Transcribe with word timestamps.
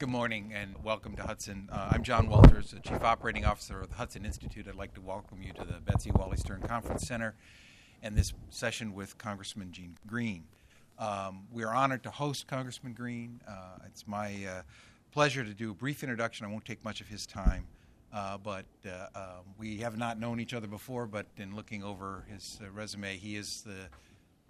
Good 0.00 0.10
morning 0.10 0.52
and 0.54 0.76
welcome 0.84 1.16
to 1.16 1.24
Hudson. 1.24 1.68
Uh, 1.72 1.88
I'm 1.90 2.04
John 2.04 2.28
Walters, 2.28 2.70
the 2.70 2.78
Chief 2.78 3.02
Operating 3.02 3.44
Officer 3.44 3.80
of 3.80 3.88
the 3.88 3.96
Hudson 3.96 4.24
Institute. 4.24 4.68
I'd 4.68 4.76
like 4.76 4.94
to 4.94 5.00
welcome 5.00 5.42
you 5.42 5.52
to 5.54 5.64
the 5.64 5.80
Betsy 5.80 6.12
Wally 6.12 6.36
Stern 6.36 6.60
Conference 6.60 7.04
Center 7.04 7.34
and 8.00 8.16
this 8.16 8.32
session 8.48 8.94
with 8.94 9.18
Congressman 9.18 9.72
Gene 9.72 9.96
Green. 10.06 10.44
Um, 11.00 11.48
we 11.50 11.64
are 11.64 11.74
honored 11.74 12.04
to 12.04 12.10
host 12.10 12.46
Congressman 12.46 12.92
Green. 12.92 13.40
Uh, 13.44 13.78
it's 13.86 14.06
my 14.06 14.36
uh, 14.48 14.62
pleasure 15.10 15.42
to 15.42 15.52
do 15.52 15.72
a 15.72 15.74
brief 15.74 16.04
introduction. 16.04 16.46
I 16.46 16.48
won't 16.48 16.64
take 16.64 16.84
much 16.84 17.00
of 17.00 17.08
his 17.08 17.26
time, 17.26 17.66
uh, 18.12 18.38
but 18.38 18.66
uh, 18.86 19.08
um, 19.16 19.46
we 19.58 19.78
have 19.78 19.98
not 19.98 20.20
known 20.20 20.38
each 20.38 20.54
other 20.54 20.68
before. 20.68 21.08
But 21.08 21.26
in 21.36 21.56
looking 21.56 21.82
over 21.82 22.24
his 22.32 22.60
uh, 22.62 22.70
resume, 22.70 23.16
he 23.16 23.34
is 23.34 23.62
the 23.62 23.88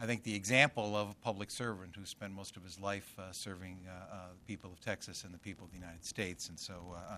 I 0.01 0.07
think 0.07 0.23
the 0.23 0.35
example 0.35 0.97
of 0.97 1.11
a 1.11 1.15
public 1.25 1.51
servant 1.51 1.97
who 1.97 2.07
spent 2.07 2.33
most 2.33 2.57
of 2.57 2.63
his 2.63 2.79
life 2.79 3.13
uh, 3.19 3.33
serving 3.33 3.79
uh, 3.89 4.15
uh, 4.15 4.19
the 4.39 4.53
people 4.53 4.71
of 4.71 4.81
Texas 4.81 5.25
and 5.25 5.35
the 5.35 5.39
people 5.39 5.65
of 5.65 5.73
the 5.73 5.77
United 5.77 6.05
States. 6.05 6.49
And 6.49 6.59
so 6.59 6.75
uh, 6.95 7.17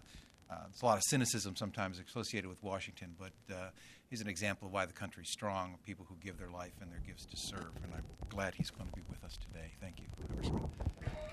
uh, 0.50 0.56
there's 0.64 0.82
a 0.82 0.86
lot 0.86 0.96
of 0.96 1.02
cynicism 1.04 1.56
sometimes 1.56 2.00
associated 2.00 2.48
with 2.48 2.62
Washington, 2.62 3.14
but 3.18 3.54
uh, 3.54 3.68
he's 4.08 4.22
an 4.22 4.28
example 4.28 4.66
of 4.66 4.72
why 4.72 4.86
the 4.86 4.94
country's 4.94 5.30
strong, 5.30 5.76
people 5.84 6.06
who 6.08 6.16
give 6.24 6.38
their 6.38 6.48
life 6.48 6.72
and 6.80 6.90
their 6.90 7.02
gifts 7.06 7.26
to 7.26 7.36
serve. 7.36 7.70
And 7.84 7.92
I'm 7.94 8.04
glad 8.30 8.54
he's 8.54 8.70
going 8.70 8.88
to 8.88 8.96
be 8.96 9.02
with 9.10 9.22
us 9.24 9.36
today. 9.36 9.72
Thank 9.80 10.00
you, 10.00 10.06
Congressman. 10.26 10.70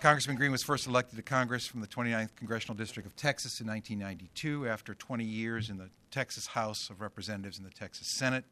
Congressman 0.01 0.35
Green 0.35 0.51
was 0.51 0.63
first 0.63 0.85
elected 0.85 1.15
to 1.15 1.23
Congress 1.23 1.65
from 1.65 1.79
the 1.79 1.87
29th 1.87 2.35
Congressional 2.35 2.75
District 2.75 3.07
of 3.07 3.15
Texas 3.15 3.61
in 3.61 3.67
1992 3.67 4.67
after 4.67 4.93
20 4.93 5.23
years 5.23 5.69
in 5.69 5.77
the 5.77 5.89
Texas 6.11 6.47
House 6.47 6.89
of 6.89 6.99
Representatives 6.99 7.57
and 7.57 7.65
the 7.65 7.71
Texas 7.71 8.07
Senate. 8.17 8.43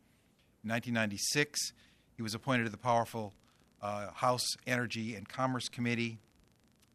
In 0.63 0.71
1996, 0.71 1.73
he 2.15 2.23
was 2.23 2.33
appointed 2.33 2.63
to 2.63 2.69
the 2.69 2.77
powerful 2.77 3.33
uh, 3.81 4.11
House 4.13 4.57
Energy 4.65 5.15
and 5.15 5.27
Commerce 5.27 5.69
Committee, 5.69 6.19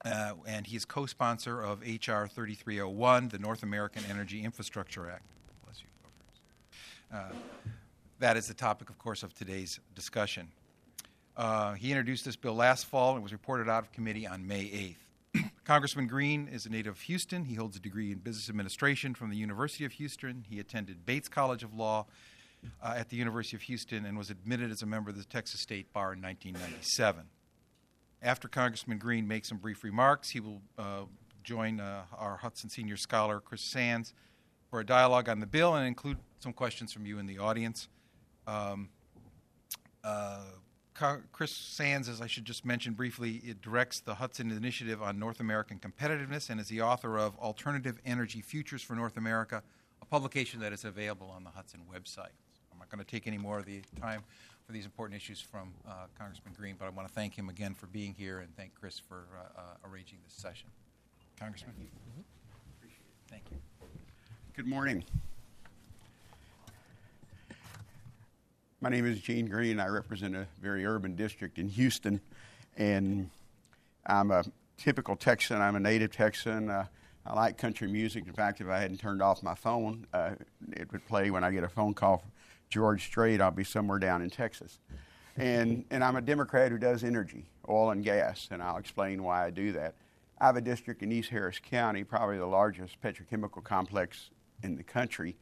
uh, 0.04 0.32
and 0.46 0.66
he 0.66 0.76
is 0.76 0.84
co 0.84 1.06
sponsor 1.06 1.60
of 1.60 1.86
H.R. 1.86 2.26
3301, 2.26 3.28
the 3.28 3.38
North 3.38 3.62
American 3.62 4.02
Energy 4.08 4.42
Infrastructure 4.42 5.10
Act. 5.10 5.24
Bless 5.64 5.82
you. 5.82 7.16
Uh, 7.16 7.32
that 8.18 8.36
is 8.36 8.46
the 8.46 8.54
topic, 8.54 8.90
of 8.90 8.98
course, 8.98 9.22
of 9.22 9.34
today's 9.34 9.80
discussion. 9.94 10.48
Uh, 11.36 11.74
he 11.74 11.90
introduced 11.90 12.24
this 12.24 12.36
bill 12.36 12.54
last 12.54 12.86
fall 12.86 13.14
and 13.14 13.22
was 13.22 13.32
reported 13.32 13.68
out 13.68 13.82
of 13.82 13.92
committee 13.92 14.26
on 14.26 14.46
May 14.46 14.96
8th. 15.34 15.50
Congressman 15.64 16.06
Green 16.06 16.48
is 16.48 16.66
a 16.66 16.70
native 16.70 16.94
of 16.94 17.00
Houston. 17.02 17.44
He 17.44 17.54
holds 17.54 17.76
a 17.76 17.80
degree 17.80 18.10
in 18.10 18.18
business 18.18 18.50
administration 18.50 19.14
from 19.14 19.30
the 19.30 19.36
University 19.36 19.84
of 19.84 19.92
Houston. 19.92 20.44
He 20.48 20.58
attended 20.58 21.06
Bates 21.06 21.28
College 21.28 21.62
of 21.62 21.72
Law 21.72 22.06
uh, 22.82 22.94
at 22.96 23.08
the 23.08 23.16
University 23.16 23.56
of 23.56 23.62
Houston 23.62 24.04
and 24.04 24.16
was 24.16 24.30
admitted 24.30 24.70
as 24.70 24.82
a 24.82 24.86
member 24.86 25.10
of 25.10 25.16
the 25.16 25.24
Texas 25.24 25.60
State 25.60 25.92
Bar 25.92 26.12
in 26.14 26.22
1997. 26.22 27.24
After 28.22 28.48
Congressman 28.48 28.98
Green 28.98 29.26
makes 29.26 29.48
some 29.48 29.58
brief 29.58 29.82
remarks, 29.82 30.30
he 30.30 30.40
will 30.40 30.60
uh, 30.78 31.02
join 31.42 31.80
uh, 31.80 32.02
our 32.16 32.36
Hudson 32.36 32.68
Senior 32.68 32.96
Scholar, 32.96 33.40
Chris 33.40 33.70
Sands, 33.70 34.12
for 34.70 34.80
a 34.80 34.84
dialogue 34.84 35.28
on 35.28 35.40
the 35.40 35.46
bill 35.46 35.74
and 35.74 35.86
include 35.86 36.18
some 36.38 36.52
questions 36.52 36.92
from 36.92 37.06
you 37.06 37.18
in 37.18 37.26
the 37.26 37.38
audience. 37.38 37.88
Um, 38.46 38.90
uh, 40.04 40.42
Chris 41.32 41.56
Sands, 41.56 42.10
as 42.10 42.20
I 42.20 42.26
should 42.26 42.44
just 42.44 42.66
mention 42.66 42.92
briefly, 42.92 43.40
it 43.42 43.62
directs 43.62 44.00
the 44.00 44.16
Hudson 44.16 44.50
Initiative 44.50 45.00
on 45.02 45.18
North 45.18 45.40
American 45.40 45.78
Competitiveness 45.78 46.50
and 46.50 46.60
is 46.60 46.68
the 46.68 46.82
author 46.82 47.18
of 47.18 47.38
Alternative 47.38 47.98
Energy 48.04 48.42
Futures 48.42 48.82
for 48.82 48.94
North 48.94 49.16
America, 49.16 49.62
a 50.02 50.04
publication 50.04 50.60
that 50.60 50.74
is 50.74 50.84
available 50.84 51.32
on 51.34 51.42
the 51.42 51.50
Hudson 51.50 51.80
website 51.90 52.36
going 52.90 53.04
to 53.04 53.10
take 53.10 53.26
any 53.26 53.38
more 53.38 53.58
of 53.58 53.66
the 53.66 53.80
time 54.00 54.22
for 54.66 54.72
these 54.72 54.84
important 54.84 55.20
issues 55.20 55.40
from 55.40 55.72
uh, 55.88 56.06
Congressman 56.18 56.54
Green, 56.56 56.74
but 56.78 56.86
I 56.86 56.90
want 56.90 57.08
to 57.08 57.14
thank 57.14 57.34
him 57.34 57.48
again 57.48 57.74
for 57.74 57.86
being 57.86 58.14
here 58.14 58.40
and 58.40 58.54
thank 58.56 58.74
Chris 58.74 58.98
for 58.98 59.26
uh, 59.36 59.60
uh 59.60 59.88
arranging 59.88 60.18
this 60.24 60.34
session. 60.34 60.68
Congressman? 61.38 61.72
Thank 61.76 61.90
you. 61.90 62.10
Mm-hmm. 62.10 62.20
Thank 63.30 63.42
you. 63.50 63.58
Good 64.56 64.66
morning. 64.66 65.04
My 68.80 68.88
name 68.88 69.06
is 69.06 69.20
Gene 69.20 69.46
Green. 69.46 69.78
I 69.78 69.86
represent 69.88 70.34
a 70.34 70.46
very 70.60 70.84
urban 70.84 71.14
district 71.14 71.58
in 71.58 71.68
Houston, 71.68 72.20
and 72.76 73.30
I'm 74.06 74.30
a 74.30 74.44
typical 74.78 75.16
Texan. 75.16 75.60
I'm 75.60 75.76
a 75.76 75.80
native 75.80 76.12
Texan. 76.12 76.70
Uh, 76.70 76.86
I 77.26 77.34
like 77.34 77.58
country 77.58 77.88
music. 77.88 78.26
In 78.26 78.32
fact, 78.32 78.60
if 78.60 78.68
I 78.68 78.78
hadn't 78.78 78.98
turned 78.98 79.22
off 79.22 79.42
my 79.42 79.54
phone, 79.54 80.06
uh, 80.12 80.30
it 80.72 80.90
would 80.92 81.06
play 81.06 81.30
when 81.30 81.44
I 81.44 81.50
get 81.50 81.62
a 81.62 81.68
phone 81.68 81.94
call 81.94 82.24
George 82.70 83.04
Strait, 83.04 83.40
I'll 83.40 83.50
be 83.50 83.64
somewhere 83.64 83.98
down 83.98 84.22
in 84.22 84.30
Texas. 84.30 84.78
And, 85.36 85.84
and 85.90 86.02
I'm 86.02 86.16
a 86.16 86.20
Democrat 86.20 86.70
who 86.70 86.78
does 86.78 87.04
energy, 87.04 87.44
oil 87.68 87.90
and 87.90 88.04
gas, 88.04 88.48
and 88.50 88.62
I'll 88.62 88.76
explain 88.76 89.22
why 89.22 89.46
I 89.46 89.50
do 89.50 89.72
that. 89.72 89.94
I 90.40 90.46
have 90.46 90.56
a 90.56 90.60
district 90.60 91.02
in 91.02 91.12
East 91.12 91.30
Harris 91.30 91.58
County, 91.58 92.04
probably 92.04 92.38
the 92.38 92.46
largest 92.46 93.00
petrochemical 93.02 93.62
complex 93.62 94.30
in 94.62 94.76
the 94.76 94.82
country. 94.82 95.36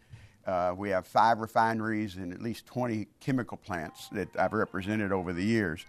Uh, 0.47 0.73
we 0.77 0.89
have 0.89 1.07
five 1.07 1.41
refineries 1.41 2.17
and 2.17 2.33
at 2.33 2.41
least 2.41 2.67
20 2.67 3.07
chemical 3.21 3.59
plants 3.59 4.09
that 4.13 4.29
I've 4.37 4.55
represented 4.55 5.13
over 5.13 5.33
the 5.33 5.45
years. 5.45 5.85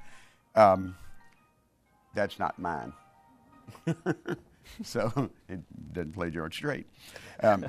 Um, 0.56 0.96
that's 2.14 2.40
not 2.40 2.60
mine. 2.60 2.92
so 4.84 5.30
it 5.50 5.62
doesn't 5.94 6.12
play 6.12 6.30
George 6.30 6.56
Strait. 6.56 6.86
Um, 7.42 7.66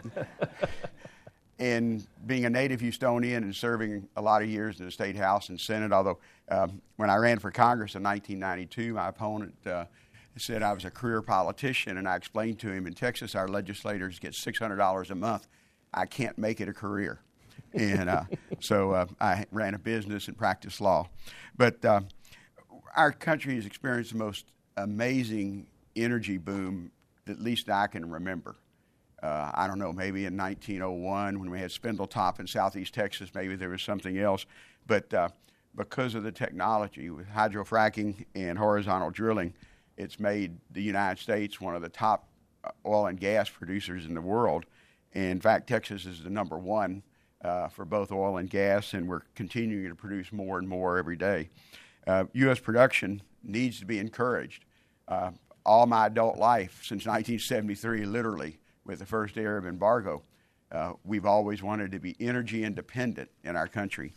and 1.60 2.06
being 2.26 2.47
a 2.47 2.50
native 2.50 2.81
Houstonian 2.81 3.38
and 3.38 3.54
serving 3.54 4.09
a 4.16 4.22
lot 4.22 4.43
of 4.43 4.48
years 4.48 4.81
in 4.81 4.87
the 4.87 4.91
state 4.91 5.15
house 5.15 5.50
and 5.50 5.60
senate. 5.60 5.93
Although 5.93 6.19
um, 6.48 6.81
when 6.97 7.10
I 7.10 7.16
ran 7.16 7.38
for 7.38 7.50
Congress 7.50 7.94
in 7.94 8.03
1992, 8.03 8.94
my 8.94 9.09
opponent 9.09 9.54
uh, 9.66 9.84
said 10.37 10.62
I 10.62 10.72
was 10.72 10.87
a 10.87 10.91
career 10.91 11.20
politician, 11.20 11.99
and 11.99 12.09
I 12.09 12.16
explained 12.16 12.59
to 12.60 12.72
him 12.72 12.87
in 12.87 12.94
Texas 12.94 13.34
our 13.34 13.47
legislators 13.47 14.19
get 14.19 14.32
$600 14.32 15.10
a 15.10 15.15
month. 15.15 15.47
I 15.93 16.06
can't 16.06 16.38
make 16.38 16.62
it 16.62 16.69
a 16.69 16.72
career, 16.72 17.20
and 17.75 18.09
uh, 18.09 18.25
so 18.60 18.93
uh, 18.93 19.06
I 19.20 19.44
ran 19.53 19.75
a 19.75 19.78
business 19.78 20.28
and 20.28 20.38
practiced 20.38 20.81
law. 20.81 21.09
But 21.59 21.84
uh, 21.84 22.00
our 22.97 23.12
country 23.12 23.56
has 23.56 23.66
experienced 23.66 24.12
the 24.12 24.19
most 24.19 24.47
amazing 24.78 25.66
energy 25.94 26.38
boom, 26.38 26.91
at 27.26 27.38
least 27.38 27.69
I 27.69 27.87
can 27.87 28.10
remember 28.10 28.56
uh, 29.22 29.50
I 29.54 29.66
don't 29.66 29.78
know, 29.78 29.92
maybe 29.92 30.25
in 30.25 30.36
1901 30.36 31.38
when 31.38 31.50
we 31.50 31.60
had 31.60 31.70
Spindletop 31.70 32.41
in 32.41 32.47
southeast 32.47 32.94
Texas, 32.94 33.31
maybe 33.34 33.54
there 33.56 33.69
was 33.69 33.82
something 33.82 34.19
else. 34.19 34.47
But 34.86 35.12
uh, 35.12 35.28
because 35.76 36.14
of 36.14 36.22
the 36.22 36.32
technology 36.32 37.10
with 37.10 37.28
hydrofracking 37.28 38.25
and 38.34 38.58
horizontal 38.58 39.10
drilling, 39.10 39.54
it's 39.97 40.19
made 40.19 40.56
the 40.70 40.82
United 40.82 41.20
States 41.20 41.60
one 41.60 41.75
of 41.75 41.82
the 41.82 41.88
top 41.88 42.28
uh, 42.64 42.70
oil 42.86 43.06
and 43.06 43.20
gas 43.20 43.48
producers 43.50 44.06
in 44.06 44.14
the 44.14 44.20
world. 44.20 44.64
And 45.12 45.25
in 45.25 45.41
fact, 45.41 45.69
Texas 45.69 46.06
is 46.06 46.22
the 46.22 46.31
number 46.31 46.58
one 46.58 47.02
uh, 47.44 47.69
for 47.69 47.84
both 47.84 48.12
oil 48.12 48.38
and 48.38 48.48
gas, 48.48 48.94
and 48.94 49.08
we're 49.08 49.22
continuing 49.34 49.88
to 49.88 49.94
produce 49.94 50.32
more 50.32 50.58
and 50.58 50.69
more 50.69 50.98
every 50.98 51.16
day. 51.16 51.50
U.S. 52.06 52.58
Uh, 52.58 52.62
production 52.62 53.22
needs 53.42 53.78
to 53.81 53.87
be 53.87 53.98
encouraged. 53.98 54.64
Uh, 55.08 55.31
all 55.66 55.87
my 55.87 56.06
adult 56.06 56.38
life, 56.38 56.81
since 56.82 57.06
1973, 57.06 58.04
literally, 58.06 58.59
with 58.85 58.99
the 58.99 59.07
first 59.07 59.37
Arab 59.37 59.67
embargo. 59.67 60.23
Uh, 60.73 60.93
we've 61.05 61.27
always 61.27 61.63
wanted 61.63 61.91
to 61.93 61.99
be 61.99 62.17
energy 62.21 62.65
independent 62.65 63.31
in 63.43 63.57
our 63.57 63.67
country. 63.67 64.13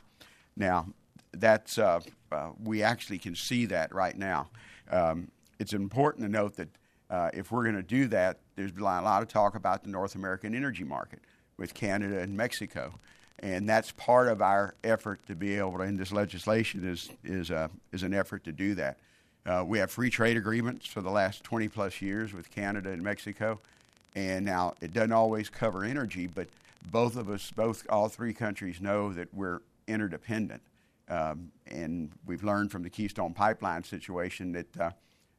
Now, 0.56 0.88
that's 1.32 1.78
uh, 1.78 2.00
uh, 2.32 2.52
we 2.64 2.84
actually 2.84 3.18
can 3.18 3.36
see 3.36 3.66
that 3.68 3.94
right 3.94 4.18
now. 4.18 4.50
Um, 4.92 5.30
it's 5.60 5.74
important 5.74 6.26
to 6.26 6.32
note 6.32 6.56
that 6.58 6.70
uh, 7.10 7.30
if 7.34 7.52
we're 7.52 7.64
going 7.64 7.76
to 7.76 7.84
do 7.84 8.08
that, 8.08 8.40
there's 8.56 8.72
been 8.72 8.84
a 8.84 9.02
lot 9.02 9.22
of 9.22 9.28
talk 9.28 9.56
about 9.56 9.84
the 9.84 9.90
North 9.90 10.16
American 10.16 10.54
energy 10.56 10.84
market 10.84 11.20
with 11.58 11.74
Canada 11.74 12.20
and 12.20 12.36
Mexico, 12.36 12.94
and 13.40 13.68
that's 13.68 13.92
part 13.92 14.28
of 14.28 14.42
our 14.42 14.76
effort 14.84 15.26
to 15.28 15.36
be 15.36 15.58
able 15.58 15.78
to. 15.78 15.84
In 15.84 15.98
this 15.98 16.12
legislation 16.12 16.88
is 16.88 17.10
is 17.24 17.52
uh, 17.52 17.68
is 17.92 18.04
an 18.04 18.14
effort 18.14 18.44
to 18.46 18.52
do 18.52 18.76
that. 18.76 18.98
Uh, 19.46 19.64
we 19.66 19.78
have 19.80 19.92
free 19.92 20.10
trade 20.10 20.38
agreements 20.38 20.88
for 20.88 21.02
the 21.02 21.10
last 21.10 21.44
20 21.44 21.68
plus 21.68 22.02
years 22.02 22.32
with 22.34 22.50
Canada 22.50 22.92
and 22.92 23.02
Mexico. 23.04 23.60
And 24.16 24.46
now 24.46 24.76
it 24.82 24.94
doesn't 24.94 25.12
always 25.12 25.50
cover 25.50 25.84
energy, 25.84 26.28
but 26.28 26.48
both 26.92 27.16
of 27.16 27.30
us, 27.30 27.52
both 27.56 27.86
all 27.90 28.10
three 28.10 28.34
countries 28.34 28.80
know 28.80 29.12
that 29.14 29.34
we're 29.34 29.62
interdependent. 29.88 30.62
Um, 31.10 31.52
and 31.68 32.12
we've 32.26 32.44
learned 32.44 32.72
from 32.72 32.84
the 32.84 32.90
Keystone 32.90 33.34
Pipeline 33.34 33.84
situation 33.84 34.52
that 34.54 34.78
uh, 34.80 34.92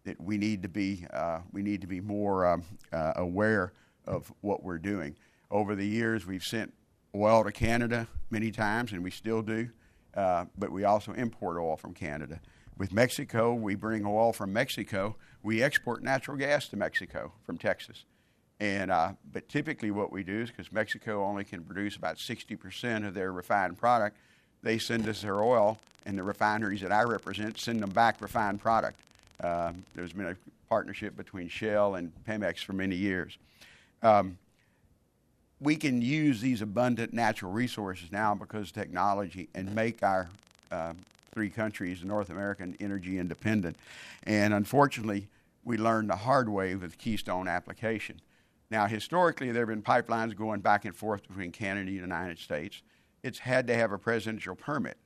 that 0.05 0.21
we 0.21 0.37
need 0.37 0.63
to 0.63 0.69
be 0.69 1.07
uh, 1.13 1.41
we 1.53 1.63
need 1.63 1.81
to 1.81 1.87
be 1.87 2.01
more 2.01 2.47
um, 2.47 2.65
uh, 2.93 3.15
aware 3.17 3.73
of 4.07 4.33
what 4.43 4.63
we're 4.63 4.79
doing. 4.79 5.17
Over 5.51 5.75
the 5.75 5.87
years, 5.87 6.27
we've 6.27 6.45
sent 6.45 6.75
oil 7.15 7.45
to 7.45 7.53
Canada 7.53 8.09
many 8.31 8.51
times, 8.51 8.93
and 8.93 9.03
we 9.03 9.11
still 9.11 9.43
do. 9.43 9.71
Uh, 10.15 10.45
but 10.59 10.71
we 10.71 10.85
also 10.85 11.13
import 11.13 11.57
oil 11.57 11.77
from 11.77 11.93
Canada. 11.93 12.41
With 12.77 12.93
Mexico, 12.93 13.55
we 13.55 13.75
bring 13.75 14.05
oil 14.05 14.33
from 14.33 14.53
Mexico. 14.53 15.17
We 15.43 15.63
export 15.63 16.03
natural 16.03 16.37
gas 16.37 16.69
to 16.69 16.77
Mexico 16.77 17.33
from 17.45 17.59
Texas. 17.59 18.05
And, 18.61 18.91
uh, 18.91 19.13
but 19.33 19.49
typically, 19.49 19.91
what 19.91 20.13
we 20.13 20.23
do 20.23 20.43
is 20.43 20.51
because 20.51 20.71
Mexico 20.73 21.25
only 21.25 21.45
can 21.45 21.63
produce 21.65 21.97
about 21.97 22.17
60% 22.17 23.07
of 23.07 23.15
their 23.15 23.33
refined 23.33 23.79
product, 23.79 24.17
they 24.63 24.79
send 24.79 25.09
us 25.09 25.23
their 25.23 25.43
oil, 25.43 25.79
and 26.07 26.17
the 26.19 26.23
refineries 26.23 26.81
that 26.81 26.93
I 26.93 27.03
represent 27.03 27.59
send 27.59 27.81
them 27.81 27.91
back 27.91 28.21
refined 28.21 28.61
product. 28.61 28.99
Uh, 29.43 29.73
there's 29.95 30.13
been 30.13 30.27
a 30.27 30.37
partnership 30.69 31.17
between 31.17 31.49
Shell 31.49 31.97
and 31.97 32.13
Pemex 32.27 32.59
for 32.59 32.73
many 32.73 32.97
years. 32.97 33.37
Um, 34.03 34.39
we 35.61 35.77
can 35.77 36.03
use 36.03 36.41
these 36.41 36.63
abundant 36.63 37.13
natural 37.13 37.51
resources 37.51 38.13
now 38.13 38.35
because 38.35 38.69
of 38.69 38.75
technology 38.75 39.49
and 39.55 39.75
make 39.75 40.03
our 40.03 40.29
uh, 40.71 40.93
three 41.33 41.51
countries, 41.51 42.05
North 42.05 42.31
American, 42.31 42.77
energy 42.81 43.19
independent. 43.19 43.77
And 44.25 44.53
unfortunately, 44.55 45.29
we 45.65 45.77
learned 45.79 46.11
the 46.11 46.17
hard 46.17 46.49
way 46.49 46.75
with 46.75 46.99
Keystone 46.99 47.49
application. 47.49 48.21
Now, 48.71 48.87
historically, 48.87 49.53
there 49.53 49.67
have 49.67 49.69
been 49.69 49.83
pipelines 49.83 50.37
going 50.37 50.61
back 50.61 50.85
and 50.85 50.97
forth 50.97 51.27
between 51.29 51.53
Canada 51.53 51.81
and 51.81 51.89
the 51.89 51.95
United 51.95 52.39
States. 52.39 52.83
It's 53.23 53.39
had 53.39 53.67
to 53.69 53.75
have 53.75 53.93
a 53.93 53.99
presidential 53.99 54.55
permit. 54.55 54.97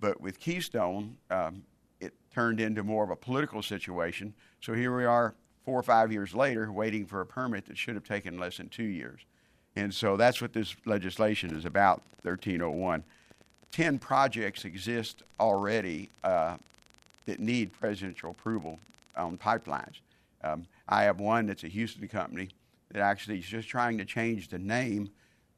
But 0.00 0.20
with 0.20 0.40
Keystone, 0.40 1.16
um, 1.30 1.62
it 2.00 2.14
turned 2.32 2.60
into 2.60 2.82
more 2.82 3.04
of 3.04 3.10
a 3.10 3.16
political 3.16 3.62
situation. 3.62 4.34
So 4.60 4.72
here 4.72 4.96
we 4.96 5.04
are, 5.04 5.34
four 5.64 5.78
or 5.78 5.82
five 5.82 6.10
years 6.10 6.34
later, 6.34 6.72
waiting 6.72 7.06
for 7.06 7.20
a 7.20 7.26
permit 7.26 7.66
that 7.66 7.76
should 7.76 7.94
have 7.94 8.04
taken 8.04 8.38
less 8.38 8.56
than 8.56 8.68
two 8.68 8.84
years. 8.84 9.20
And 9.76 9.94
so 9.94 10.16
that's 10.16 10.40
what 10.40 10.52
this 10.52 10.74
legislation 10.84 11.54
is 11.54 11.64
about, 11.64 12.02
1301. 12.22 13.04
Ten 13.70 13.98
projects 13.98 14.64
exist 14.64 15.22
already 15.38 16.08
uh, 16.24 16.56
that 17.26 17.38
need 17.38 17.72
presidential 17.72 18.30
approval 18.30 18.80
on 19.16 19.38
pipelines. 19.38 20.00
Um, 20.42 20.66
I 20.88 21.04
have 21.04 21.20
one 21.20 21.46
that's 21.46 21.62
a 21.62 21.68
Houston 21.68 22.08
company 22.08 22.48
that 22.92 23.00
actually 23.00 23.38
is 23.38 23.46
just 23.46 23.68
trying 23.68 23.98
to 23.98 24.04
change 24.04 24.48
the 24.48 24.58
name 24.58 25.10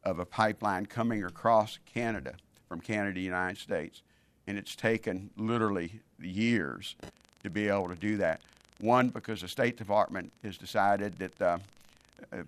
of 0.05 0.19
a 0.19 0.25
pipeline 0.25 0.87
coming 0.87 1.25
across 1.25 1.79
Canada 1.93 2.35
from 2.69 2.81
Canada 2.81 3.13
to 3.13 3.15
the 3.15 3.25
United 3.25 3.59
States. 3.59 4.03
And 4.47 4.59
it's 4.59 4.75
taken 4.75 5.31
literally 5.37 6.01
years 6.21 6.97
to 7.43 7.51
be 7.51 7.69
able 7.69 7.89
to 7.89 7.95
do 7.95 8.17
that. 8.19 8.41
One, 8.81 9.09
because 9.11 9.41
the 9.41 9.49
State 9.49 9.77
Department 9.77 10.33
has 10.43 10.59
decided 10.59 11.17
that 11.19 11.41
uh, 11.41 11.59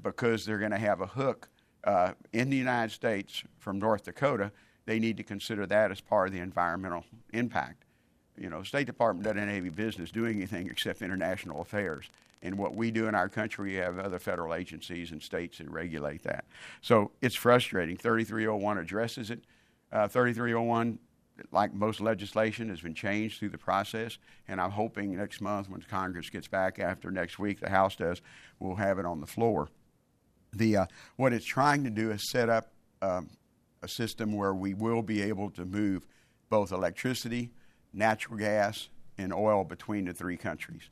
because 0.02 0.44
they're 0.44 0.58
going 0.58 0.72
to 0.72 0.78
have 0.78 1.00
a 1.00 1.06
hook 1.06 1.48
uh, 1.84 2.12
in 2.32 2.50
the 2.50 2.56
United 2.56 2.92
States 2.92 3.44
from 3.58 3.78
North 3.78 4.04
Dakota, 4.04 4.50
they 4.86 4.98
need 4.98 5.16
to 5.16 5.22
consider 5.22 5.66
that 5.66 5.90
as 5.90 6.00
part 6.00 6.28
of 6.28 6.34
the 6.34 6.40
environmental 6.40 7.04
impact. 7.32 7.84
You 8.36 8.50
know, 8.50 8.62
State 8.62 8.86
Department 8.86 9.24
doesn't 9.24 9.38
have 9.38 9.48
any 9.48 9.68
business 9.68 10.10
doing 10.10 10.36
anything 10.38 10.68
except 10.70 11.02
international 11.02 11.60
affairs. 11.60 12.08
And 12.42 12.58
what 12.58 12.74
we 12.74 12.90
do 12.90 13.08
in 13.08 13.14
our 13.14 13.28
country, 13.28 13.70
we 13.70 13.76
have 13.76 13.98
other 13.98 14.18
federal 14.18 14.54
agencies 14.54 15.12
and 15.12 15.22
states 15.22 15.58
that 15.58 15.70
regulate 15.70 16.22
that. 16.24 16.44
So 16.82 17.10
it's 17.22 17.34
frustrating. 17.34 17.96
3301 17.96 18.78
addresses 18.78 19.30
it. 19.30 19.40
Uh, 19.90 20.08
3301, 20.08 20.98
like 21.52 21.72
most 21.72 22.00
legislation, 22.00 22.68
has 22.68 22.80
been 22.80 22.94
changed 22.94 23.38
through 23.38 23.50
the 23.50 23.58
process. 23.58 24.18
And 24.46 24.60
I'm 24.60 24.72
hoping 24.72 25.16
next 25.16 25.40
month, 25.40 25.70
when 25.70 25.80
Congress 25.82 26.28
gets 26.28 26.48
back 26.48 26.78
after 26.78 27.10
next 27.10 27.38
week, 27.38 27.60
the 27.60 27.70
House 27.70 27.96
does, 27.96 28.20
we'll 28.58 28.76
have 28.76 28.98
it 28.98 29.06
on 29.06 29.20
the 29.20 29.26
floor. 29.26 29.68
The, 30.52 30.76
uh, 30.76 30.86
what 31.16 31.32
it's 31.32 31.46
trying 31.46 31.84
to 31.84 31.90
do 31.90 32.10
is 32.10 32.30
set 32.30 32.48
up 32.48 32.70
um, 33.00 33.30
a 33.82 33.88
system 33.88 34.32
where 34.32 34.54
we 34.54 34.74
will 34.74 35.02
be 35.02 35.22
able 35.22 35.50
to 35.50 35.64
move 35.64 36.06
both 36.48 36.72
electricity, 36.72 37.50
natural 37.92 38.38
gas, 38.38 38.88
and 39.18 39.32
oil 39.32 39.64
between 39.64 40.06
the 40.06 40.12
three 40.12 40.36
countries. 40.36 40.90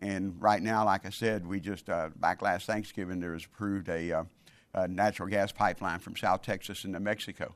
And 0.00 0.40
right 0.40 0.62
now, 0.62 0.84
like 0.84 1.06
I 1.06 1.10
said, 1.10 1.46
we 1.46 1.60
just 1.60 1.88
uh, 1.88 2.10
back 2.16 2.42
last 2.42 2.66
Thanksgiving 2.66 3.20
there 3.20 3.32
was 3.32 3.44
approved 3.44 3.88
a, 3.88 4.12
uh, 4.12 4.24
a, 4.74 4.88
natural 4.88 5.28
gas 5.28 5.52
pipeline 5.52 5.98
from 5.98 6.16
South 6.16 6.42
Texas 6.42 6.84
into 6.84 7.00
Mexico. 7.00 7.54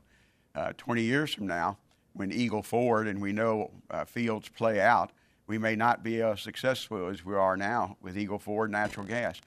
Uh, 0.53 0.73
20 0.77 1.01
years 1.01 1.33
from 1.33 1.47
now, 1.47 1.77
when 2.13 2.31
Eagle 2.31 2.63
Ford 2.63 3.07
and 3.07 3.21
we 3.21 3.31
know 3.31 3.71
uh, 3.91 4.03
fields 4.03 4.49
play 4.49 4.81
out, 4.81 5.11
we 5.45 5.57
may 5.57 5.75
not 5.75 6.03
be 6.03 6.21
as 6.21 6.41
successful 6.41 7.07
as 7.07 7.23
we 7.23 7.35
are 7.35 7.55
now 7.55 7.95
with 8.01 8.17
Eagle 8.17 8.39
Ford 8.39 8.71
natural 8.71 9.05
gas. 9.05 9.39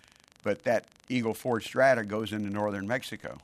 But 0.42 0.62
that 0.62 0.86
Eagle 1.10 1.34
Ford 1.34 1.62
strata 1.62 2.04
goes 2.04 2.32
into 2.32 2.48
northern 2.48 2.86
Mexico. 2.86 3.36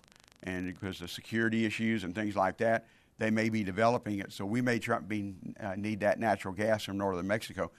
And 0.44 0.72
because 0.72 1.02
of 1.02 1.10
security 1.10 1.66
issues 1.66 2.04
and 2.04 2.14
things 2.14 2.36
like 2.36 2.56
that, 2.58 2.86
they 3.18 3.30
may 3.30 3.48
be 3.50 3.62
developing 3.62 4.20
it. 4.20 4.32
So 4.32 4.46
we 4.46 4.62
may 4.62 4.78
try, 4.78 5.00
be, 5.00 5.34
uh, 5.60 5.74
need 5.76 6.00
that 6.00 6.18
natural 6.18 6.54
gas 6.54 6.84
from 6.84 6.96
northern 6.96 7.26
Mexico 7.26 7.70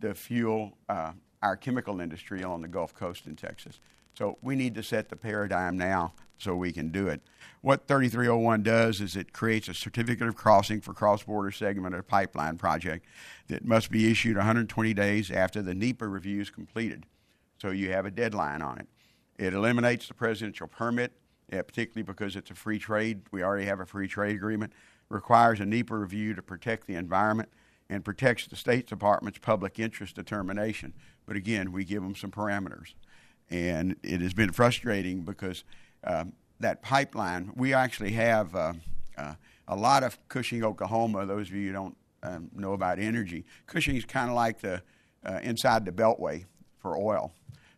to 0.00 0.14
fuel 0.14 0.76
uh, 0.88 1.12
our 1.42 1.56
chemical 1.56 2.00
industry 2.00 2.42
on 2.42 2.62
the 2.62 2.68
Gulf 2.68 2.94
Coast 2.94 3.26
in 3.26 3.36
Texas. 3.36 3.80
So 4.14 4.38
we 4.42 4.56
need 4.56 4.74
to 4.74 4.82
set 4.82 5.08
the 5.08 5.16
paradigm 5.16 5.76
now 5.76 6.12
so 6.38 6.54
we 6.54 6.72
can 6.72 6.90
do 6.90 7.08
it. 7.08 7.20
What 7.60 7.86
3301 7.86 8.62
does 8.62 9.00
is 9.00 9.16
it 9.16 9.32
creates 9.32 9.68
a 9.68 9.74
certificate 9.74 10.26
of 10.26 10.34
crossing 10.34 10.80
for 10.80 10.92
cross 10.92 11.22
border 11.22 11.52
segment 11.52 11.94
of 11.94 12.00
a 12.00 12.04
pipeline 12.04 12.58
project 12.58 13.06
that 13.46 13.64
must 13.64 13.90
be 13.90 14.10
issued 14.10 14.36
120 14.36 14.92
days 14.92 15.30
after 15.30 15.62
the 15.62 15.74
NEPA 15.74 16.06
review 16.06 16.40
is 16.40 16.50
completed. 16.50 17.06
So 17.60 17.70
you 17.70 17.92
have 17.92 18.06
a 18.06 18.10
deadline 18.10 18.60
on 18.60 18.78
it. 18.78 18.88
It 19.38 19.54
eliminates 19.54 20.08
the 20.08 20.14
presidential 20.14 20.66
permit, 20.66 21.12
particularly 21.50 22.02
because 22.02 22.34
it's 22.34 22.50
a 22.50 22.54
free 22.54 22.78
trade. 22.78 23.22
We 23.30 23.42
already 23.42 23.66
have 23.66 23.80
a 23.80 23.86
free 23.86 24.08
trade 24.08 24.34
agreement. 24.34 24.72
Requires 25.08 25.60
a 25.60 25.66
NEPA 25.66 25.96
review 25.96 26.34
to 26.34 26.42
protect 26.42 26.86
the 26.86 26.94
environment 26.96 27.50
and 27.88 28.04
protects 28.04 28.46
the 28.46 28.56
State 28.56 28.86
Department's 28.86 29.38
public 29.38 29.78
interest 29.78 30.16
determination. 30.16 30.94
But 31.26 31.36
again, 31.36 31.72
we 31.72 31.84
give 31.84 32.02
them 32.02 32.14
some 32.14 32.30
parameters. 32.30 32.94
And 33.50 33.96
it 34.02 34.20
has 34.20 34.32
been 34.32 34.52
frustrating 34.52 35.22
because 35.22 35.64
um, 36.04 36.32
that 36.60 36.82
pipeline, 36.82 37.52
we 37.54 37.74
actually 37.74 38.12
have 38.12 38.54
uh, 38.54 38.72
uh, 39.18 39.34
a 39.68 39.76
lot 39.76 40.02
of 40.02 40.18
Cushing, 40.28 40.64
Oklahoma. 40.64 41.26
Those 41.26 41.48
of 41.48 41.54
you 41.54 41.68
who 41.68 41.72
don't 41.72 41.96
um, 42.22 42.50
know 42.54 42.72
about 42.72 42.98
energy, 42.98 43.44
Cushing 43.66 43.96
is 43.96 44.04
kind 44.04 44.30
of 44.30 44.36
like 44.36 44.60
the 44.60 44.82
uh, 45.24 45.40
inside 45.42 45.84
the 45.84 45.92
Beltway 45.92 46.46
for 46.78 46.96
oil 46.96 47.32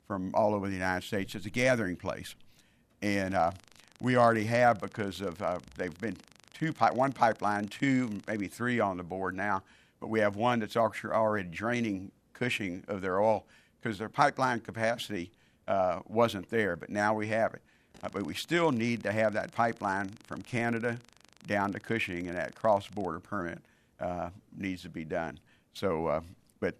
from 0.06 0.34
all 0.34 0.54
over 0.54 0.68
the 0.68 0.74
United 0.74 1.04
States. 1.04 1.34
It's 1.34 1.46
a 1.46 1.50
gathering 1.50 1.96
place. 1.96 2.34
And 3.02 3.34
uh, 3.34 3.50
we 4.00 4.16
already 4.16 4.44
have, 4.44 4.80
because 4.80 5.20
of 5.20 5.40
uh, 5.42 5.58
they've 5.76 5.98
been 6.00 6.16
two, 6.52 6.72
one 6.92 7.12
pipeline, 7.12 7.66
two, 7.66 8.20
maybe 8.26 8.46
three 8.46 8.80
on 8.80 8.96
the 8.96 9.02
board 9.02 9.36
now 9.36 9.62
but 10.04 10.10
we 10.10 10.20
have 10.20 10.36
one 10.36 10.58
that's 10.58 10.76
already 10.76 11.48
draining 11.48 12.12
Cushing 12.34 12.84
of 12.88 13.00
their 13.00 13.22
oil 13.22 13.46
because 13.80 13.96
their 13.96 14.10
pipeline 14.10 14.60
capacity 14.60 15.32
uh, 15.66 16.00
wasn't 16.06 16.50
there, 16.50 16.76
but 16.76 16.90
now 16.90 17.14
we 17.14 17.28
have 17.28 17.54
it. 17.54 17.62
Uh, 18.02 18.10
but 18.12 18.22
we 18.24 18.34
still 18.34 18.70
need 18.70 19.02
to 19.02 19.10
have 19.10 19.32
that 19.32 19.50
pipeline 19.52 20.10
from 20.26 20.42
Canada 20.42 20.98
down 21.46 21.72
to 21.72 21.80
Cushing, 21.80 22.28
and 22.28 22.36
that 22.36 22.54
cross-border 22.54 23.18
permit 23.18 23.60
uh, 23.98 24.28
needs 24.54 24.82
to 24.82 24.90
be 24.90 25.06
done. 25.06 25.40
So, 25.72 26.06
uh, 26.08 26.20
but 26.60 26.74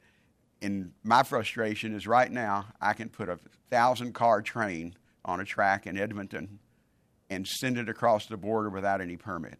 in 0.61 0.93
my 1.03 1.23
frustration 1.23 1.95
is 1.95 2.07
right 2.07 2.31
now 2.31 2.67
I 2.79 2.93
can 2.93 3.09
put 3.09 3.31
a 3.31 3.39
thousand-car 3.71 4.43
train 4.43 4.97
on 5.25 5.41
a 5.41 5.47
track 5.47 5.87
in 5.87 5.97
Edmonton 5.97 6.59
and 7.31 7.49
send 7.49 7.79
it 7.79 7.89
across 7.89 8.27
the 8.27 8.37
border 8.37 8.69
without 8.69 9.01
any 9.01 9.17
permit. 9.17 9.59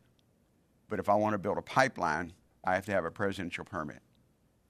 But 0.91 0.99
if 0.99 1.09
I 1.09 1.15
want 1.15 1.33
to 1.33 1.39
build 1.39 1.57
a 1.57 1.63
pipeline, 1.63 2.35
I 2.65 2.75
have 2.75 2.87
to 2.87 2.93
have 2.93 3.05
a 3.05 3.11
presidential 3.11 3.65
permit. 3.65 4.01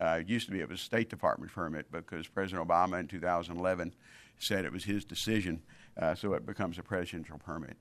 Uh, 0.00 0.18
it 0.20 0.28
used 0.28 0.46
to 0.46 0.52
be 0.52 0.60
it 0.60 0.68
was 0.68 0.80
a 0.80 0.84
State 0.84 1.08
Department 1.08 1.52
permit 1.52 1.90
because 1.92 2.26
President 2.26 2.66
Obama 2.66 2.98
in 3.00 3.06
2011 3.06 3.94
said 4.38 4.64
it 4.64 4.72
was 4.72 4.84
his 4.84 5.04
decision, 5.04 5.62
uh, 6.00 6.14
so 6.14 6.34
it 6.34 6.44
becomes 6.44 6.78
a 6.78 6.82
presidential 6.82 7.38
permit. 7.38 7.76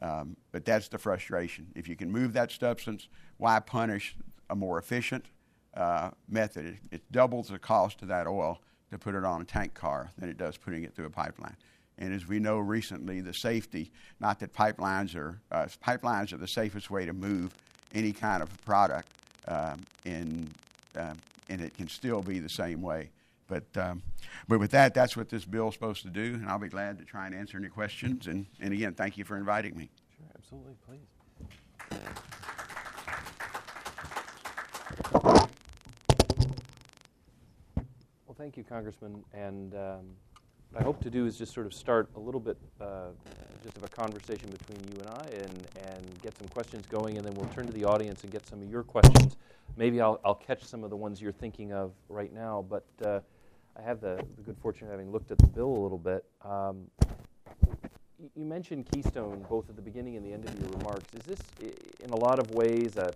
Um, 0.00 0.36
but 0.52 0.64
that's 0.64 0.88
the 0.88 0.98
frustration. 0.98 1.66
If 1.74 1.88
you 1.88 1.96
can 1.96 2.10
move 2.10 2.32
that 2.34 2.52
substance, 2.52 3.08
why 3.38 3.58
punish 3.60 4.16
a 4.50 4.54
more 4.54 4.78
efficient 4.78 5.26
uh, 5.74 6.10
method? 6.28 6.66
It, 6.66 6.76
it, 6.92 7.12
doubles 7.12 7.48
the 7.48 7.58
cost 7.58 8.02
of 8.02 8.08
that 8.08 8.26
oil 8.26 8.60
to 8.90 8.98
put 8.98 9.14
it 9.14 9.24
on 9.24 9.40
a 9.40 9.44
tank 9.44 9.74
car 9.74 10.10
than 10.18 10.28
it 10.28 10.36
does 10.36 10.56
putting 10.56 10.84
it 10.84 10.94
through 10.94 11.06
a 11.06 11.10
pipeline. 11.10 11.56
And 11.98 12.12
as 12.12 12.28
we 12.28 12.38
know 12.38 12.58
recently, 12.58 13.20
the 13.22 13.32
safety, 13.32 13.90
not 14.20 14.38
that 14.40 14.52
pipelines 14.52 15.16
are, 15.16 15.40
uh, 15.50 15.66
pipelines 15.84 16.32
are 16.32 16.36
the 16.36 16.46
safest 16.46 16.90
way 16.90 17.06
to 17.06 17.14
move 17.14 17.54
any 17.94 18.12
kind 18.12 18.42
of 18.42 18.64
product 18.64 19.08
um, 19.48 19.80
and 20.04 20.50
um, 20.96 21.18
and 21.48 21.60
it 21.60 21.74
can 21.76 21.88
still 21.88 22.22
be 22.22 22.38
the 22.38 22.48
same 22.48 22.82
way. 22.82 23.10
But 23.48 23.64
um, 23.76 24.02
but 24.48 24.58
with 24.58 24.72
that, 24.72 24.94
that's 24.94 25.16
what 25.16 25.28
this 25.28 25.44
bill 25.44 25.68
is 25.68 25.74
supposed 25.74 26.02
to 26.02 26.10
do, 26.10 26.34
and 26.34 26.48
I'll 26.48 26.58
be 26.58 26.68
glad 26.68 26.98
to 26.98 27.04
try 27.04 27.26
and 27.26 27.34
answer 27.34 27.56
any 27.56 27.68
questions. 27.68 28.26
And 28.26 28.46
and 28.60 28.72
again, 28.72 28.94
thank 28.94 29.16
you 29.16 29.24
for 29.24 29.36
inviting 29.36 29.76
me. 29.76 29.88
Sure, 30.16 30.26
absolutely, 30.36 30.74
please. 30.86 31.06
Well, 38.26 38.34
thank 38.36 38.56
you, 38.56 38.64
Congressman, 38.64 39.24
and 39.32 39.74
um, 39.74 40.16
I 40.74 40.82
hope 40.82 41.02
to 41.02 41.10
do 41.10 41.26
is 41.26 41.36
just 41.36 41.54
sort 41.54 41.66
of 41.66 41.74
start 41.74 42.08
a 42.16 42.20
little 42.20 42.40
bit 42.40 42.56
uh, 42.80 43.08
just 43.62 43.76
of 43.76 43.84
a 43.84 43.88
conversation 43.88 44.50
between 44.50 44.78
you 44.92 45.00
and 45.00 45.08
I 45.08 45.26
and, 45.42 45.66
and 45.86 46.22
get 46.22 46.36
some 46.38 46.48
questions 46.48 46.86
going, 46.86 47.16
and 47.16 47.24
then 47.24 47.34
we'll 47.34 47.48
turn 47.50 47.66
to 47.66 47.72
the 47.72 47.84
audience 47.84 48.22
and 48.22 48.32
get 48.32 48.46
some 48.46 48.62
of 48.62 48.70
your 48.70 48.82
questions. 48.82 49.36
Maybe 49.76 50.00
I'll, 50.00 50.20
I'll 50.24 50.34
catch 50.34 50.64
some 50.64 50.84
of 50.84 50.90
the 50.90 50.96
ones 50.96 51.20
you're 51.20 51.32
thinking 51.32 51.72
of 51.72 51.92
right 52.08 52.32
now, 52.32 52.64
but 52.68 52.86
uh, 53.04 53.20
I 53.78 53.82
have 53.82 54.00
the, 54.00 54.24
the, 54.36 54.42
good 54.42 54.56
fortune 54.58 54.86
of 54.86 54.92
having 54.92 55.12
looked 55.12 55.30
at 55.30 55.38
the 55.38 55.46
bill 55.46 55.68
a 55.68 55.80
little 55.80 55.98
bit. 55.98 56.24
Um, 56.42 56.84
you 58.34 58.44
mentioned 58.44 58.86
Keystone 58.90 59.44
both 59.48 59.68
at 59.68 59.76
the 59.76 59.82
beginning 59.82 60.16
and 60.16 60.24
the 60.24 60.32
end 60.32 60.48
of 60.48 60.58
your 60.58 60.70
remarks. 60.70 61.04
Is 61.14 61.24
this, 61.24 61.40
in 62.02 62.10
a 62.10 62.16
lot 62.16 62.38
of 62.38 62.50
ways, 62.52 62.96
a, 62.96 63.12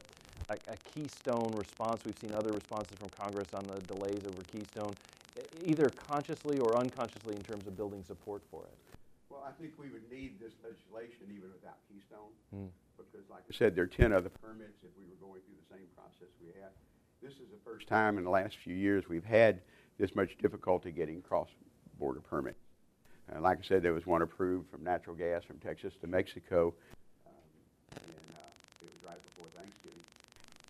a, 0.50 0.54
a, 0.68 0.76
Keystone 0.92 1.52
response. 1.56 2.02
We've 2.04 2.18
seen 2.18 2.32
other 2.32 2.52
responses 2.52 2.98
from 2.98 3.08
Congress 3.10 3.48
on 3.54 3.64
the 3.66 3.80
delays 3.80 4.20
over 4.26 4.42
Keystone, 4.52 4.92
either 5.64 5.88
consciously 5.90 6.58
or 6.58 6.76
unconsciously 6.76 7.36
in 7.36 7.42
terms 7.42 7.66
of 7.66 7.76
building 7.76 8.04
support 8.04 8.42
for 8.50 8.64
it. 8.64 8.76
Well, 9.28 9.44
I 9.46 9.52
think 9.60 9.74
we 9.78 9.88
would 9.90 10.10
need 10.10 10.40
this 10.40 10.52
legislation 10.62 11.26
even 11.30 11.50
without 11.52 11.78
Keystone, 11.88 12.34
mm. 12.54 12.68
because, 12.96 13.28
like 13.30 13.42
I 13.48 13.54
said, 13.54 13.74
there 13.74 13.84
are 13.84 13.86
10 13.86 14.12
other 14.12 14.28
permits 14.28 14.82
if 14.82 14.90
we 14.98 15.04
were 15.04 15.18
going 15.20 15.40
through 15.46 15.56
the 15.56 15.74
same 15.74 15.86
process 15.94 16.28
we 16.40 16.48
had. 16.60 16.70
This 17.22 17.34
is 17.34 17.48
the 17.50 17.60
first 17.64 17.86
time 17.86 18.18
in 18.18 18.24
the 18.24 18.30
last 18.30 18.56
few 18.56 18.74
years 18.74 19.08
we've 19.08 19.24
had 19.24 19.60
this 19.98 20.14
much 20.16 20.36
difficulty 20.38 20.90
getting 20.90 21.22
cross-border 21.22 22.20
permits. 22.20 22.58
Uh, 23.30 23.40
like 23.40 23.58
I 23.58 23.62
said, 23.62 23.82
there 23.82 23.92
was 23.92 24.06
one 24.06 24.22
approved 24.22 24.70
from 24.70 24.82
natural 24.82 25.14
gas 25.14 25.44
from 25.44 25.58
Texas 25.58 25.92
to 26.00 26.06
Mexico, 26.06 26.74
um, 27.26 27.32
and 27.96 28.02
uh, 28.34 28.82
it 28.82 28.88
was 28.92 29.04
right 29.06 29.20
before 29.22 29.46
Thanksgiving. 29.56 30.02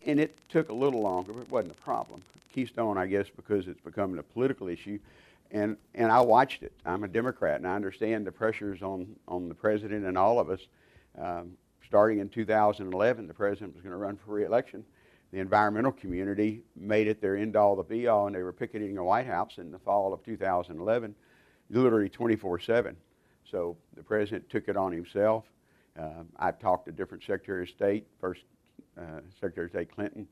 And 0.05 0.21
it 0.21 0.37
took 0.49 0.69
a 0.69 0.75
little 0.75 1.01
longer, 1.01 1.33
but 1.33 1.43
it 1.43 1.51
wasn't 1.51 1.73
a 1.73 1.83
problem. 1.83 2.23
Keystone, 2.53 2.99
I 2.99 3.07
guess, 3.07 3.27
because 3.35 3.69
it's 3.69 3.81
becoming 3.81 4.19
a 4.19 4.23
political 4.23 4.69
issue, 4.69 4.99
and 5.51 5.77
and 5.95 6.11
I 6.11 6.21
watched 6.21 6.63
it. 6.63 6.73
I'm 6.85 7.05
a 7.05 7.09
Democrat, 7.09 7.57
and 7.57 7.67
I 7.67 7.75
understand 7.75 8.27
the 8.27 8.33
pressures 8.33 8.83
on 8.83 9.17
on 9.29 9.49
the 9.49 9.55
president 9.55 10.05
and 10.07 10.17
all 10.17 10.39
of 10.39 10.51
us. 10.51 10.61
Um, 11.19 11.53
starting 11.87 12.21
in 12.21 12.29
2011, 12.29 13.27
the 13.27 13.35
president 13.35 13.75
was 13.75 13.83
going 13.83 13.91
to 13.93 13.97
run 13.97 14.17
for 14.17 14.33
reelection. 14.33 14.85
The 15.33 15.39
environmental 15.39 15.91
community 15.93 16.63
made 16.77 17.09
it 17.09 17.21
their 17.21 17.37
end 17.37 17.57
all, 17.57 17.75
the 17.75 17.83
be 17.83 18.07
all, 18.07 18.27
and 18.27 18.35
they 18.35 18.43
were 18.43 18.53
picketing 18.53 18.95
the 18.95 19.03
White 19.03 19.27
House 19.27 19.59
in 19.59 19.73
the 19.73 19.79
fall 19.79 20.13
of 20.13 20.25
2011 20.25 21.15
literally 21.71 22.09
24 22.09 22.61
7. 22.61 22.97
So 23.51 23.77
the 23.97 24.03
president 24.03 24.49
took 24.49 24.69
it 24.69 24.77
on 24.77 24.93
himself. 24.93 25.45
Uh, 25.99 26.25
I've 26.37 26.59
talked 26.59 26.87
to 26.87 26.93
different 26.93 27.25
Secretary 27.25 27.65
of 27.65 27.69
State, 27.69 28.07
first 28.21 28.43
uh, 28.99 29.21
Secretary 29.41 29.67
of 29.67 29.73
State 29.73 29.95
Clinton, 29.95 30.27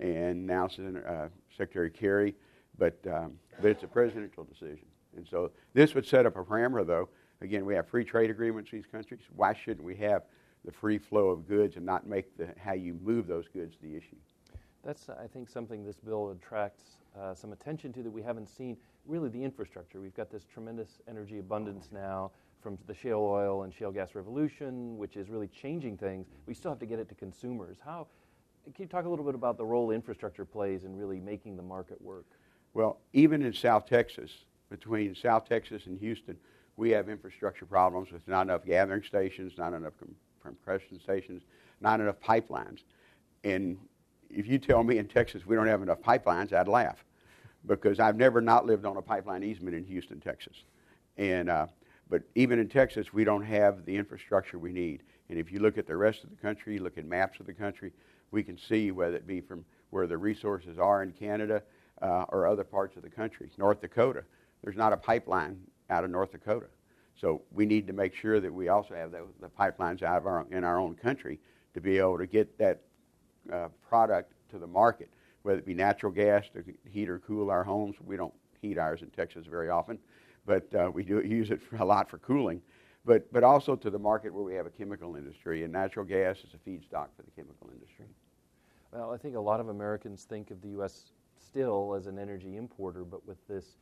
and 0.00 0.46
now 0.46 0.66
uh, 0.66 1.28
Secretary 1.56 1.90
Kerry, 1.90 2.34
but, 2.78 2.98
um, 3.12 3.38
but 3.60 3.70
it's 3.70 3.82
a 3.82 3.88
presidential 3.88 4.44
decision. 4.44 4.86
And 5.16 5.26
so 5.26 5.50
this 5.74 5.94
would 5.94 6.06
set 6.06 6.26
up 6.26 6.36
a 6.36 6.44
parameter, 6.44 6.86
though. 6.86 7.08
Again, 7.40 7.66
we 7.66 7.74
have 7.74 7.88
free 7.88 8.04
trade 8.04 8.30
agreements 8.30 8.70
with 8.70 8.82
these 8.82 8.90
countries. 8.90 9.20
Why 9.34 9.52
shouldn't 9.52 9.84
we 9.84 9.96
have 9.96 10.22
the 10.64 10.72
free 10.72 10.98
flow 10.98 11.28
of 11.28 11.46
goods 11.46 11.76
and 11.76 11.84
not 11.84 12.06
make 12.06 12.36
the, 12.36 12.48
how 12.62 12.72
you 12.72 12.98
move 13.02 13.26
those 13.26 13.48
goods 13.48 13.76
the 13.82 13.96
issue? 13.96 14.16
That's, 14.84 15.08
I 15.08 15.26
think, 15.26 15.48
something 15.48 15.84
this 15.84 15.96
bill 15.96 16.30
attracts 16.30 16.84
uh, 17.20 17.34
some 17.34 17.52
attention 17.52 17.92
to 17.92 18.02
that 18.02 18.10
we 18.10 18.22
haven't 18.22 18.48
seen 18.48 18.76
really 19.06 19.28
the 19.28 19.42
infrastructure. 19.42 20.00
We've 20.00 20.14
got 20.14 20.30
this 20.30 20.44
tremendous 20.44 21.00
energy 21.08 21.38
abundance 21.38 21.88
now 21.92 22.30
from 22.62 22.78
the 22.86 22.94
shale 22.94 23.20
oil 23.20 23.64
and 23.64 23.74
shale 23.74 23.90
gas 23.90 24.14
revolution, 24.14 24.96
which 24.96 25.16
is 25.16 25.28
really 25.28 25.48
changing 25.48 25.98
things. 25.98 26.28
We 26.46 26.54
still 26.54 26.70
have 26.70 26.78
to 26.78 26.86
get 26.86 27.00
it 27.00 27.08
to 27.08 27.14
consumers. 27.14 27.78
How 27.84 28.06
can 28.64 28.84
you 28.84 28.86
talk 28.86 29.04
a 29.04 29.08
little 29.08 29.24
bit 29.24 29.34
about 29.34 29.56
the 29.56 29.64
role 29.64 29.90
infrastructure 29.90 30.44
plays 30.44 30.84
in 30.84 30.96
really 30.96 31.20
making 31.20 31.56
the 31.56 31.62
market 31.62 32.00
work? 32.00 32.26
Well, 32.74 32.98
even 33.12 33.42
in 33.42 33.52
South 33.52 33.86
Texas, 33.86 34.30
between 34.70 35.14
South 35.14 35.48
Texas 35.48 35.86
and 35.86 35.98
Houston, 35.98 36.36
we 36.76 36.90
have 36.90 37.08
infrastructure 37.08 37.66
problems 37.66 38.10
with 38.12 38.26
not 38.26 38.42
enough 38.42 38.64
gathering 38.64 39.02
stations, 39.02 39.52
not 39.58 39.74
enough 39.74 39.92
compression 40.42 40.98
stations, 41.00 41.42
not 41.80 42.00
enough 42.00 42.18
pipelines. 42.20 42.80
And 43.44 43.76
if 44.30 44.46
you 44.46 44.58
tell 44.58 44.82
me 44.82 44.98
in 44.98 45.06
Texas 45.06 45.44
we 45.44 45.56
don't 45.56 45.66
have 45.66 45.82
enough 45.82 46.00
pipelines, 46.00 46.52
I'd 46.52 46.68
laugh 46.68 47.04
because 47.66 48.00
I've 48.00 48.16
never 48.16 48.40
not 48.40 48.66
lived 48.66 48.86
on 48.86 48.96
a 48.96 49.02
pipeline 49.02 49.42
easement 49.42 49.76
in 49.76 49.84
Houston, 49.84 50.20
Texas. 50.20 50.64
And, 51.16 51.50
uh, 51.50 51.66
but 52.08 52.22
even 52.34 52.58
in 52.58 52.68
Texas, 52.68 53.12
we 53.12 53.24
don't 53.24 53.44
have 53.44 53.84
the 53.84 53.94
infrastructure 53.94 54.58
we 54.58 54.72
need. 54.72 55.02
And 55.28 55.38
if 55.38 55.52
you 55.52 55.60
look 55.60 55.78
at 55.78 55.86
the 55.86 55.96
rest 55.96 56.24
of 56.24 56.30
the 56.30 56.36
country, 56.36 56.78
look 56.78 56.98
at 56.98 57.04
maps 57.04 57.38
of 57.40 57.46
the 57.46 57.52
country, 57.52 57.92
we 58.32 58.42
can 58.42 58.58
see 58.58 58.90
whether 58.90 59.16
it 59.16 59.26
be 59.26 59.40
from 59.40 59.64
where 59.90 60.06
the 60.06 60.18
resources 60.18 60.78
are 60.78 61.02
in 61.02 61.12
Canada 61.12 61.62
uh, 62.00 62.24
or 62.30 62.46
other 62.46 62.64
parts 62.64 62.96
of 62.96 63.02
the 63.02 63.10
country. 63.10 63.48
North 63.56 63.80
Dakota, 63.80 64.24
there's 64.64 64.76
not 64.76 64.92
a 64.92 64.96
pipeline 64.96 65.58
out 65.90 66.02
of 66.02 66.10
North 66.10 66.32
Dakota. 66.32 66.66
So 67.20 67.42
we 67.52 67.66
need 67.66 67.86
to 67.86 67.92
make 67.92 68.14
sure 68.14 68.40
that 68.40 68.52
we 68.52 68.68
also 68.68 68.94
have 68.94 69.12
the, 69.12 69.24
the 69.40 69.48
pipelines 69.48 70.02
out 70.02 70.16
of 70.16 70.26
our, 70.26 70.46
in 70.50 70.64
our 70.64 70.78
own 70.78 70.94
country 70.94 71.38
to 71.74 71.80
be 71.80 71.98
able 71.98 72.18
to 72.18 72.26
get 72.26 72.58
that 72.58 72.80
uh, 73.52 73.68
product 73.86 74.32
to 74.50 74.58
the 74.58 74.66
market 74.66 75.08
whether 75.42 75.58
it 75.58 75.66
be 75.66 75.74
natural 75.74 76.12
gas 76.12 76.44
to 76.54 76.64
heat 76.88 77.08
or 77.08 77.18
cool 77.20 77.50
our 77.50 77.64
homes. 77.64 77.96
We 78.04 78.16
don't 78.16 78.34
heat 78.60 78.78
ours 78.78 79.02
in 79.02 79.10
Texas 79.10 79.46
very 79.46 79.68
often, 79.68 79.98
but 80.46 80.72
uh, 80.74 80.90
we 80.92 81.02
do 81.02 81.20
use 81.20 81.50
it 81.50 81.60
a 81.78 81.84
lot 81.84 82.08
for 82.08 82.18
cooling. 82.18 82.62
But, 83.04 83.32
but 83.32 83.42
also 83.42 83.74
to 83.74 83.90
the 83.90 83.98
market 83.98 84.32
where 84.32 84.44
we 84.44 84.54
have 84.54 84.66
a 84.66 84.70
chemical 84.70 85.16
industry, 85.16 85.64
and 85.64 85.72
natural 85.72 86.04
gas 86.04 86.38
is 86.38 86.54
a 86.54 86.68
feedstock 86.68 87.08
for 87.16 87.22
the 87.24 87.32
chemical 87.34 87.68
industry. 87.72 88.06
Well, 88.92 89.10
I 89.10 89.16
think 89.16 89.36
a 89.36 89.40
lot 89.40 89.58
of 89.58 89.68
Americans 89.68 90.24
think 90.24 90.50
of 90.50 90.60
the 90.60 90.68
U.S. 90.70 91.12
still 91.38 91.94
as 91.94 92.06
an 92.06 92.18
energy 92.18 92.56
importer, 92.56 93.04
but 93.04 93.26
with 93.26 93.38
this 93.48 93.76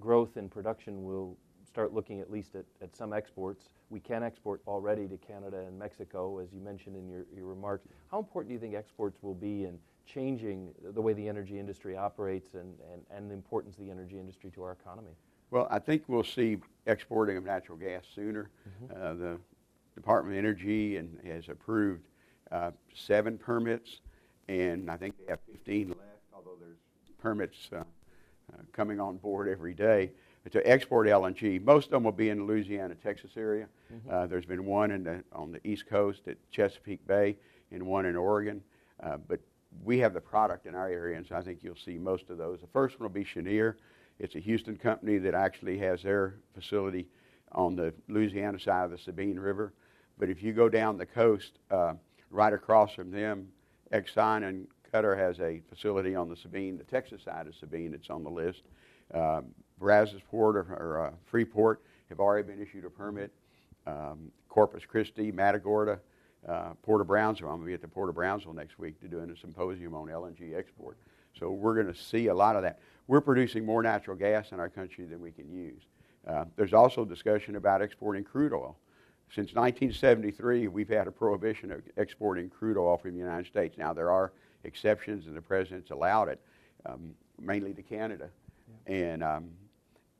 growth 0.00 0.38
in 0.38 0.48
production, 0.48 1.04
we'll 1.04 1.36
start 1.66 1.92
looking 1.92 2.20
at 2.20 2.30
least 2.30 2.54
at, 2.54 2.64
at 2.80 2.96
some 2.96 3.12
exports. 3.12 3.68
We 3.90 4.00
can 4.00 4.22
export 4.22 4.62
already 4.66 5.06
to 5.08 5.18
Canada 5.18 5.64
and 5.66 5.78
Mexico, 5.78 6.38
as 6.38 6.52
you 6.52 6.60
mentioned 6.60 6.96
in 6.96 7.08
your, 7.08 7.26
your 7.34 7.46
remarks. 7.46 7.86
How 8.10 8.18
important 8.18 8.48
do 8.48 8.54
you 8.54 8.60
think 8.60 8.74
exports 8.74 9.22
will 9.22 9.34
be 9.34 9.64
in 9.64 9.78
changing 10.06 10.70
the 10.82 11.00
way 11.00 11.12
the 11.12 11.28
energy 11.28 11.58
industry 11.58 11.96
operates 11.96 12.54
and, 12.54 12.74
and, 12.92 13.02
and 13.10 13.30
the 13.30 13.34
importance 13.34 13.76
of 13.76 13.84
the 13.84 13.90
energy 13.90 14.18
industry 14.18 14.50
to 14.52 14.62
our 14.62 14.72
economy? 14.72 15.12
Well, 15.50 15.68
I 15.70 15.78
think 15.78 16.04
we'll 16.08 16.24
see 16.24 16.56
exporting 16.86 17.36
of 17.36 17.44
natural 17.44 17.76
gas 17.76 18.04
sooner. 18.14 18.50
Mm-hmm. 18.68 19.02
Uh, 19.02 19.14
the 19.14 19.38
Department 19.94 20.36
of 20.36 20.38
Energy 20.38 20.96
and 20.96 21.18
has 21.26 21.48
approved 21.48 22.08
uh, 22.50 22.70
seven 22.94 23.38
permits, 23.38 24.00
and 24.48 24.90
I 24.90 24.96
think 24.96 25.16
they 25.18 25.30
have 25.30 25.40
15 25.50 25.88
left, 25.88 26.00
although 26.34 26.56
there's 26.60 26.78
permits 27.18 27.70
uh, 27.72 27.78
uh 27.78 28.56
coming 28.72 29.00
on 29.00 29.16
board 29.16 29.48
every 29.48 29.74
day 29.74 30.10
to 30.50 30.70
export 30.70 31.06
LNG. 31.06 31.62
Most 31.62 31.86
of 31.86 31.90
them 31.92 32.04
will 32.04 32.12
be 32.12 32.28
in 32.28 32.38
the 32.38 32.44
Louisiana, 32.44 32.94
Texas 32.94 33.32
area. 33.36 33.66
Mm-hmm. 33.92 34.10
Uh, 34.10 34.26
there's 34.26 34.44
been 34.44 34.64
one 34.66 35.04
the, 35.04 35.24
on 35.32 35.52
the 35.52 35.66
East 35.66 35.86
Coast 35.86 36.28
at 36.28 36.36
Chesapeake 36.50 37.06
Bay 37.06 37.36
and 37.72 37.82
one 37.82 38.06
in 38.06 38.16
Oregon. 38.16 38.62
Uh, 39.02 39.16
but 39.28 39.40
we 39.82 39.98
have 39.98 40.12
the 40.12 40.20
product 40.20 40.66
in 40.66 40.74
our 40.74 40.88
area, 40.88 41.16
and 41.16 41.26
so 41.26 41.34
I 41.34 41.42
think 41.42 41.60
you'll 41.62 41.76
see 41.76 41.98
most 41.98 42.30
of 42.30 42.38
those. 42.38 42.60
The 42.60 42.66
first 42.68 43.00
one 43.00 43.08
will 43.08 43.14
be 43.14 43.24
Cheniere. 43.24 43.76
It's 44.18 44.36
a 44.36 44.38
Houston 44.38 44.76
company 44.76 45.18
that 45.18 45.34
actually 45.34 45.78
has 45.78 46.02
their 46.02 46.36
facility 46.54 47.06
on 47.52 47.74
the 47.74 47.92
Louisiana 48.08 48.60
side 48.60 48.84
of 48.84 48.90
the 48.90 48.98
Sabine 48.98 49.38
River. 49.38 49.72
But 50.18 50.28
if 50.28 50.42
you 50.42 50.52
go 50.52 50.68
down 50.68 50.96
the 50.96 51.06
coast, 51.06 51.58
uh, 51.70 51.94
right 52.30 52.52
across 52.52 52.94
from 52.94 53.10
them, 53.10 53.48
Exxon 53.94 54.48
and 54.48 54.66
Qatar 54.92 55.16
has 55.16 55.38
a 55.40 55.60
facility 55.70 56.14
on 56.14 56.28
the 56.28 56.36
Sabine, 56.36 56.76
the 56.76 56.84
Texas 56.84 57.22
side 57.22 57.46
of 57.46 57.54
Sabine. 57.54 57.94
It's 57.94 58.10
on 58.10 58.24
the 58.24 58.30
list. 58.30 58.62
Uh, 59.12 59.42
Brazos 59.78 60.20
Port 60.30 60.56
or, 60.56 60.62
or 60.74 61.06
uh, 61.06 61.10
Freeport 61.26 61.82
have 62.08 62.20
already 62.20 62.46
been 62.46 62.60
issued 62.60 62.84
a 62.84 62.90
permit. 62.90 63.32
Um, 63.86 64.32
Corpus 64.48 64.84
Christi, 64.84 65.30
Matagorda, 65.30 66.00
uh, 66.48 66.70
Port 66.82 67.00
of 67.00 67.06
Brownsville. 67.06 67.48
I'm 67.48 67.56
going 67.56 67.66
to 67.66 67.66
be 67.66 67.74
at 67.74 67.82
the 67.82 67.88
Port 67.88 68.08
of 68.08 68.14
Brownsville 68.14 68.52
next 68.52 68.78
week 68.78 69.00
to 69.00 69.08
doing 69.08 69.30
a 69.30 69.36
symposium 69.36 69.94
on 69.94 70.08
LNG 70.08 70.56
export. 70.56 70.96
So 71.38 71.50
we're 71.50 71.74
going 71.74 71.92
to 71.92 71.98
see 71.98 72.28
a 72.28 72.34
lot 72.34 72.56
of 72.56 72.62
that. 72.62 72.80
We're 73.06 73.20
producing 73.20 73.64
more 73.64 73.82
natural 73.82 74.16
gas 74.16 74.52
in 74.52 74.60
our 74.60 74.68
country 74.68 75.04
than 75.04 75.20
we 75.20 75.30
can 75.30 75.50
use. 75.50 75.82
Uh, 76.26 76.44
there's 76.56 76.72
also 76.72 77.04
discussion 77.04 77.56
about 77.56 77.82
exporting 77.82 78.24
crude 78.24 78.52
oil. 78.52 78.76
Since 79.30 79.54
1973, 79.54 80.68
we've 80.68 80.88
had 80.88 81.08
a 81.08 81.10
prohibition 81.10 81.72
of 81.72 81.82
exporting 81.96 82.48
crude 82.48 82.76
oil 82.76 82.96
from 82.96 83.12
the 83.12 83.18
United 83.18 83.46
States. 83.46 83.76
Now, 83.76 83.92
there 83.92 84.10
are 84.10 84.32
exceptions, 84.62 85.26
and 85.26 85.36
the 85.36 85.42
president's 85.42 85.90
allowed 85.90 86.28
it, 86.28 86.40
um, 86.86 87.14
mainly 87.40 87.74
to 87.74 87.82
Canada. 87.82 88.30
Yeah. 88.86 88.94
And, 88.94 89.24
um, 89.24 89.50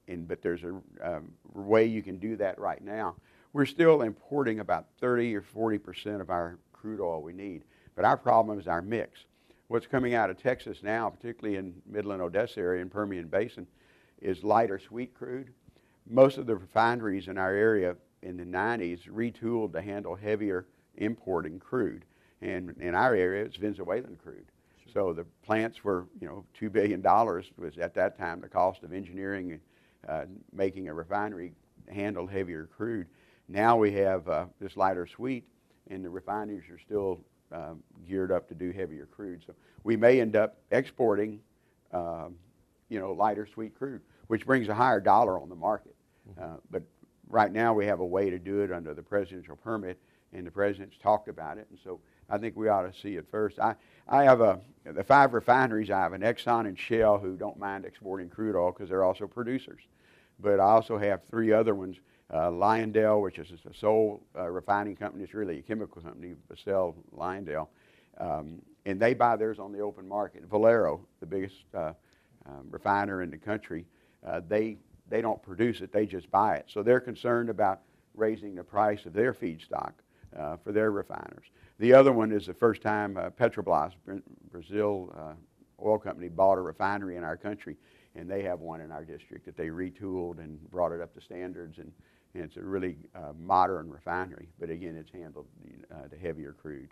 and, 0.08 0.26
but 0.26 0.42
there's 0.42 0.64
a 0.64 0.74
um, 1.02 1.32
way 1.52 1.84
you 1.84 2.02
can 2.02 2.18
do 2.18 2.36
that 2.36 2.58
right 2.58 2.82
now. 2.82 3.14
We're 3.52 3.66
still 3.66 4.02
importing 4.02 4.58
about 4.58 4.86
30 5.00 5.36
or 5.36 5.42
40 5.42 5.78
percent 5.78 6.20
of 6.20 6.28
our 6.28 6.58
crude 6.72 7.00
oil 7.00 7.22
we 7.22 7.32
need, 7.32 7.62
but 7.94 8.04
our 8.04 8.16
problem 8.16 8.58
is 8.58 8.66
our 8.66 8.82
mix. 8.82 9.26
What's 9.68 9.86
coming 9.86 10.14
out 10.14 10.28
of 10.28 10.42
Texas 10.42 10.82
now, 10.82 11.08
particularly 11.08 11.56
in 11.56 11.74
Midland, 11.86 12.20
Odessa 12.20 12.60
area 12.60 12.82
and 12.82 12.90
Permian 12.90 13.28
Basin, 13.28 13.66
is 14.20 14.44
lighter 14.44 14.78
sweet 14.78 15.14
crude. 15.14 15.52
Most 16.06 16.36
of 16.36 16.46
the 16.46 16.56
refineries 16.56 17.28
in 17.28 17.38
our 17.38 17.54
area 17.54 17.96
in 18.24 18.36
the 18.36 18.44
90s 18.44 19.08
retooled 19.08 19.72
to 19.72 19.82
handle 19.82 20.16
heavier 20.16 20.66
importing 20.96 21.58
crude. 21.58 22.04
And 22.40 22.74
in 22.80 22.94
our 22.94 23.14
area, 23.14 23.44
it's 23.44 23.56
Venezuelan 23.56 24.16
crude. 24.22 24.46
So 24.92 25.12
the 25.12 25.24
plants 25.44 25.84
were, 25.84 26.06
you 26.20 26.26
know, 26.26 26.44
$2 26.60 26.72
billion 26.72 27.02
was 27.02 27.78
at 27.78 27.94
that 27.94 28.18
time 28.18 28.40
the 28.40 28.48
cost 28.48 28.82
of 28.82 28.92
engineering 28.92 29.60
uh, 30.08 30.24
making 30.52 30.88
a 30.88 30.94
refinery 30.94 31.52
handle 31.88 32.26
heavier 32.26 32.68
crude. 32.76 33.06
Now 33.48 33.76
we 33.76 33.92
have 33.92 34.28
uh, 34.28 34.46
this 34.60 34.76
lighter 34.76 35.06
sweet, 35.06 35.44
and 35.90 36.04
the 36.04 36.10
refineries 36.10 36.68
are 36.70 36.78
still 36.78 37.20
um, 37.52 37.82
geared 38.06 38.32
up 38.32 38.48
to 38.48 38.54
do 38.54 38.70
heavier 38.70 39.06
crude. 39.06 39.42
So 39.46 39.54
we 39.82 39.96
may 39.96 40.20
end 40.20 40.36
up 40.36 40.56
exporting, 40.70 41.40
um, 41.92 42.36
you 42.88 42.98
know, 42.98 43.12
lighter 43.12 43.46
sweet 43.52 43.74
crude, 43.76 44.00
which 44.28 44.46
brings 44.46 44.68
a 44.68 44.74
higher 44.74 45.00
dollar 45.00 45.40
on 45.40 45.48
the 45.48 45.56
market. 45.56 45.94
Mm-hmm. 46.30 46.42
Uh, 46.42 46.56
but 46.70 46.82
right 47.28 47.52
now 47.52 47.74
we 47.74 47.86
have 47.86 48.00
a 48.00 48.06
way 48.06 48.30
to 48.30 48.38
do 48.38 48.60
it 48.60 48.72
under 48.72 48.94
the 48.94 49.02
presidential 49.02 49.56
permit, 49.56 49.98
and 50.32 50.46
the 50.46 50.50
president's 50.50 50.96
talked 50.98 51.28
about 51.28 51.58
it. 51.58 51.66
And 51.70 51.78
so 51.82 52.00
I 52.28 52.38
think 52.38 52.56
we 52.56 52.68
ought 52.68 52.82
to 52.82 53.00
see 53.00 53.16
it 53.16 53.26
first. 53.30 53.58
I, 53.58 53.74
I 54.08 54.24
have 54.24 54.40
a, 54.40 54.60
the 54.84 55.04
five 55.04 55.32
refineries, 55.32 55.90
I 55.90 56.00
have 56.00 56.12
an 56.12 56.22
Exxon 56.22 56.66
and 56.66 56.78
Shell 56.78 57.18
who 57.18 57.36
don't 57.36 57.58
mind 57.58 57.84
exporting 57.84 58.28
crude 58.28 58.56
oil 58.56 58.72
because 58.72 58.88
they're 58.88 59.04
also 59.04 59.26
producers. 59.26 59.82
But 60.40 60.60
I 60.60 60.64
also 60.64 60.98
have 60.98 61.22
three 61.30 61.52
other 61.52 61.74
ones 61.74 61.96
uh, 62.32 62.50
Lyondell, 62.50 63.22
which 63.22 63.38
is 63.38 63.50
a 63.50 63.74
sole 63.74 64.22
uh, 64.36 64.48
refining 64.48 64.96
company, 64.96 65.24
it's 65.24 65.34
really 65.34 65.58
a 65.58 65.62
chemical 65.62 66.02
company, 66.02 66.34
Basell 66.48 66.94
Lyondell. 67.16 67.68
Um, 68.18 68.62
and 68.86 69.00
they 69.00 69.14
buy 69.14 69.36
theirs 69.36 69.58
on 69.58 69.72
the 69.72 69.80
open 69.80 70.08
market. 70.08 70.44
Valero, 70.48 71.00
the 71.20 71.26
biggest 71.26 71.56
uh, 71.74 71.92
um, 72.46 72.66
refiner 72.70 73.22
in 73.22 73.30
the 73.30 73.36
country, 73.36 73.86
uh, 74.26 74.40
they, 74.46 74.78
they 75.14 75.22
don't 75.22 75.40
produce 75.40 75.80
it, 75.80 75.92
they 75.92 76.06
just 76.06 76.28
buy 76.32 76.56
it. 76.56 76.64
So 76.66 76.82
they're 76.82 76.98
concerned 76.98 77.48
about 77.48 77.82
raising 78.16 78.56
the 78.56 78.64
price 78.64 79.06
of 79.06 79.12
their 79.12 79.32
feedstock 79.32 79.92
uh, 80.36 80.56
for 80.56 80.72
their 80.72 80.90
refiners. 80.90 81.46
The 81.78 81.94
other 81.94 82.10
one 82.10 82.32
is 82.32 82.46
the 82.46 82.54
first 82.54 82.82
time 82.82 83.16
uh, 83.16 83.30
Petrobras, 83.30 83.92
Brazil 84.50 85.14
uh, 85.16 85.34
oil 85.80 86.00
company, 86.00 86.28
bought 86.28 86.58
a 86.58 86.62
refinery 86.62 87.16
in 87.16 87.22
our 87.22 87.36
country, 87.36 87.76
and 88.16 88.28
they 88.28 88.42
have 88.42 88.58
one 88.58 88.80
in 88.80 88.90
our 88.90 89.04
district 89.04 89.46
that 89.46 89.56
they 89.56 89.68
retooled 89.68 90.40
and 90.40 90.58
brought 90.72 90.90
it 90.90 91.00
up 91.00 91.14
to 91.14 91.20
standards, 91.20 91.78
and, 91.78 91.92
and 92.34 92.42
it's 92.42 92.56
a 92.56 92.62
really 92.62 92.96
uh, 93.14 93.34
modern 93.40 93.88
refinery. 93.88 94.48
But 94.58 94.68
again, 94.68 94.96
it's 94.96 95.12
handled 95.12 95.46
uh, 95.92 96.08
the 96.10 96.16
heavier 96.16 96.56
crude. 96.60 96.88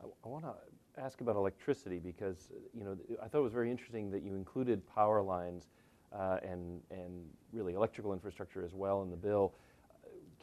I, 0.00 0.06
I 0.24 0.28
want 0.28 0.44
to 0.44 0.54
ask 1.02 1.20
about 1.20 1.34
electricity 1.34 1.98
because 1.98 2.46
you 2.72 2.84
know 2.84 2.96
I 3.20 3.26
thought 3.26 3.40
it 3.40 3.42
was 3.42 3.52
very 3.52 3.72
interesting 3.72 4.12
that 4.12 4.22
you 4.22 4.36
included 4.36 4.86
power 4.94 5.20
lines 5.20 5.66
uh, 6.12 6.38
and 6.42 6.80
and 6.90 7.24
really 7.52 7.74
electrical 7.74 8.12
infrastructure 8.12 8.64
as 8.64 8.74
well 8.74 9.02
in 9.02 9.10
the 9.10 9.16
bill. 9.16 9.54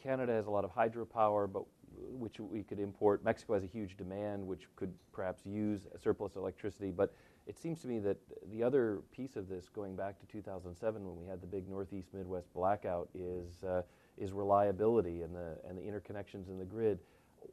Canada 0.02 0.34
has 0.34 0.48
a 0.48 0.50
lot 0.50 0.64
of 0.64 0.74
hydropower, 0.74 1.52
but 1.52 1.64
which 2.10 2.40
we 2.40 2.64
could 2.64 2.80
import. 2.80 3.24
Mexico 3.24 3.54
has 3.54 3.64
a 3.64 3.68
huge 3.68 3.98
demand, 3.98 4.46
which 4.46 4.68
could 4.76 4.94
perhaps 5.12 5.46
use 5.46 5.88
surplus 6.02 6.36
electricity. 6.36 6.92
But 6.92 7.14
it 7.48 7.58
seems 7.58 7.82
to 7.82 7.88
me 7.88 8.00
that 8.00 8.18
the 8.52 8.64
other 8.64 9.02
piece 9.12 9.36
of 9.36 9.48
this, 9.50 9.70
going 9.70 9.96
back 9.96 10.20
to 10.20 10.26
2007 10.28 11.06
when 11.06 11.18
we 11.18 11.28
had 11.28 11.42
the 11.42 11.48
big 11.48 11.68
Northeast 11.70 12.10
Midwest 12.14 12.54
blackout, 12.54 13.10
is 13.14 13.64
uh, 13.64 13.82
is 14.18 14.32
reliability 14.32 15.22
and 15.22 15.36
the 15.36 15.58
and 15.68 15.78
the 15.78 15.82
interconnections 15.82 16.50
in 16.50 16.58
the 16.58 16.66
grid. 16.66 17.00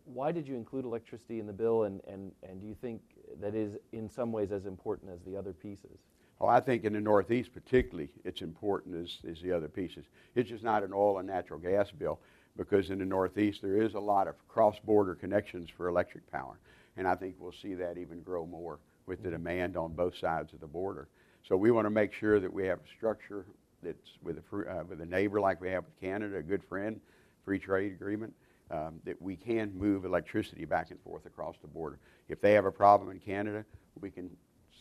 Why 0.04 0.32
did 0.32 0.46
you 0.46 0.54
include 0.54 0.84
electricity 0.84 1.40
in 1.40 1.46
the 1.46 1.52
bill, 1.52 1.84
and, 1.84 2.02
and, 2.06 2.32
and 2.42 2.60
do 2.60 2.66
you 2.66 2.74
think 2.74 3.00
that 3.40 3.54
is 3.54 3.76
in 3.92 4.08
some 4.10 4.32
ways 4.32 4.52
as 4.52 4.66
important 4.66 5.10
as 5.10 5.22
the 5.22 5.34
other 5.34 5.54
pieces? 5.54 6.00
Oh, 6.40 6.46
I 6.46 6.60
think 6.60 6.84
in 6.84 6.92
the 6.92 7.00
Northeast 7.00 7.52
particularly, 7.52 8.10
it's 8.24 8.42
important 8.42 8.94
as, 8.96 9.18
as 9.28 9.42
the 9.42 9.52
other 9.52 9.68
pieces. 9.68 10.04
It's 10.34 10.48
just 10.48 10.62
not 10.62 10.84
an 10.84 10.92
oil 10.92 11.18
and 11.18 11.26
natural 11.26 11.58
gas 11.58 11.90
bill 11.90 12.20
because 12.56 12.90
in 12.90 12.98
the 12.98 13.04
Northeast 13.04 13.60
there 13.62 13.82
is 13.82 13.94
a 13.94 14.00
lot 14.00 14.28
of 14.28 14.34
cross-border 14.48 15.14
connections 15.14 15.68
for 15.70 15.88
electric 15.88 16.30
power, 16.30 16.58
and 16.96 17.08
I 17.08 17.14
think 17.14 17.36
we'll 17.38 17.52
see 17.52 17.74
that 17.74 17.98
even 17.98 18.22
grow 18.22 18.46
more 18.46 18.78
with 19.06 19.22
the 19.22 19.30
demand 19.30 19.76
on 19.76 19.92
both 19.92 20.16
sides 20.16 20.52
of 20.52 20.60
the 20.60 20.66
border. 20.66 21.08
So 21.46 21.56
we 21.56 21.70
want 21.70 21.86
to 21.86 21.90
make 21.90 22.12
sure 22.12 22.40
that 22.40 22.52
we 22.52 22.66
have 22.66 22.78
a 22.78 22.96
structure 22.96 23.46
that's 23.82 24.18
with 24.22 24.38
a, 24.38 24.70
uh, 24.70 24.84
with 24.84 25.00
a 25.00 25.06
neighbor 25.06 25.40
like 25.40 25.60
we 25.60 25.70
have 25.70 25.84
with 25.84 26.00
Canada, 26.00 26.36
a 26.38 26.42
good 26.42 26.62
friend, 26.64 27.00
free 27.44 27.58
trade 27.58 27.92
agreement, 27.92 28.34
um, 28.70 29.00
that 29.04 29.20
we 29.22 29.34
can 29.34 29.72
move 29.76 30.04
electricity 30.04 30.64
back 30.64 30.90
and 30.90 31.00
forth 31.00 31.26
across 31.26 31.56
the 31.62 31.68
border. 31.68 31.98
If 32.28 32.40
they 32.40 32.52
have 32.52 32.66
a 32.66 32.72
problem 32.72 33.10
in 33.10 33.18
Canada, 33.18 33.64
we 34.00 34.10
can 34.10 34.30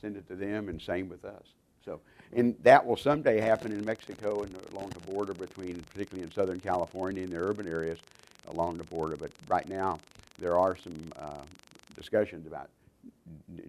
send 0.01 0.18
it 0.18 0.27
to 0.27 0.36
them, 0.36 0.70
and 0.70 0.82
same 0.82 1.10
with 1.10 1.25
us. 1.25 1.44
So, 1.84 2.01
and 2.34 2.56
that 2.63 2.86
will 2.86 2.98
someday 2.98 3.39
happen 3.39 3.72
in 3.72 3.86
Mexico 3.86 4.44
and 4.44 4.56
along 4.74 4.89
the 4.89 5.00
border 5.12 5.34
between, 5.34 5.82
particularly 5.94 6.24
in 6.24 6.32
Southern 6.32 6.60
California 6.60 7.24
and 7.24 7.32
the 7.32 7.38
urban 7.38 7.68
areas 7.68 8.00
along 8.50 8.77
the 8.77 8.84
border. 8.84 9.16
But 9.16 9.32
right 9.48 9.68
now, 9.68 10.00
there 10.38 10.58
are 10.58 10.75
some 10.75 11.13
uh, 11.18 11.44
discussions 11.96 12.46
about 12.46 12.70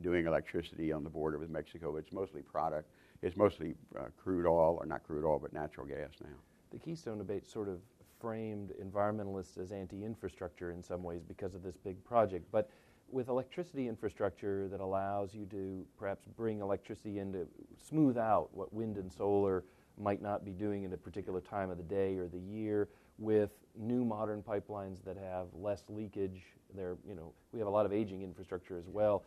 doing 0.03 0.27
electricity 0.27 0.93
on 0.93 1.05
the 1.05 1.11
border 1.11 1.39
with 1.39 1.51
Mexico. 1.51 1.97
It's 1.97 2.13
mostly 2.13 2.43
product. 2.43 2.89
It's 3.23 3.37
mostly 3.37 3.75
uh, 3.99 4.07
crude 4.23 4.47
oil, 4.47 4.79
or 4.81 4.87
not 4.87 5.05
crude 5.05 5.25
oil, 5.25 5.39
but 5.39 5.53
natural 5.53 5.87
gas 5.87 6.11
now. 6.21 6.29
The 6.71 6.79
Keystone 6.79 7.19
debate 7.19 7.47
sort 7.47 7.69
of 7.69 7.79
framed 8.21 8.73
environmentalists 8.83 9.59
as 9.59 9.71
anti-infrastructure 9.73 10.73
in 10.73 10.83
some 10.83 11.03
ways 11.03 11.23
because 11.23 11.55
of 11.55 11.63
this 11.63 11.77
big 11.77 12.03
project, 12.05 12.47
but 12.51 12.69
with 13.11 13.29
electricity 13.29 13.89
infrastructure 13.89 14.69
that 14.69 14.81
allows 14.81 15.35
you 15.35 15.47
to 15.47 15.85
perhaps 15.99 16.27
bring 16.37 16.61
electricity 16.61 17.19
in 17.19 17.33
to 17.33 17.47
smooth 17.89 18.19
out 18.19 18.49
what 18.53 18.73
wind 18.73 18.97
and 18.97 19.13
solar 19.13 19.65
might 20.01 20.23
not 20.23 20.45
be 20.45 20.53
doing 20.53 20.85
at 20.85 20.93
a 20.93 20.97
particular 20.97 21.41
time 21.41 21.71
of 21.71 21.77
the 21.77 21.83
day 21.83 22.17
or 22.17 22.29
the 22.29 22.39
year 22.39 22.89
with 23.19 23.51
new 23.77 24.05
modern 24.05 24.43
pipelines 24.43 25.03
that 25.05 25.17
have 25.17 25.47
less 25.55 25.85
leakage. 25.89 26.43
There 26.75 26.97
you 27.07 27.15
know 27.15 27.33
we 27.53 27.59
have 27.59 27.69
a 27.69 27.71
lot 27.71 27.87
of 27.87 27.93
aging 27.93 28.23
infrastructure 28.23 28.79
as 28.79 28.89
well. 28.89 29.25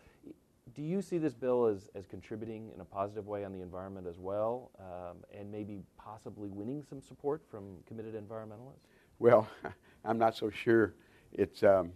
Do 0.74 0.84
you 0.84 1.02
see 1.02 1.18
this 1.18 1.34
bill 1.34 1.66
as, 1.66 1.90
as 1.96 2.06
contributing 2.06 2.72
in 2.74 2.82
a 2.82 2.86
positive 2.86 3.28
way 3.28 3.44
on 3.44 3.52
the 3.52 3.62
environment 3.62 4.08
as 4.08 4.20
well 4.20 4.72
um, 4.80 5.18
and 5.38 5.52
maybe 5.52 5.82
possibly 5.98 6.50
winning 6.50 6.84
some 6.88 7.02
support 7.02 7.42
from 7.50 7.78
committed 7.86 8.16
environmentalists? 8.16 8.86
Well 9.20 9.48
i'm 10.06 10.18
not 10.18 10.36
so 10.36 10.50
sure. 10.50 10.94
It's 11.34 11.64
um, 11.64 11.92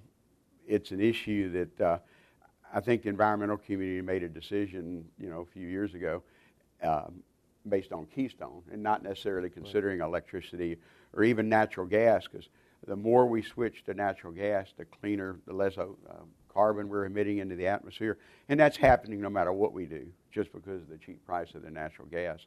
it's 0.68 0.92
an 0.92 1.00
issue 1.00 1.52
that 1.52 1.82
uh, 1.82 1.98
I 2.74 2.80
think 2.80 3.04
the 3.04 3.10
environmental 3.10 3.58
community 3.58 4.02
made 4.02 4.24
a 4.24 4.30
decision, 4.30 5.06
you 5.20 5.30
know, 5.30 5.42
a 5.42 5.46
few 5.46 5.68
years 5.68 5.94
ago, 5.94 6.24
um, 6.84 7.24
based 7.68 7.92
on 7.92 8.06
Keystone, 8.08 8.62
and 8.72 8.82
not 8.84 9.04
necessarily 9.04 9.50
considering 9.50 10.00
right. 10.00 10.08
electricity 10.08 10.78
or 11.14 11.24
even 11.24 11.48
natural 11.50 11.86
gas, 11.86 12.28
because 12.32 12.50
the 12.88 12.96
more 12.96 13.26
we 13.26 13.42
switch 13.42 13.84
to 13.86 13.94
natural 13.94 14.34
gas, 14.34 14.68
the 14.78 14.86
cleaner, 14.86 15.38
the 15.48 15.54
less 15.54 15.78
uh, 15.78 15.86
carbon 16.54 16.90
we're 16.90 17.06
emitting 17.06 17.40
into 17.40 17.56
the 17.56 17.68
atmosphere, 17.68 18.18
and 18.50 18.60
that's 18.60 18.78
happening 18.78 19.22
no 19.22 19.30
matter 19.30 19.52
what 19.52 19.74
we 19.74 19.86
do, 19.86 20.06
just 20.32 20.52
because 20.52 20.82
of 20.82 20.90
the 20.90 20.98
cheap 20.98 21.26
price 21.26 21.56
of 21.56 21.64
the 21.64 21.72
natural 21.72 22.08
gas. 22.08 22.40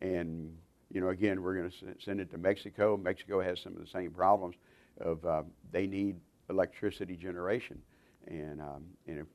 And 0.00 0.56
you 0.90 1.00
know, 1.00 1.08
again, 1.08 1.42
we're 1.42 1.54
going 1.54 1.70
to 1.70 1.76
send 2.04 2.20
it 2.20 2.30
to 2.30 2.38
Mexico. 2.38 2.96
Mexico 2.96 3.40
has 3.40 3.60
some 3.60 3.72
of 3.74 3.80
the 3.80 3.86
same 3.86 4.10
problems 4.10 4.56
of 5.00 5.24
uh, 5.24 5.42
they 5.70 5.86
need 5.86 6.16
electricity 6.50 7.16
generation, 7.16 7.80
and 8.26 8.60
um, 8.60 8.84
and 9.06 9.18
if, 9.18 9.26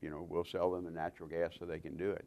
you 0.00 0.10
know 0.10 0.26
we'll 0.28 0.44
sell 0.44 0.70
them 0.70 0.84
the 0.84 0.90
natural 0.90 1.28
gas 1.28 1.52
so 1.58 1.64
they 1.64 1.78
can 1.78 1.96
do 1.96 2.10
it. 2.10 2.24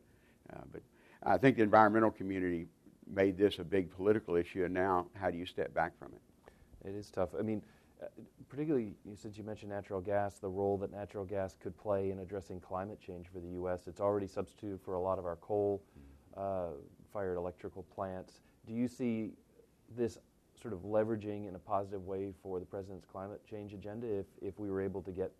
Uh, 0.53 0.61
but 0.71 0.81
I 1.23 1.37
think 1.37 1.57
the 1.57 1.63
environmental 1.63 2.11
community 2.11 2.67
made 3.11 3.37
this 3.37 3.59
a 3.59 3.63
big 3.63 3.91
political 3.91 4.35
issue, 4.35 4.65
and 4.65 4.73
now 4.73 5.07
how 5.13 5.29
do 5.29 5.37
you 5.37 5.45
step 5.45 5.73
back 5.73 5.97
from 5.97 6.13
it? 6.13 6.87
It 6.87 6.95
is 6.95 7.09
tough. 7.09 7.29
I 7.37 7.41
mean, 7.41 7.61
uh, 8.01 8.05
particularly 8.47 8.93
since 9.15 9.37
you 9.37 9.43
mentioned 9.43 9.71
natural 9.71 9.99
gas, 9.99 10.39
the 10.39 10.47
role 10.47 10.77
that 10.77 10.91
natural 10.91 11.25
gas 11.25 11.55
could 11.59 11.77
play 11.77 12.11
in 12.11 12.19
addressing 12.19 12.59
climate 12.59 12.99
change 13.05 13.27
for 13.27 13.39
the 13.39 13.49
U.S. 13.49 13.87
It's 13.87 13.99
already 13.99 14.27
substituted 14.27 14.79
for 14.81 14.93
a 14.93 15.01
lot 15.01 15.19
of 15.19 15.25
our 15.25 15.35
coal-fired 15.37 17.37
uh, 17.37 17.39
electrical 17.39 17.83
plants. 17.93 18.41
Do 18.65 18.73
you 18.73 18.87
see 18.87 19.33
this 19.97 20.17
sort 20.61 20.73
of 20.73 20.81
leveraging 20.81 21.47
in 21.47 21.55
a 21.55 21.59
positive 21.59 22.05
way 22.05 22.33
for 22.43 22.59
the 22.59 22.65
president's 22.65 23.05
climate 23.11 23.41
change 23.49 23.73
agenda 23.73 24.07
if, 24.07 24.25
if 24.41 24.59
we 24.59 24.69
were 24.69 24.81
able 24.81 25.01
to 25.01 25.11
get 25.11 25.31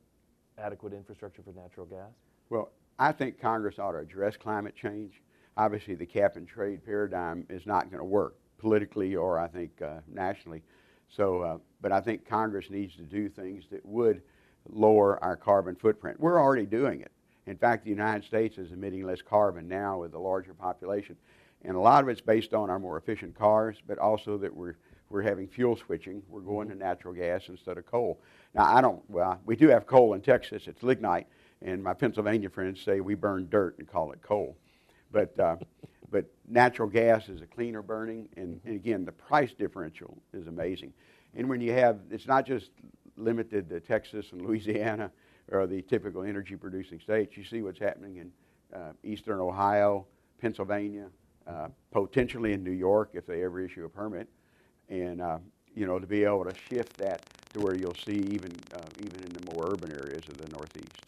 adequate 0.58 0.94
infrastructure 0.94 1.42
for 1.42 1.54
natural 1.54 1.86
gas? 1.86 2.10
Well, 2.50 2.72
I 2.98 3.12
think 3.12 3.40
Congress 3.40 3.80
ought 3.80 3.94
to 3.94 4.00
address 4.00 4.36
climate 4.38 4.76
change. 4.76 5.22
Obviously, 5.58 5.96
the 5.96 6.06
cap 6.06 6.36
and 6.36 6.48
trade 6.48 6.86
paradigm 6.86 7.46
is 7.50 7.66
not 7.66 7.90
going 7.90 8.00
to 8.00 8.06
work 8.06 8.36
politically 8.58 9.16
or 9.16 9.40
I 9.40 9.48
think 9.48 9.82
uh, 9.82 10.00
nationally. 10.08 10.62
So, 11.10 11.42
uh, 11.42 11.58
but 11.82 11.92
I 11.92 12.02
think 12.02 12.28
Congress 12.28 12.70
needs 12.70 12.96
to 12.96 13.04
do 13.04 13.30
things 13.30 13.66
that 13.72 13.86
would 13.86 14.22
lower 14.70 15.22
our 15.24 15.36
carbon 15.36 15.76
footprint. 15.76 16.20
We're 16.20 16.40
already 16.40 16.66
doing 16.66 17.02
it. 17.02 17.12
In 17.48 17.58
fact, 17.58 17.84
the 17.84 17.90
United 17.90 18.26
States 18.26 18.58
is 18.58 18.72
emitting 18.72 19.06
less 19.06 19.22
carbon 19.22 19.68
now 19.68 20.00
with 20.00 20.14
a 20.14 20.20
larger 20.20 20.54
population. 20.54 21.16
And 21.64 21.76
a 21.76 21.80
lot 21.80 22.04
of 22.04 22.10
it's 22.10 22.22
based 22.22 22.54
on 22.54 22.70
our 22.70 22.80
more 22.80 22.98
efficient 22.98 23.36
cars, 23.36 23.78
but 23.88 23.98
also 23.98 24.38
that 24.38 24.54
we're 24.54 24.76
we're 25.10 25.24
having 25.24 25.48
fuel 25.48 25.76
switching. 25.76 26.22
We're 26.30 26.42
going 26.42 26.70
to 26.70 26.76
natural 26.76 27.14
gas 27.14 27.50
instead 27.50 27.78
of 27.78 27.86
coal. 27.86 28.22
Now, 28.54 28.64
I 28.66 28.82
don't, 28.82 29.02
well, 29.10 29.40
we 29.46 29.56
do 29.56 29.68
have 29.70 29.88
coal 29.88 30.14
in 30.14 30.22
Texas. 30.22 30.68
It's 30.68 30.84
lignite. 30.84 31.28
And 31.62 31.84
my 31.84 31.94
Pennsylvania 31.94 32.50
friends 32.50 32.80
say 32.82 33.02
we 33.02 33.16
burn 33.16 33.48
dirt 33.50 33.78
and 33.80 33.88
call 33.88 34.12
it 34.12 34.22
coal. 34.22 34.56
But, 35.12 35.38
uh, 35.40 35.58
but 36.12 36.26
natural 36.48 36.88
gas 36.88 37.28
is 37.28 37.42
a 37.42 37.48
cleaner 37.48 37.82
burning. 37.82 38.30
And, 38.38 38.62
and 38.66 38.76
again, 38.76 39.04
the 39.04 39.12
price 39.12 39.54
differential 39.54 40.16
is 40.34 40.48
amazing. 40.48 40.94
And 41.36 41.50
when 41.50 41.60
you 41.60 41.74
have, 41.74 42.00
it's 42.12 42.28
not 42.28 42.46
just 42.46 42.70
limited 43.18 43.68
to 43.70 43.80
Texas 43.80 44.28
and 44.32 44.42
Louisiana 44.46 45.12
or 45.52 45.66
the 45.66 45.82
typical 45.82 46.22
energy 46.22 46.56
producing 46.56 47.00
states. 47.00 47.36
You 47.36 47.44
see 47.44 47.64
what's 47.64 47.80
happening 47.80 48.18
in 48.18 48.32
uh, 48.76 48.92
eastern 49.04 49.40
Ohio, 49.40 50.06
Pennsylvania, 50.40 51.08
uh, 51.48 51.70
potentially 51.92 52.54
in 52.54 52.64
New 52.64 52.72
York 52.72 53.10
if 53.14 53.26
they 53.26 53.44
ever 53.44 53.60
issue 53.60 53.86
a 53.86 53.90
permit 53.90 54.30
and 54.90 55.22
uh, 55.22 55.38
you 55.76 55.86
know 55.86 56.00
to 56.00 56.08
be 56.08 56.24
able 56.24 56.44
to 56.44 56.54
shift 56.54 56.98
that 56.98 57.26
to 57.54 57.62
where 57.62 57.76
you'll 57.76 57.96
see 57.96 58.18
even 58.34 58.62
uh, 58.74 58.90
even 58.98 59.24
in 59.24 59.34
the 59.34 59.40
more 59.40 59.72
urban 59.74 59.92
areas 59.92 60.28
of 60.28 60.38
the 60.38 60.48
Northeast. 60.48 61.04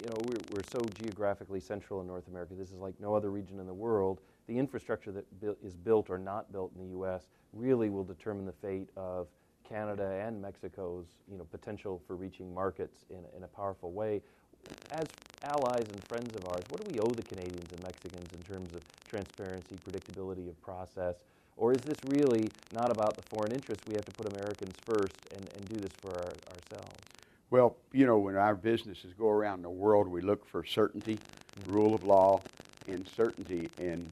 You 0.00 0.08
know, 0.08 0.20
we're, 0.20 0.40
we're 0.40 0.62
so 0.62 0.90
geographically 0.94 1.60
central 1.60 2.00
in 2.00 2.06
North 2.06 2.28
America. 2.28 2.54
This 2.54 2.70
is 2.70 2.78
like 2.78 2.94
no 3.00 3.14
other 3.14 3.30
region 3.30 3.60
in 3.60 3.66
the 3.66 3.74
world. 3.74 4.20
The 4.46 4.56
infrastructure 4.56 5.12
that 5.12 5.40
bu- 5.40 5.56
is 5.62 5.76
built 5.76 6.08
or 6.08 6.16
not 6.16 6.50
built 6.52 6.72
in 6.74 6.82
the 6.82 6.90
U.S. 6.92 7.28
really 7.52 7.90
will 7.90 8.04
determine 8.04 8.46
the 8.46 8.52
fate 8.52 8.88
of 8.96 9.26
Canada 9.68 10.22
and 10.26 10.40
Mexico's 10.40 11.06
you 11.30 11.36
know, 11.36 11.44
potential 11.44 12.02
for 12.06 12.16
reaching 12.16 12.52
markets 12.54 13.04
in, 13.10 13.24
in 13.36 13.42
a 13.44 13.46
powerful 13.46 13.92
way. 13.92 14.22
As 14.90 15.08
allies 15.42 15.90
and 15.90 16.04
friends 16.04 16.34
of 16.34 16.44
ours, 16.46 16.66
what 16.68 16.78
do 16.78 16.84
we 16.84 16.98
owe 16.98 17.14
the 17.14 17.22
Canadians 17.22 17.72
and 17.72 17.80
Mexicans 17.80 18.32
in 18.32 18.42
terms 18.42 18.74
of 18.74 18.82
transparency, 19.06 19.76
predictability 19.76 20.48
of 20.48 20.60
process? 20.62 21.24
Or 21.60 21.72
is 21.72 21.82
this 21.82 21.98
really 22.06 22.48
not 22.72 22.90
about 22.90 23.16
the 23.16 23.22
foreign 23.22 23.52
interests? 23.52 23.84
We 23.86 23.94
have 23.94 24.06
to 24.06 24.12
put 24.12 24.32
Americans 24.32 24.74
first 24.82 25.14
and, 25.36 25.46
and 25.54 25.68
do 25.68 25.76
this 25.76 25.92
for 26.00 26.10
our, 26.10 26.32
ourselves. 26.54 26.96
Well, 27.50 27.76
you 27.92 28.06
know, 28.06 28.16
when 28.18 28.36
our 28.36 28.54
businesses 28.54 29.12
go 29.18 29.28
around 29.28 29.60
the 29.60 29.70
world, 29.70 30.08
we 30.08 30.22
look 30.22 30.48
for 30.48 30.64
certainty, 30.64 31.18
mm-hmm. 31.18 31.72
rule 31.72 31.94
of 31.94 32.02
law, 32.02 32.40
and 32.88 33.06
certainty. 33.06 33.68
And, 33.78 34.10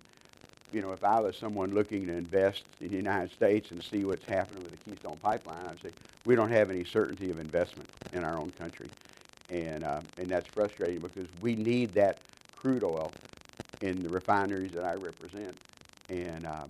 you 0.72 0.82
know, 0.82 0.92
if 0.92 1.02
I 1.02 1.20
was 1.20 1.38
someone 1.38 1.72
looking 1.72 2.06
to 2.08 2.12
invest 2.12 2.64
in 2.82 2.88
the 2.88 2.96
United 2.96 3.32
States 3.32 3.70
and 3.70 3.82
see 3.82 4.04
what's 4.04 4.26
happening 4.26 4.62
with 4.62 4.72
the 4.72 4.90
Keystone 4.90 5.16
Pipeline, 5.16 5.64
I'd 5.70 5.80
say 5.80 5.90
we 6.26 6.34
don't 6.34 6.52
have 6.52 6.70
any 6.70 6.84
certainty 6.84 7.30
of 7.30 7.38
investment 7.38 7.88
in 8.12 8.24
our 8.24 8.36
own 8.36 8.50
country. 8.50 8.88
And, 9.48 9.84
uh, 9.84 10.02
and 10.18 10.28
that's 10.28 10.48
frustrating 10.48 11.00
because 11.00 11.28
we 11.40 11.56
need 11.56 11.94
that 11.94 12.18
crude 12.56 12.84
oil 12.84 13.10
in 13.80 14.02
the 14.02 14.10
refineries 14.10 14.72
that 14.72 14.84
I 14.84 14.96
represent. 14.96 15.56
And, 16.10 16.44
um, 16.44 16.68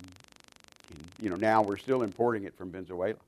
and 0.89 0.99
you 1.21 1.29
know, 1.29 1.35
now 1.35 1.61
we're 1.61 1.77
still 1.77 2.03
importing 2.03 2.43
it 2.43 2.55
from 2.55 2.71
Venezuela. 2.71 3.19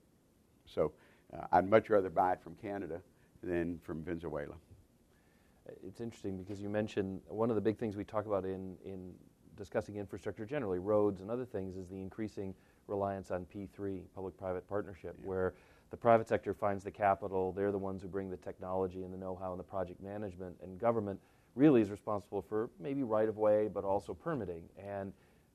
So 0.66 0.92
uh, 1.34 1.46
I'd 1.52 1.70
much 1.70 1.90
rather 1.90 2.10
buy 2.10 2.34
it 2.34 2.42
from 2.42 2.56
Canada 2.56 3.02
than 3.44 3.80
from 3.84 4.04
Venezuela. 4.04 4.54
It's 5.86 6.02
interesting 6.02 6.38
because 6.38 6.62
you 6.62 6.70
mentioned 6.70 7.22
one 7.28 7.50
of 7.50 7.56
the 7.56 7.62
big 7.62 7.78
things 7.78 7.96
we 7.96 8.04
talk 8.04 8.26
about 8.26 8.46
in, 8.46 8.76
in 8.84 9.14
discussing 9.56 9.96
infrastructure 9.96 10.46
generally, 10.46 10.80
roads 10.80 11.22
and 11.22 11.30
other 11.30 11.46
things, 11.46 11.78
is 11.78 11.88
the 11.88 12.00
increasing 12.00 12.54
reliance 12.88 13.32
on 13.32 13.46
P3, 13.46 14.02
public 14.14 14.38
private 14.38 14.68
partnership, 14.68 15.16
yeah. 15.20 15.28
where 15.28 15.54
the 15.92 15.98
private 15.98 16.28
sector 16.28 16.54
finds 16.54 16.84
the 16.84 16.92
capital, 16.92 17.52
they're 17.52 17.72
the 17.72 17.78
ones 17.78 18.02
who 18.02 18.08
bring 18.08 18.30
the 18.30 18.38
technology 18.38 19.04
and 19.04 19.14
the 19.14 19.18
know 19.18 19.38
how 19.40 19.52
and 19.52 19.60
the 19.60 19.64
project 19.64 20.02
management, 20.02 20.56
and 20.64 20.80
government 20.80 21.20
really 21.56 21.82
is 21.82 21.90
responsible 21.90 22.42
for 22.42 22.70
maybe 22.80 23.04
right 23.04 23.28
of 23.28 23.38
way, 23.38 23.70
but 23.72 23.84
also 23.84 24.14
permitting. 24.14 24.64
And 24.78 25.12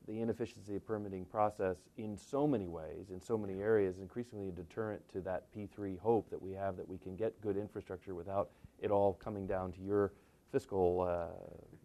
the 0.06 0.20
inefficiency 0.20 0.76
of 0.76 0.86
permitting 0.86 1.24
process 1.24 1.76
in 1.96 2.16
so 2.16 2.46
many 2.46 2.68
ways, 2.68 3.10
in 3.10 3.20
so 3.20 3.36
many 3.36 3.60
areas, 3.60 3.98
increasingly 3.98 4.48
a 4.48 4.52
deterrent 4.52 5.02
to 5.12 5.20
that 5.20 5.44
P3 5.54 5.98
hope 5.98 6.30
that 6.30 6.40
we 6.40 6.52
have 6.52 6.76
that 6.76 6.88
we 6.88 6.98
can 6.98 7.16
get 7.16 7.40
good 7.40 7.56
infrastructure 7.56 8.14
without 8.14 8.50
it 8.80 8.90
all 8.90 9.14
coming 9.14 9.46
down 9.46 9.72
to 9.72 9.80
your 9.80 10.12
fiscal, 10.52 11.00
uh, 11.02 11.26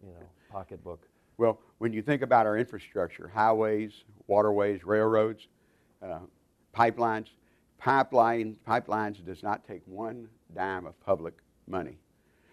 you 0.02 0.12
know, 0.12 0.26
pocketbook. 0.50 1.08
Well, 1.36 1.58
when 1.78 1.92
you 1.92 2.02
think 2.02 2.22
about 2.22 2.46
our 2.46 2.56
infrastructure, 2.56 3.28
highways, 3.32 4.04
waterways, 4.28 4.84
railroads, 4.84 5.48
uh, 6.02 6.20
pipelines, 6.76 7.28
pipeline, 7.78 8.56
pipelines 8.66 9.24
does 9.24 9.42
not 9.42 9.66
take 9.66 9.82
one 9.86 10.28
dime 10.54 10.86
of 10.86 10.98
public 11.00 11.34
money. 11.66 11.98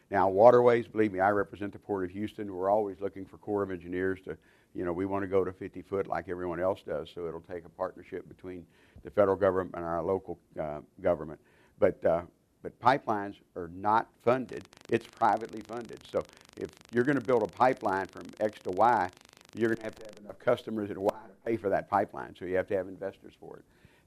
Now, 0.09 0.27
waterways, 0.27 0.87
believe 0.87 1.11
me, 1.11 1.19
I 1.19 1.29
represent 1.29 1.71
the 1.71 1.77
Port 1.77 2.03
of 2.03 2.09
Houston. 2.09 2.51
We're 2.51 2.71
always 2.71 2.99
looking 2.99 3.25
for 3.25 3.37
Corps 3.37 3.61
of 3.61 3.69
Engineers 3.69 4.19
to 4.25 4.35
you 4.75 4.85
know, 4.85 4.93
we 4.93 5.05
want 5.05 5.23
to 5.23 5.27
go 5.27 5.43
to 5.43 5.51
50 5.51 5.81
foot 5.81 6.07
like 6.07 6.29
everyone 6.29 6.59
else 6.59 6.81
does, 6.85 7.09
so 7.13 7.27
it'll 7.27 7.41
take 7.41 7.65
a 7.65 7.69
partnership 7.69 8.27
between 8.27 8.65
the 9.03 9.09
federal 9.09 9.35
government 9.35 9.75
and 9.75 9.83
our 9.83 10.03
local 10.03 10.39
uh, 10.59 10.79
government. 11.01 11.39
But, 11.79 12.03
uh, 12.05 12.21
but 12.61 12.79
pipelines 12.79 13.35
are 13.55 13.69
not 13.73 14.07
funded, 14.23 14.67
it's 14.89 15.07
privately 15.07 15.61
funded. 15.61 15.99
So 16.11 16.23
if 16.57 16.69
you're 16.91 17.03
going 17.03 17.17
to 17.17 17.23
build 17.23 17.43
a 17.43 17.47
pipeline 17.47 18.07
from 18.07 18.25
X 18.39 18.59
to 18.63 18.71
Y, 18.71 19.09
you're 19.55 19.69
going 19.69 19.77
to 19.77 19.83
have 19.83 19.95
to 19.95 20.05
have 20.05 20.17
enough 20.23 20.39
customers 20.39 20.91
at 20.91 20.97
Y 20.97 21.09
to 21.09 21.49
pay 21.49 21.57
for 21.57 21.69
that 21.69 21.89
pipeline, 21.89 22.35
so 22.37 22.45
you 22.45 22.55
have 22.55 22.67
to 22.67 22.75
have 22.75 22.87
investors 22.87 23.33
for 23.39 23.57
it. 23.57 23.65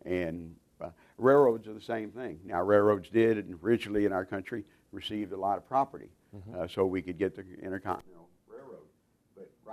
And 0.09 0.55
uh, 0.81 0.91
railroads 1.19 1.67
are 1.67 1.75
the 1.75 1.81
same 1.81 2.11
thing. 2.11 2.41
Now, 2.45 2.63
railroads 2.63 3.09
did, 3.09 3.39
and 3.39 3.59
originally 3.63 4.05
in 4.05 4.13
our 4.13 4.25
country, 4.25 4.65
received 4.93 5.33
a 5.33 5.37
lot 5.37 5.59
of 5.59 5.67
property, 5.67 6.11
mm-hmm. 6.37 6.61
uh, 6.61 6.69
so 6.69 6.85
we 6.87 7.03
could 7.03 7.19
get 7.19 7.35
the 7.35 7.45
intercontinental 7.63 8.22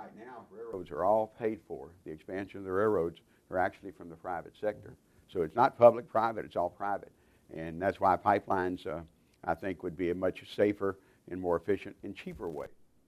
right 0.00 0.16
now, 0.16 0.44
railroads 0.50 0.90
are 0.90 1.04
all 1.04 1.32
paid 1.38 1.60
for. 1.66 1.90
The 2.04 2.10
expansion 2.10 2.58
of 2.58 2.64
the 2.64 2.72
railroads 2.72 3.18
are 3.50 3.58
actually 3.58 3.90
from 3.92 4.08
the 4.08 4.16
private 4.16 4.52
sector. 4.60 4.94
So 5.32 5.42
it's 5.42 5.56
not 5.56 5.78
public 5.78 6.08
private, 6.08 6.44
it's 6.44 6.56
all 6.56 6.70
private. 6.70 7.12
And 7.54 7.80
that's 7.80 8.00
why 8.00 8.16
pipelines, 8.16 8.86
uh, 8.86 9.00
I 9.44 9.54
think, 9.54 9.82
would 9.82 9.96
be 9.96 10.10
a 10.10 10.14
much 10.14 10.42
safer 10.56 10.98
and 11.30 11.40
more 11.40 11.56
efficient 11.56 11.96
and 12.02 12.14
cheaper 12.14 12.48
way 12.48 12.66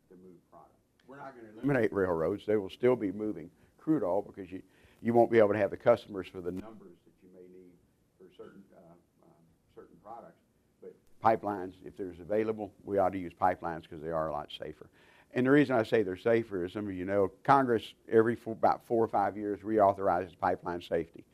to 0.08 0.14
move 0.16 0.50
product. 0.50 0.70
We're 1.06 1.16
not 1.16 1.34
going 1.34 1.52
to 1.52 1.58
eliminate 1.58 1.92
railroads. 1.92 2.44
They 2.46 2.56
will 2.56 2.70
still 2.70 2.96
be 2.96 3.12
moving 3.12 3.50
crude 3.78 4.02
oil 4.02 4.22
because 4.22 4.50
you, 4.50 4.62
you 5.00 5.12
won't 5.12 5.30
be 5.30 5.38
able 5.38 5.52
to 5.52 5.58
have 5.58 5.70
the 5.70 5.76
customers 5.76 6.26
for 6.30 6.40
the 6.40 6.52
numbers 6.52 6.98
that 7.04 7.14
you 7.22 7.28
may 7.34 7.46
need 7.52 7.72
for 8.18 8.26
certain, 8.36 8.62
uh, 8.76 9.24
um, 9.24 9.42
certain 9.74 9.96
products. 10.02 10.40
But 10.80 10.94
pipelines, 11.24 11.74
if 11.84 11.96
there's 11.96 12.20
available, 12.20 12.72
we 12.84 12.98
ought 12.98 13.12
to 13.12 13.18
use 13.18 13.32
pipelines 13.40 13.82
because 13.82 14.02
they 14.02 14.10
are 14.10 14.28
a 14.28 14.32
lot 14.32 14.48
safer. 14.58 14.88
And 15.34 15.46
the 15.46 15.50
reason 15.50 15.74
I 15.76 15.82
say 15.82 16.02
they're 16.02 16.16
safer 16.16 16.64
is 16.64 16.72
some 16.72 16.86
of 16.86 16.94
you 16.94 17.04
know 17.04 17.30
Congress 17.42 17.94
every 18.10 18.36
four, 18.36 18.52
about 18.52 18.86
four 18.86 19.02
or 19.02 19.08
five 19.08 19.36
years 19.36 19.60
reauthorizes 19.60 20.38
pipeline 20.38 20.82
safety. 20.82 21.24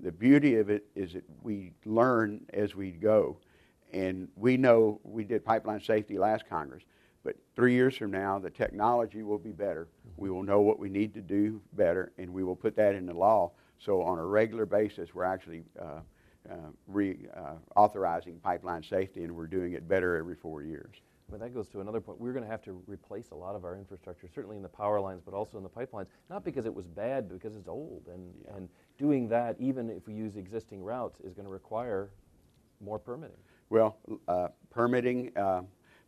The 0.00 0.10
beauty 0.10 0.56
of 0.56 0.70
it 0.70 0.86
is 0.96 1.12
that 1.12 1.24
we 1.42 1.72
learn 1.84 2.44
as 2.52 2.74
we 2.74 2.90
go, 2.90 3.36
and 3.92 4.28
we 4.34 4.56
know 4.56 5.00
we 5.04 5.22
did 5.22 5.44
pipeline 5.44 5.80
safety 5.80 6.18
last 6.18 6.48
Congress, 6.48 6.82
but 7.22 7.36
three 7.54 7.74
years 7.74 7.96
from 7.96 8.10
now 8.10 8.40
the 8.40 8.50
technology 8.50 9.22
will 9.22 9.38
be 9.38 9.52
better. 9.52 9.86
We 10.16 10.30
will 10.30 10.42
know 10.42 10.60
what 10.60 10.80
we 10.80 10.88
need 10.88 11.14
to 11.14 11.20
do 11.20 11.60
better, 11.74 12.12
and 12.18 12.32
we 12.32 12.42
will 12.42 12.56
put 12.56 12.74
that 12.76 12.96
in 12.96 13.06
the 13.06 13.14
law. 13.14 13.52
So 13.78 14.02
on 14.02 14.18
a 14.18 14.24
regular 14.24 14.66
basis, 14.66 15.14
we're 15.14 15.24
actually 15.24 15.62
uh, 15.80 16.00
uh, 16.50 16.54
reauthorizing 16.92 18.36
uh, 18.36 18.40
pipeline 18.42 18.82
safety, 18.82 19.22
and 19.22 19.34
we're 19.34 19.46
doing 19.46 19.74
it 19.74 19.88
better 19.88 20.16
every 20.16 20.34
four 20.34 20.62
years. 20.62 20.96
But 21.34 21.40
that 21.40 21.52
goes 21.52 21.68
to 21.70 21.80
another 21.80 22.00
point. 22.00 22.20
We're 22.20 22.32
going 22.32 22.44
to 22.44 22.50
have 22.50 22.62
to 22.62 22.80
replace 22.86 23.32
a 23.32 23.34
lot 23.34 23.56
of 23.56 23.64
our 23.64 23.76
infrastructure, 23.76 24.28
certainly 24.32 24.56
in 24.56 24.62
the 24.62 24.68
power 24.68 25.00
lines, 25.00 25.20
but 25.24 25.34
also 25.34 25.56
in 25.56 25.64
the 25.64 25.68
pipelines, 25.68 26.06
not 26.30 26.44
because 26.44 26.64
it 26.64 26.72
was 26.72 26.86
bad, 26.86 27.28
but 27.28 27.42
because 27.42 27.56
it's 27.56 27.66
old. 27.66 28.04
And, 28.06 28.32
yeah. 28.44 28.54
and 28.54 28.68
doing 28.98 29.26
that, 29.30 29.56
even 29.58 29.90
if 29.90 30.06
we 30.06 30.14
use 30.14 30.36
existing 30.36 30.80
routes, 30.80 31.18
is 31.18 31.34
going 31.34 31.44
to 31.44 31.50
require 31.50 32.10
more 32.80 33.00
permitting. 33.00 33.36
Well, 33.68 33.96
uh, 34.28 34.46
permitting, 34.70 35.36
uh, 35.36 35.62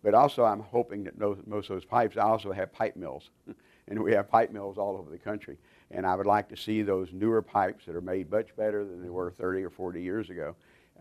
but 0.05 0.15
also 0.15 0.45
I'm 0.45 0.61
hoping 0.61 1.03
that 1.03 1.19
most 1.19 1.41
of 1.41 1.75
those 1.75 1.85
pipes 1.85 2.17
I 2.17 2.21
also 2.21 2.53
have 2.53 2.73
pipe 2.73 2.95
mills. 2.95 3.31
and 3.89 4.01
we 4.01 4.12
have 4.12 4.31
pipe 4.31 4.53
mills 4.53 4.79
all 4.79 4.97
over 4.97 5.11
the 5.11 5.19
country. 5.19 5.59
And 5.91 6.07
I 6.07 6.15
would 6.15 6.27
like 6.27 6.49
to 6.51 6.57
see 6.57 6.83
those 6.83 7.12
newer 7.12 7.43
pipes 7.43 7.87
that 7.87 7.97
are 7.97 8.01
made 8.01 8.31
much 8.31 8.55
better 8.55 8.85
than 8.85 9.03
they 9.03 9.11
were 9.11 9.33
30 9.33 9.65
or 9.65 9.71
40 9.71 10.01
years 10.01 10.31
ago. 10.31 10.55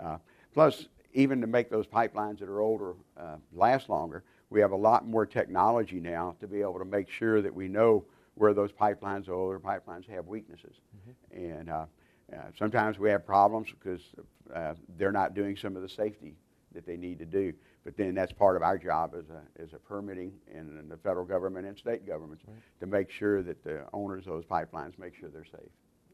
Uh, 0.03 0.17
plus, 0.51 0.87
even 1.15 1.41
to 1.41 1.47
make 1.47 1.69
those 1.69 1.87
pipelines 1.87 2.39
that 2.39 2.49
are 2.49 2.59
older 2.59 2.93
uh, 3.17 3.37
last 3.53 3.89
longer, 3.89 4.23
we 4.49 4.59
have 4.59 4.71
a 4.71 4.75
lot 4.75 5.07
more 5.07 5.25
technology 5.25 5.99
now 5.99 6.35
to 6.39 6.47
be 6.47 6.61
able 6.61 6.77
to 6.77 6.85
make 6.85 7.09
sure 7.09 7.41
that 7.41 7.53
we 7.53 7.67
know 7.67 8.05
where 8.35 8.53
those 8.53 8.71
pipelines, 8.71 9.29
older 9.29 9.59
pipelines, 9.59 10.07
have 10.09 10.27
weaknesses. 10.27 10.75
Mm-hmm. 10.95 11.45
And 11.45 11.69
uh, 11.69 11.85
uh, 12.33 12.37
sometimes 12.57 12.99
we 12.99 13.09
have 13.09 13.25
problems 13.25 13.69
because 13.71 14.01
uh, 14.53 14.73
they're 14.97 15.11
not 15.11 15.33
doing 15.33 15.55
some 15.55 15.75
of 15.75 15.81
the 15.81 15.89
safety 15.89 16.35
that 16.73 16.85
they 16.85 16.97
need 16.97 17.17
to 17.19 17.25
do. 17.25 17.53
But 17.85 17.95
then 17.95 18.13
that's 18.13 18.33
part 18.33 18.57
of 18.57 18.63
our 18.63 18.77
job 18.77 19.13
as 19.17 19.25
a, 19.29 19.61
as 19.61 19.73
a 19.73 19.77
permitting 19.77 20.33
and 20.53 20.91
the 20.91 20.97
federal 20.97 21.25
government 21.25 21.65
and 21.65 21.77
state 21.77 22.05
governments 22.05 22.43
right. 22.47 22.57
to 22.79 22.85
make 22.87 23.09
sure 23.09 23.41
that 23.43 23.63
the 23.63 23.85
owners 23.93 24.27
of 24.27 24.33
those 24.33 24.45
pipelines 24.45 24.97
make 24.99 25.15
sure 25.15 25.29
they're 25.29 25.45
safe. 25.45 25.71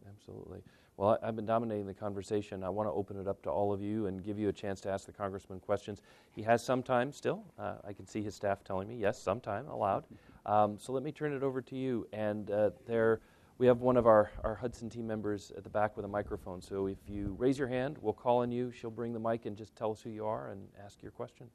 Absolutely. 0.07 0.59
Well, 0.97 1.17
I've 1.23 1.35
been 1.35 1.45
dominating 1.45 1.87
the 1.87 1.93
conversation. 1.93 2.63
I 2.63 2.69
want 2.69 2.87
to 2.87 2.93
open 2.93 3.19
it 3.19 3.27
up 3.27 3.41
to 3.43 3.49
all 3.49 3.73
of 3.73 3.81
you 3.81 4.05
and 4.05 4.23
give 4.23 4.37
you 4.37 4.49
a 4.49 4.53
chance 4.53 4.81
to 4.81 4.89
ask 4.91 5.05
the 5.05 5.11
congressman 5.11 5.59
questions. 5.59 6.01
He 6.31 6.43
has 6.43 6.63
some 6.63 6.83
time 6.83 7.11
still. 7.11 7.43
Uh, 7.57 7.75
I 7.87 7.93
can 7.93 8.05
see 8.05 8.21
his 8.21 8.35
staff 8.35 8.63
telling 8.63 8.87
me, 8.87 8.95
yes, 8.95 9.19
some 9.19 9.39
time 9.39 9.67
allowed. 9.67 10.05
Um, 10.45 10.77
so 10.79 10.91
let 10.91 11.01
me 11.01 11.11
turn 11.11 11.33
it 11.33 11.43
over 11.43 11.61
to 11.61 11.75
you. 11.75 12.07
And 12.13 12.51
uh, 12.51 12.71
there, 12.85 13.21
we 13.57 13.65
have 13.67 13.81
one 13.81 13.97
of 13.97 14.05
our, 14.05 14.31
our 14.43 14.55
Hudson 14.55 14.89
team 14.89 15.07
members 15.07 15.51
at 15.57 15.63
the 15.63 15.69
back 15.69 15.95
with 15.95 16.05
a 16.05 16.09
microphone. 16.09 16.61
So 16.61 16.87
if 16.87 16.97
you 17.07 17.35
raise 17.39 17.57
your 17.57 17.67
hand, 17.67 17.97
we'll 18.01 18.13
call 18.13 18.39
on 18.39 18.51
you. 18.51 18.71
She'll 18.71 18.91
bring 18.91 19.13
the 19.13 19.19
mic 19.19 19.45
and 19.45 19.57
just 19.57 19.75
tell 19.75 19.91
us 19.91 20.01
who 20.01 20.09
you 20.09 20.25
are 20.25 20.49
and 20.49 20.67
ask 20.83 21.01
your 21.01 21.11
question. 21.11 21.47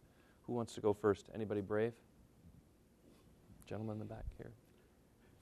Who 0.46 0.54
wants 0.54 0.74
to 0.74 0.80
go 0.80 0.92
first? 0.92 1.28
Anybody 1.34 1.60
brave? 1.60 1.92
Gentleman 3.66 3.94
in 3.94 3.98
the 4.00 4.04
back 4.04 4.24
here. 4.38 4.52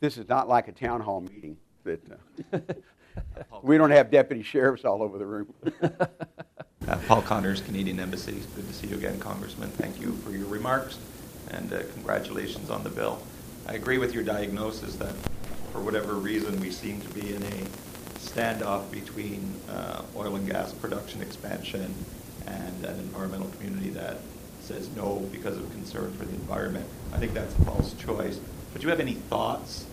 This 0.00 0.18
is 0.18 0.28
not 0.28 0.48
like 0.48 0.68
a 0.68 0.72
town 0.72 1.00
hall 1.00 1.20
meeting. 1.20 1.57
That, 1.85 2.01
uh, 2.53 2.59
we 3.62 3.77
don't 3.77 3.90
have 3.90 4.11
deputy 4.11 4.42
sheriffs 4.42 4.85
all 4.85 5.03
over 5.03 5.18
the 5.18 5.27
room. 5.27 5.53
uh, 5.83 6.97
Paul 7.07 7.23
Connors, 7.23 7.61
Canadian 7.61 8.01
Embassy. 8.01 8.40
Good 8.57 8.66
to 8.66 8.75
see 8.75 8.87
you 8.87 8.97
again, 8.97 9.20
Congressman. 9.20 9.68
Thank 9.70 10.01
you 10.01 10.12
for 10.25 10.31
your 10.31 10.47
remarks 10.47 10.99
and 11.51 11.73
uh, 11.73 11.83
congratulations 11.92 12.70
on 12.70 12.83
the 12.85 12.90
bill. 12.90 13.20
I 13.66 13.75
agree 13.75 13.99
with 13.99 14.14
your 14.14 14.25
diagnosis 14.25 14.97
that 14.97 15.14
for 15.73 15.81
whatever 15.81 16.14
reason 16.14 16.59
we 16.61 16.70
seem 16.70 17.01
to 17.03 17.09
be 17.09 17.35
in 17.35 17.42
a 17.42 17.66
standoff 18.18 18.90
between 18.90 19.55
uh, 19.68 20.03
oil 20.16 20.37
and 20.37 20.49
gas 20.49 20.73
production 20.73 21.20
expansion 21.20 21.94
and 22.47 22.85
an 22.85 22.99
environmental 22.99 23.49
community 23.59 23.90
that 23.90 24.18
says 24.61 24.88
no 24.97 25.18
because 25.31 25.59
of 25.59 25.70
concern 25.73 26.12
for 26.14 26.25
the 26.25 26.35
environment. 26.35 26.87
I 27.12 27.18
think 27.18 27.35
that's 27.35 27.55
a 27.59 27.64
false 27.64 27.92
choice. 27.94 28.40
But 28.73 28.81
do 28.81 28.87
you 28.87 28.90
have 28.90 29.01
any 29.01 29.14
thoughts 29.14 29.87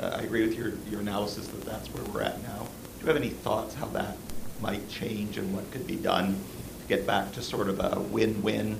uh, 0.00 0.16
I 0.18 0.22
agree 0.22 0.46
with 0.46 0.56
your, 0.56 0.72
your 0.90 1.00
analysis 1.00 1.48
that 1.48 1.64
that's 1.64 1.88
where 1.88 2.04
we're 2.04 2.22
at 2.22 2.42
now. 2.42 2.66
Do 2.98 3.00
you 3.00 3.06
have 3.06 3.16
any 3.16 3.30
thoughts 3.30 3.74
how 3.74 3.86
that 3.88 4.16
might 4.60 4.88
change 4.88 5.38
and 5.38 5.54
what 5.54 5.70
could 5.70 5.86
be 5.86 5.96
done 5.96 6.38
to 6.80 6.86
get 6.88 7.06
back 7.06 7.32
to 7.32 7.42
sort 7.42 7.68
of 7.68 7.80
a 7.80 8.00
win-win 8.00 8.76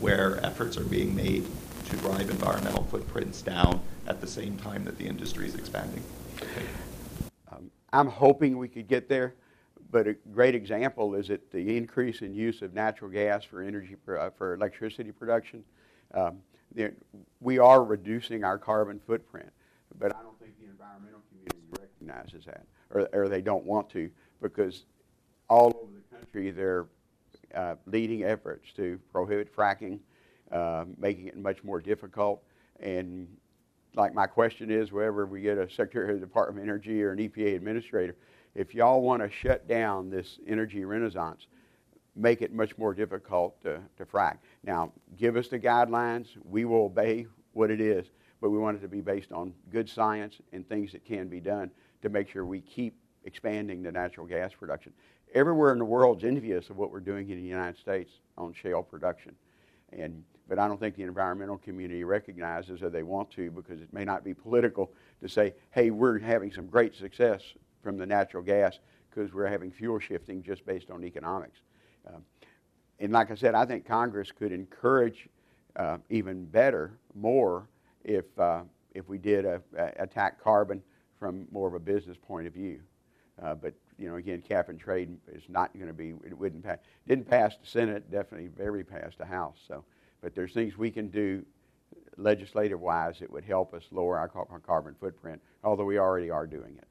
where 0.00 0.44
efforts 0.44 0.76
are 0.76 0.84
being 0.84 1.14
made 1.14 1.46
to 1.88 1.96
drive 1.96 2.30
environmental 2.30 2.84
footprints 2.84 3.42
down 3.42 3.80
at 4.06 4.20
the 4.20 4.26
same 4.26 4.56
time 4.56 4.84
that 4.84 4.98
the 4.98 5.06
industry 5.06 5.46
is 5.46 5.54
expanding? 5.54 6.02
Um, 7.52 7.70
I'm 7.92 8.08
hoping 8.08 8.58
we 8.58 8.68
could 8.68 8.88
get 8.88 9.08
there, 9.08 9.34
but 9.90 10.06
a 10.06 10.14
great 10.32 10.54
example 10.54 11.14
is 11.14 11.28
that 11.28 11.50
the 11.50 11.76
increase 11.76 12.22
in 12.22 12.34
use 12.34 12.62
of 12.62 12.74
natural 12.74 13.10
gas 13.10 13.44
for 13.44 13.62
energy 13.62 13.96
uh, 14.08 14.30
for 14.30 14.54
electricity 14.54 15.12
production. 15.12 15.64
Um, 16.14 16.38
we 17.40 17.58
are 17.58 17.82
reducing 17.82 18.44
our 18.44 18.58
carbon 18.58 19.00
footprint, 19.06 19.50
but 19.98 20.14
I 20.14 20.22
don't 20.22 20.38
think 20.38 20.58
the 20.58 20.66
environmental 20.66 21.20
community 21.28 21.58
recognizes 21.80 22.44
that, 22.46 22.64
or, 22.90 23.08
or 23.12 23.28
they 23.28 23.40
don't 23.40 23.64
want 23.64 23.90
to, 23.90 24.10
because 24.40 24.84
all 25.48 25.66
over 25.82 25.92
the 25.92 26.16
country 26.16 26.50
they're 26.50 26.86
uh, 27.54 27.74
leading 27.86 28.24
efforts 28.24 28.72
to 28.76 28.98
prohibit 29.12 29.54
fracking, 29.54 29.98
uh, 30.52 30.84
making 30.98 31.26
it 31.26 31.36
much 31.36 31.64
more 31.64 31.80
difficult. 31.80 32.42
And 32.80 33.26
like 33.94 34.14
my 34.14 34.26
question 34.26 34.70
is, 34.70 34.92
wherever 34.92 35.26
we 35.26 35.40
get 35.40 35.58
a 35.58 35.68
Secretary 35.68 36.14
of 36.14 36.20
the 36.20 36.26
Department 36.26 36.58
of 36.58 36.68
Energy 36.68 37.02
or 37.02 37.12
an 37.12 37.18
EPA 37.18 37.56
administrator, 37.56 38.16
if 38.54 38.74
y'all 38.74 39.02
want 39.02 39.22
to 39.22 39.30
shut 39.30 39.68
down 39.68 40.10
this 40.10 40.38
energy 40.46 40.84
renaissance, 40.84 41.46
make 42.16 42.42
it 42.42 42.52
much 42.52 42.76
more 42.76 42.92
difficult 42.92 43.60
to, 43.62 43.80
to 43.96 44.04
frack. 44.04 44.38
Now, 44.64 44.92
give 45.16 45.36
us 45.36 45.48
the 45.48 45.58
guidelines. 45.58 46.26
We 46.44 46.64
will 46.64 46.86
obey 46.86 47.26
what 47.52 47.70
it 47.70 47.80
is, 47.80 48.06
but 48.40 48.50
we 48.50 48.58
want 48.58 48.76
it 48.76 48.80
to 48.80 48.88
be 48.88 49.00
based 49.00 49.32
on 49.32 49.52
good 49.70 49.88
science 49.88 50.36
and 50.52 50.68
things 50.68 50.92
that 50.92 51.04
can 51.04 51.28
be 51.28 51.40
done 51.40 51.70
to 52.02 52.08
make 52.08 52.28
sure 52.28 52.44
we 52.44 52.60
keep 52.60 52.94
expanding 53.24 53.82
the 53.82 53.92
natural 53.92 54.26
gas 54.26 54.52
production. 54.52 54.92
Everywhere 55.34 55.72
in 55.72 55.78
the 55.78 55.84
world 55.84 56.18
is 56.18 56.24
envious 56.24 56.70
of 56.70 56.78
what 56.78 56.90
we're 56.90 57.00
doing 57.00 57.28
in 57.30 57.36
the 57.36 57.48
United 57.48 57.78
States 57.78 58.12
on 58.36 58.52
shale 58.52 58.82
production. 58.82 59.34
And, 59.92 60.22
but 60.48 60.58
I 60.58 60.68
don't 60.68 60.80
think 60.80 60.96
the 60.96 61.02
environmental 61.02 61.58
community 61.58 62.04
recognizes 62.04 62.82
or 62.82 62.90
they 62.90 63.02
want 63.02 63.30
to 63.32 63.50
because 63.50 63.80
it 63.80 63.92
may 63.92 64.04
not 64.04 64.24
be 64.24 64.32
political 64.32 64.92
to 65.20 65.28
say, 65.28 65.54
hey, 65.70 65.90
we're 65.90 66.18
having 66.18 66.52
some 66.52 66.66
great 66.66 66.94
success 66.94 67.42
from 67.82 67.98
the 67.98 68.06
natural 68.06 68.42
gas 68.42 68.78
because 69.10 69.32
we're 69.32 69.46
having 69.46 69.70
fuel 69.70 69.98
shifting 69.98 70.42
just 70.42 70.64
based 70.64 70.90
on 70.90 71.04
economics. 71.04 71.60
Um, 72.06 72.22
and 73.00 73.12
like 73.12 73.30
I 73.30 73.34
said, 73.34 73.54
I 73.54 73.64
think 73.64 73.86
Congress 73.86 74.32
could 74.32 74.52
encourage 74.52 75.28
uh, 75.76 75.98
even 76.10 76.44
better, 76.44 76.98
more, 77.14 77.68
if, 78.08 78.24
uh, 78.38 78.62
if 78.94 79.08
we 79.08 79.18
did 79.18 79.44
a, 79.44 79.60
a 79.76 80.02
attack 80.02 80.42
carbon 80.42 80.82
from 81.18 81.46
more 81.52 81.68
of 81.68 81.74
a 81.74 81.78
business 81.78 82.16
point 82.16 82.46
of 82.46 82.54
view. 82.54 82.80
Uh, 83.42 83.54
but 83.54 83.74
you 83.98 84.08
know, 84.08 84.16
again, 84.16 84.40
cap 84.40 84.68
and 84.68 84.80
trade 84.80 85.16
is 85.32 85.42
not 85.48 85.72
going 85.74 85.86
to 85.86 85.92
be. 85.92 86.14
It 86.26 86.36
wouldn't 86.36 86.64
pass. 86.64 86.78
Didn't 87.06 87.28
pass 87.28 87.56
the 87.56 87.66
Senate. 87.66 88.10
Definitely 88.10 88.48
very 88.48 88.82
passed 88.82 89.18
the 89.18 89.26
House. 89.26 89.58
So, 89.68 89.84
but 90.22 90.34
there's 90.34 90.52
things 90.52 90.76
we 90.76 90.90
can 90.90 91.08
do, 91.08 91.44
legislative 92.16 92.80
wise, 92.80 93.18
that 93.20 93.30
would 93.30 93.44
help 93.44 93.74
us 93.74 93.84
lower 93.90 94.18
our, 94.18 94.30
our 94.50 94.60
carbon 94.60 94.94
footprint. 94.98 95.40
Although 95.62 95.84
we 95.84 95.98
already 95.98 96.30
are 96.30 96.46
doing 96.46 96.76
it, 96.78 96.88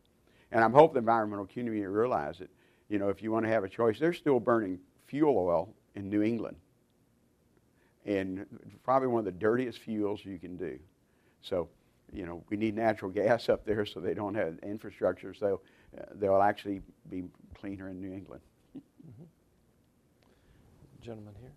and 0.52 0.64
I'm 0.64 0.74
hoping 0.74 0.94
the 0.94 1.00
environmental 1.00 1.46
community 1.46 1.86
realize 1.86 2.38
that. 2.40 2.50
You 2.90 3.00
know, 3.00 3.10
if 3.10 3.22
you 3.22 3.34
want 3.34 3.46
to 3.46 3.52
have 3.52 3.66
a 3.66 3.70
choice, 3.70 4.00
they're 4.00 4.14
still 4.14 4.40
burning 4.40 4.80
fuel 5.08 5.38
oil 5.38 5.76
in 5.96 6.10
New 6.10 6.22
England. 6.22 6.56
And 8.06 8.46
probably 8.86 9.10
one 9.10 9.20
of 9.20 9.26
the 9.26 9.32
dirtiest 9.34 9.80
fuels 9.80 10.24
you 10.24 10.40
can 10.40 10.56
do. 10.56 10.80
So, 11.42 11.70
you 12.12 12.26
know, 12.26 12.44
we 12.50 12.58
need 12.58 12.76
natural 12.76 13.12
gas 13.24 13.50
up 13.50 13.66
there 13.66 13.86
so 13.86 14.00
they 14.00 14.14
don't 14.14 14.36
have 14.36 14.58
infrastructure, 14.64 15.34
so 15.34 15.62
uh, 15.98 16.04
they'll 16.16 16.42
actually 16.42 16.82
be 17.10 17.24
cleaner 17.60 17.90
in 17.90 18.02
New 18.02 18.14
England. 18.14 18.42
Mm-hmm. 18.78 19.24
Gentleman 21.02 21.34
here. 21.40 21.52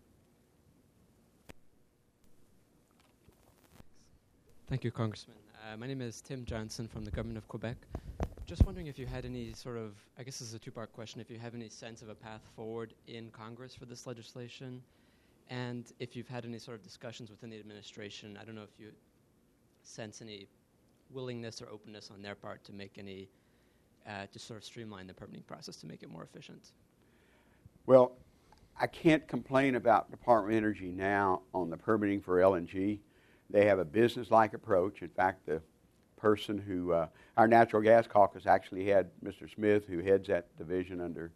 Thank 4.69 4.85
you, 4.85 4.93
Congressman. 4.93 5.37
Uh, 5.61 5.77
my 5.77 5.87
name 5.87 6.01
is 6.01 6.21
Tim 6.21 6.45
Johnson 6.45 6.87
from 6.87 7.05
the 7.05 7.11
Government 7.11 7.37
of 7.37 7.49
Quebec. 7.49 7.77
Just 8.47 8.64
wondering 8.64 8.87
if 8.87 8.99
you 8.99 9.07
had 9.07 9.25
any 9.25 9.53
sort 9.53 9.77
of, 9.77 9.95
I 10.19 10.23
guess 10.23 10.38
this 10.38 10.49
is 10.49 10.55
a 10.55 10.59
two 10.59 10.71
part 10.71 10.93
question, 10.93 11.21
if 11.21 11.29
you 11.31 11.38
have 11.38 11.55
any 11.55 11.69
sense 11.69 12.03
of 12.03 12.09
a 12.09 12.14
path 12.14 12.43
forward 12.55 12.95
in 13.09 13.31
Congress 13.31 13.75
for 13.75 13.85
this 13.85 14.07
legislation, 14.07 14.81
and 15.51 15.93
if 15.99 16.14
you've 16.14 16.29
had 16.29 16.45
any 16.45 16.59
sort 16.59 16.77
of 16.77 16.85
discussions 16.85 17.31
within 17.31 17.51
the 17.51 17.59
administration. 17.59 18.38
I 18.40 18.45
don't 18.45 18.55
know 18.55 18.62
if 18.62 18.79
you 18.79 18.93
sense 19.83 20.23
any 20.23 20.47
willingness 21.11 21.61
or 21.61 21.69
openness 21.69 22.11
on 22.11 22.23
their 22.23 22.35
part 22.35 22.64
to 22.64 22.73
make 22.73 22.99
any, 22.99 23.29
uh, 24.07 24.27
to 24.33 24.38
sort 24.38 24.59
of 24.59 24.64
streamline 24.64 25.07
the 25.07 25.14
permitting 25.14 25.43
process 25.43 25.77
to 25.77 25.87
make 25.87 26.03
it 26.03 26.11
more 26.11 26.23
efficient. 26.23 26.73
Well, 27.87 28.12
I 28.79 28.87
can't 28.87 29.27
complain 29.27 29.75
about 29.75 30.11
Department 30.11 30.57
of 30.57 30.64
Energy 30.64 30.90
now 30.90 31.43
on 31.53 31.71
the 31.71 31.77
permitting 31.77 32.21
for 32.21 32.38
LNG. 32.38 32.99
They 33.51 33.66
have 33.66 33.79
a 33.79 33.85
business 33.85 34.31
like 34.31 34.55
approach. 34.55 35.03
In 35.03 35.09
fact, 35.09 35.47
the 35.47 35.61
person 36.16 36.59
who, 36.59 36.93
uh, 36.93 37.09
our 37.37 37.49
natural 37.49 37.83
gas 37.83 38.07
caucus 38.07 38.47
actually 38.47 38.87
had 38.87 39.11
Mr. 39.25 39.53
Smith, 39.53 39.87
who 39.87 39.99
heads 40.03 40.29
that 40.29 40.57
division 40.57 41.01
under 41.01 41.33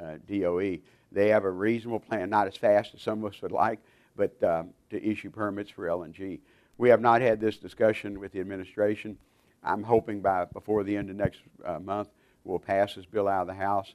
uh, 0.00 0.14
DOE. 0.28 0.78
They 1.12 1.28
have 1.28 1.44
a 1.44 1.50
reasonable 1.50 2.00
plan, 2.00 2.30
not 2.30 2.46
as 2.46 2.56
fast 2.56 2.94
as 2.94 3.02
some 3.02 3.24
of 3.24 3.32
us 3.32 3.42
would 3.42 3.52
like, 3.52 3.80
but 4.16 4.42
um, 4.42 4.70
to 4.90 5.04
issue 5.04 5.30
permits 5.30 5.70
for 5.70 5.86
LNG. 5.86 6.40
We 6.78 6.88
have 6.90 7.00
not 7.00 7.20
had 7.20 7.40
this 7.40 7.58
discussion 7.58 8.20
with 8.20 8.32
the 8.32 8.38
administration. 8.40 9.18
I'm 9.64 9.82
hoping 9.82 10.20
by 10.20 10.44
before 10.44 10.84
the 10.84 10.96
end 10.96 11.10
of 11.10 11.16
next 11.16 11.40
uh, 11.64 11.80
month 11.80 12.08
we'll 12.44 12.60
pass 12.60 12.94
this 12.94 13.04
bill 13.04 13.26
out 13.26 13.42
of 13.42 13.46
the 13.48 13.54
House, 13.54 13.94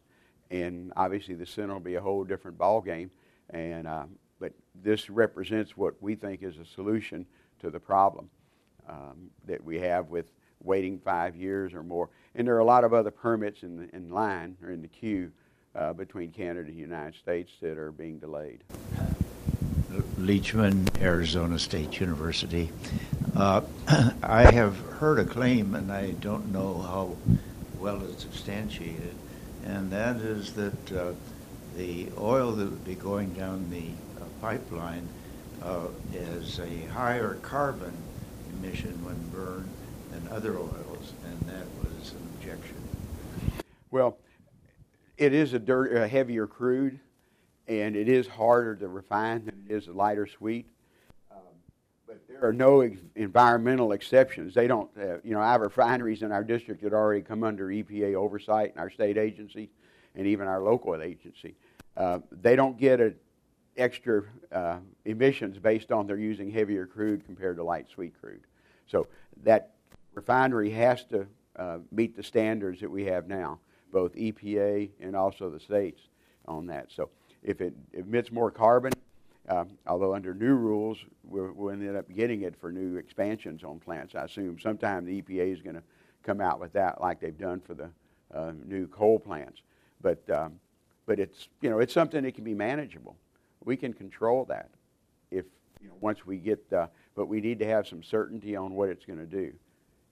and 0.52 0.91
obviously 0.98 1.34
the 1.34 1.46
Senate 1.46 1.72
will 1.72 1.80
be 1.80 1.96
a 1.96 2.02
whole 2.02 2.26
different 2.26 2.58
ballgame. 2.58 3.10
And 3.50 3.88
um, 3.88 4.10
but 4.39 4.52
this 4.84 5.10
represents 5.10 5.78
what 5.78 5.96
we 6.02 6.15
think 6.15 6.43
is 6.43 6.58
a 6.58 6.65
solution 6.65 7.26
to 7.62 7.69
the 7.69 7.80
problem 7.80 8.30
um, 8.88 9.30
that 9.48 9.63
we 9.63 9.80
have 9.80 10.10
with 10.10 10.32
waiting 10.62 11.00
five 11.00 11.38
years 11.38 11.74
or 11.74 11.84
more. 11.84 12.10
And 12.36 12.46
there 12.46 12.56
are 12.56 12.60
a 12.60 12.65
lot 12.65 12.84
of 12.84 12.93
other 12.93 13.12
permits 13.12 13.63
in, 13.63 13.78
the, 13.78 13.96
in 13.96 14.10
line 14.10 14.58
or 14.62 14.72
in 14.72 14.82
the 14.82 14.88
queue 14.88 15.32
uh, 15.76 15.93
between 15.93 16.32
Canada 16.32 16.67
and 16.67 16.76
the 16.76 16.82
United 16.82 17.15
States 17.15 17.52
that 17.62 17.78
are 17.78 17.91
being 17.91 18.19
delayed. 18.19 18.63
Leachman, 20.24 20.90
Arizona 21.02 21.60
State 21.60 22.00
University. 22.00 22.72
Uh, 23.36 23.62
I 24.24 24.50
have 24.52 24.78
heard 24.80 25.20
a 25.20 25.26
claim, 25.26 25.76
and 25.76 25.92
I 25.92 26.12
don't 26.12 26.52
know 26.52 26.80
how 26.80 27.18
well 27.78 28.02
it's 28.06 28.24
substantiated, 28.24 29.16
and 29.66 29.92
that 29.92 30.18
is 30.18 30.54
that 30.54 30.92
uh, 30.94 31.12
the 31.76 32.08
oil 32.18 32.54
that 32.54 32.66
would 32.66 32.86
be 32.86 32.96
going 32.96 33.34
down 33.34 33.70
the 33.70 33.90
uh, 34.22 34.26
pipeline 34.40 35.08
uh, 35.62 35.88
is 36.14 36.60
a 36.60 36.86
higher 36.94 37.36
carbon 37.42 37.94
emission 38.54 39.04
when 39.04 39.18
burned 39.30 39.70
than 40.12 40.26
other 40.32 40.58
oils, 40.58 41.14
and 41.26 41.40
that 41.42 41.66
was 41.82 42.14
an 42.14 42.30
objection. 42.36 42.78
Well, 43.92 44.18
it 45.18 45.34
is 45.34 45.54
a, 45.54 45.60
dirt, 45.60 45.94
a 45.94 46.08
heavier 46.08 46.48
crude, 46.48 47.00
and 47.67 47.95
it 47.95 48.10
is 48.10 48.28
harder 48.28 48.76
to 48.76 48.88
refine 48.88 49.45
than 49.45 49.65
it 49.69 49.73
is 49.73 49.88
a 49.88 49.93
lighter 49.93 50.28
sweet. 50.28 50.67
Um, 51.32 51.38
but 52.08 52.19
there 52.28 52.45
are 52.45 52.54
no 52.54 52.82
ex- 52.82 52.99
environmental 53.15 53.91
exceptions. 53.93 54.54
They 54.54 54.67
don't, 54.67 54.89
uh, 54.97 55.17
you 55.23 55.34
know, 55.34 55.41
have 55.41 55.62
refineries 55.62 56.21
in 56.23 56.32
our 56.32 56.43
district 56.43 56.84
that 56.84 56.93
already 56.93 57.21
come 57.21 57.43
under 57.43 57.67
EPA 57.67 58.15
oversight, 58.15 58.71
and 58.71 58.80
our 58.80 58.89
state 58.89 59.17
agency, 59.17 59.69
and 60.15 60.28
even 60.28 60.47
our 60.47 60.62
local 60.62 61.02
agency. 61.02 61.56
Uh, 61.95 62.19
they 62.32 62.56
don't 62.56 62.78
get 62.78 62.99
a 62.99 63.13
extra 63.78 64.23
uh, 64.52 64.78
emissions 65.06 65.58
based 65.58 65.91
on 65.91 66.06
their 66.06 66.17
using 66.17 66.52
heavier 66.52 66.86
crude 66.86 67.26
compared 67.26 67.58
to 67.58 67.63
light 67.63 67.88
sweet 67.89 68.13
crude. 68.19 68.41
So 68.88 69.08
that 69.43 69.71
refinery 70.13 70.69
has 70.71 71.04
to 71.06 71.26
uh, 71.56 71.80
meet 71.91 72.15
the 72.15 72.23
standards 72.23 72.82
that 72.82 72.89
we 72.89 73.06
have 73.06 73.28
now, 73.28 73.60
both 73.91 74.13
EPA 74.15 74.89
and 74.99 75.15
also 75.15 75.49
the 75.49 75.60
states 75.60 76.02
on 76.47 76.67
that. 76.67 76.91
So 76.91 77.10
if 77.44 77.62
it 77.62 77.74
emits 77.94 78.32
more 78.32 78.52
carbon, 78.52 78.94
um, 79.50 79.70
although 79.86 80.16
under 80.16 80.34
new 80.34 80.54
rules, 80.54 80.98
we'll, 81.24 81.70
end 81.70 81.96
up 81.96 82.10
getting 82.14 82.44
it 82.44 82.56
for 82.60 82.72
new 82.72 82.96
expansions 82.96 83.64
on 83.64 83.80
plants. 83.80 84.16
I 84.16 84.24
assume 84.24 84.58
sometime 84.60 85.06
the 85.06 85.22
EPA 85.22 85.54
is 85.54 85.62
going 85.62 85.76
to 85.76 85.84
come 86.24 86.40
out 86.40 86.60
with 86.60 86.74
that, 86.74 87.02
like 87.02 87.20
they've 87.20 87.38
done 87.38 87.60
for 87.60 87.74
the 87.74 87.90
uh, 88.34 88.54
new 88.66 88.88
coal 88.88 89.20
plants. 89.20 89.62
But 90.02 90.28
um, 90.30 90.60
but 91.06 91.20
it's 91.20 91.50
you 91.62 91.70
know 91.70 91.80
it's 91.80 91.94
something 91.94 92.24
that 92.24 92.36
can 92.36 92.44
be 92.44 92.54
manageable 92.54 93.18
we 93.66 93.78
can 93.78 93.94
control 93.94 94.46
that 94.46 94.70
if 95.32 95.46
you 95.82 95.90
know, 95.90 95.96
once 96.00 96.26
we 96.26 96.38
get. 96.38 96.62
Uh, 96.72 96.88
but 97.16 97.28
we 97.28 97.42
need 97.42 97.60
to 97.60 97.66
have 97.66 97.88
some 97.88 98.02
certainty 98.02 98.56
on 98.56 98.74
what 98.74 98.90
it's 98.90 99.06
going 99.06 99.20
to 99.20 99.26
do, 99.26 99.54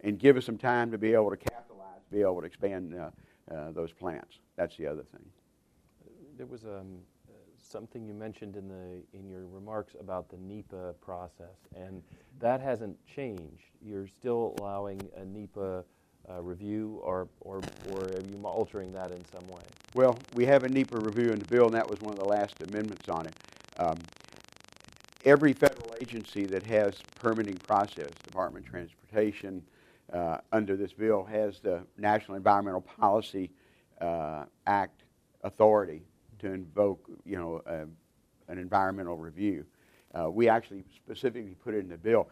and 0.02 0.20
give 0.20 0.38
us 0.38 0.46
some 0.46 0.58
time 0.58 0.91
to 0.91 0.98
be 0.98 1.13
able 1.13 1.32
to 1.32 1.38
capitalize, 1.38 2.02
be 2.12 2.22
able 2.22 2.39
to 2.41 2.46
expand 2.46 2.96
uh, 2.96 3.10
uh, 3.54 3.72
those 3.72 3.91
plants. 3.91 4.38
That's 4.56 4.78
the 4.78 4.88
other 4.88 5.04
thing. 5.12 5.26
There 6.38 6.46
was 6.46 6.63
um, 6.63 7.00
something 7.71 8.05
you 8.05 8.13
mentioned 8.13 8.55
in 8.55 8.67
the 8.67 9.01
in 9.17 9.27
your 9.29 9.45
remarks 9.47 9.95
about 9.99 10.29
the 10.29 10.38
NEPA 10.38 10.95
process, 11.01 11.55
and 11.75 12.03
that 12.39 12.60
hasn't 12.60 12.97
changed. 13.05 13.63
You're 13.81 14.07
still 14.07 14.55
allowing 14.60 15.01
a 15.15 15.25
NEPA 15.25 15.86
uh, 16.29 16.41
review, 16.41 16.99
or, 17.03 17.27
or, 17.41 17.62
or 17.89 18.03
are 18.03 18.21
you 18.29 18.39
altering 18.43 18.91
that 18.93 19.12
in 19.12 19.23
some 19.25 19.47
way? 19.47 19.63
Well, 19.93 20.17
we 20.34 20.45
have 20.45 20.63
a 20.63 20.69
NEPA 20.69 20.99
review 20.99 21.31
in 21.31 21.39
the 21.39 21.45
bill, 21.45 21.65
and 21.65 21.73
that 21.73 21.88
was 21.88 21.99
one 22.01 22.13
of 22.13 22.19
the 22.19 22.25
last 22.25 22.55
amendments 22.62 23.10
on 23.10 23.25
it. 23.25 23.36
Um, 23.79 23.97
every 25.25 25.53
federal 25.53 25.95
agency 25.99 26.45
that 26.45 26.63
has 26.63 27.01
permitting 27.19 27.57
process, 27.57 28.10
Department 28.23 28.65
of 28.65 28.71
Transportation, 28.71 29.63
uh, 30.13 30.38
under 30.51 30.75
this 30.75 30.93
bill 30.93 31.23
has 31.23 31.60
the 31.60 31.81
National 31.97 32.36
Environmental 32.36 32.81
Policy 32.81 33.49
uh, 33.99 34.45
Act 34.67 35.03
authority 35.43 36.03
to 36.41 36.54
invoke, 36.54 37.10
you 37.25 37.38
know, 37.38 37.62
an 38.47 38.58
environmental 38.58 39.17
review. 39.17 39.65
Uh, 40.13 40.30
we 40.30 40.49
actually 40.49 40.84
specifically 40.95 41.56
put 41.63 41.73
it 41.73 41.80
in 41.80 41.89
the 41.89 41.97
bill. 41.97 42.27